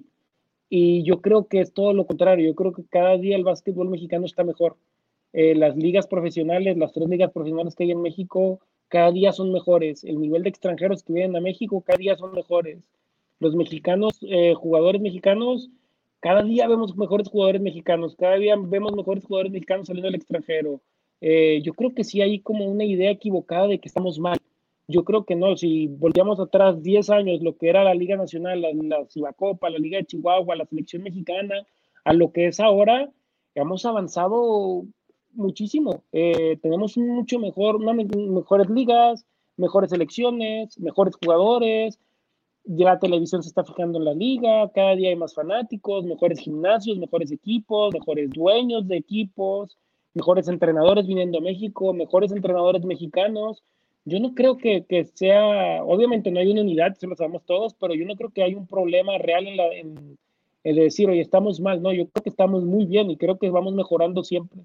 Y 0.70 1.04
yo 1.04 1.22
creo 1.22 1.48
que 1.48 1.60
es 1.60 1.74
todo 1.74 1.94
lo 1.94 2.08
contrario. 2.08 2.46
Yo 2.48 2.56
creo 2.56 2.72
que 2.72 2.86
cada 2.86 3.18
día 3.18 3.36
el 3.36 3.44
básquetbol 3.44 3.90
mexicano 3.90 4.26
está 4.26 4.44
mejor. 4.44 4.78
Eh, 5.34 5.56
las 5.56 5.76
ligas 5.76 6.08
profesionales, 6.08 6.78
las 6.78 6.94
tres 6.94 7.10
ligas 7.10 7.32
profesionales 7.32 7.76
que 7.76 7.84
hay 7.84 7.92
en 7.92 8.02
México, 8.02 8.62
cada 8.92 9.10
día 9.12 9.32
son 9.32 9.54
mejores. 9.54 10.04
El 10.04 10.20
nivel 10.20 10.44
de 10.44 10.50
extranjeros 10.50 11.02
que 11.02 11.14
vienen 11.14 11.38
a 11.38 11.40
México 11.40 11.82
cada 11.82 11.98
día 11.98 12.18
son 12.18 12.34
mejores. 12.34 12.84
Los 13.40 13.56
mexicanos, 13.56 14.20
eh, 14.22 14.54
jugadores 14.54 15.02
mexicanos, 15.02 15.70
cada 16.20 16.44
día 16.44 16.68
vemos 16.68 16.98
mejores 16.98 17.30
jugadores 17.30 17.62
mexicanos, 17.62 18.18
cada 18.18 18.36
día 18.36 18.56
vemos 18.58 18.94
mejores 18.94 19.24
jugadores 19.24 19.54
mexicanos 19.54 19.88
saliendo 19.88 20.08
del 20.08 20.16
extranjero. 20.16 20.82
Eh, 21.22 21.62
yo 21.64 21.74
creo 21.74 21.96
que 21.96 22.04
sí 22.04 22.22
hay 22.22 22.40
como 22.42 22.66
una 22.66 22.84
idea 22.84 23.12
equivocada 23.12 23.68
de 23.68 23.80
que 23.80 23.88
estamos 23.88 24.20
mal. 24.20 24.38
Yo 24.90 25.06
creo 25.06 25.24
que 25.24 25.38
no, 25.38 25.56
si 25.56 25.88
volvíamos 25.88 26.42
atrás 26.42 26.84
10 26.84 27.10
años, 27.12 27.42
lo 27.42 27.56
que 27.56 27.70
era 27.70 27.86
la 27.86 27.96
Liga 27.96 28.18
Nacional, 28.18 28.62
la, 28.62 28.74
la 28.74 29.06
Cibacopa, 29.08 29.70
la 29.70 29.80
Liga 29.80 30.00
de 30.00 30.06
Chihuahua, 30.06 30.58
la 30.58 30.66
selección 30.66 31.04
mexicana, 31.04 31.66
a 32.04 32.12
lo 32.12 32.34
que 32.34 32.48
es 32.48 32.60
ahora, 32.60 33.10
hemos 33.56 33.86
avanzado 33.86 34.84
muchísimo. 35.34 36.04
Eh, 36.12 36.58
tenemos 36.62 36.98
mucho 36.98 37.40
mejor, 37.40 37.80
mejores 37.80 38.70
ligas, 38.70 39.26
mejores 39.58 39.90
selecciones, 39.92 40.78
mejores 40.80 41.16
jugadores. 41.16 42.00
Ya 42.64 42.86
la 42.86 43.00
televisión 43.00 43.42
se 43.42 43.50
está 43.50 43.64
fijando 43.64 43.98
en 43.98 44.06
la 44.06 44.14
liga, 44.14 44.70
cada 44.74 44.96
día 44.96 45.10
hay 45.10 45.16
más 45.16 45.34
fanáticos, 45.34 46.06
mejores 46.06 46.40
gimnasios, 46.40 47.00
mejores 47.00 47.32
equipos, 47.32 47.94
mejores 47.94 48.30
dueños 48.30 48.88
de 48.88 48.98
equipos. 48.98 49.78
mejores 50.14 50.48
entrenadores 50.50 51.08
viniendo 51.08 51.38
a 51.38 51.42
México, 51.42 51.94
mejores 51.94 52.32
entrenadores 52.32 52.84
mexicanos. 52.84 53.64
Yo 54.04 54.20
no 54.20 54.34
creo 54.34 54.58
que, 54.58 54.84
sea, 55.14 55.84
obviamente 55.86 56.32
no 56.32 56.40
hay 56.40 56.52
una 56.52 56.62
unidad, 56.62 56.92
eso 56.92 57.08
lo 57.08 57.16
sabemos 57.16 57.44
todos, 57.46 57.74
pero 57.76 57.94
yo 57.94 58.06
no 58.06 58.16
creo 58.16 58.30
que 58.30 58.44
hay 58.44 58.56
un 58.56 58.68
problema 58.68 59.18
real 59.20 59.48
en, 59.48 59.58
la, 59.58 59.74
en, 59.74 60.18
decir, 60.64 61.10
oye, 61.10 61.22
estamos 61.22 61.60
mal, 61.62 61.82
no, 61.82 61.94
yo 61.94 62.08
creo 62.10 62.24
que 62.24 62.30
estamos 62.30 62.64
muy 62.64 62.86
bien 62.86 63.10
y 63.12 63.18
creo 63.18 63.38
que 63.38 63.50
vamos 63.50 63.74
mejorando 63.74 64.24
siempre. 64.24 64.62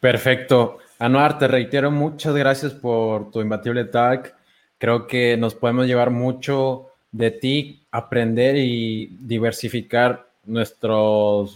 Perfecto. 0.00 0.78
Anuar, 0.98 1.38
te 1.38 1.46
reitero, 1.46 1.90
muchas 1.90 2.34
gracias 2.34 2.72
por 2.72 3.30
tu 3.30 3.40
imbatible 3.40 3.84
tag. 3.84 4.34
Creo 4.78 5.06
que 5.06 5.36
nos 5.36 5.54
podemos 5.54 5.86
llevar 5.86 6.10
mucho 6.10 6.88
de 7.12 7.30
ti, 7.30 7.82
aprender 7.90 8.56
y 8.56 9.06
diversificar 9.20 10.26
nuestro 10.44 11.48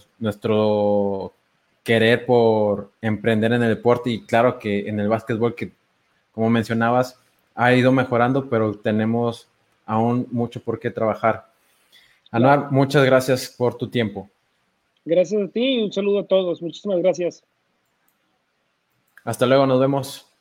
querer 1.83 2.27
por 2.27 2.91
emprender 3.03 3.53
en 3.53 3.63
el 3.63 3.69
deporte 3.69 4.11
y 4.11 4.23
claro 4.23 4.59
que 4.59 4.89
en 4.89 5.01
el 5.01 5.09
básquetbol 5.09 5.55
que 5.55 5.73
como 6.33 6.51
mencionabas 6.51 7.19
ha 7.55 7.73
ido 7.75 7.93
mejorando, 7.93 8.49
pero 8.49 8.75
tenemos 8.75 9.49
aún 9.87 10.27
mucho 10.31 10.61
por 10.61 10.81
qué 10.81 10.91
trabajar. 10.91 11.47
Anuar, 12.31 12.73
muchas 12.73 13.05
gracias 13.05 13.55
por 13.57 13.77
tu 13.77 13.89
tiempo. 13.89 14.29
Gracias 15.05 15.41
a 15.41 15.49
ti 15.49 15.77
y 15.77 15.83
un 15.85 15.93
saludo 15.93 16.21
a 16.21 16.27
todos. 16.27 16.61
Muchísimas 16.61 16.99
gracias. 16.99 17.45
Hasta 19.25 19.47
luego, 19.47 19.67
nos 19.67 19.81
vemos. 19.81 20.34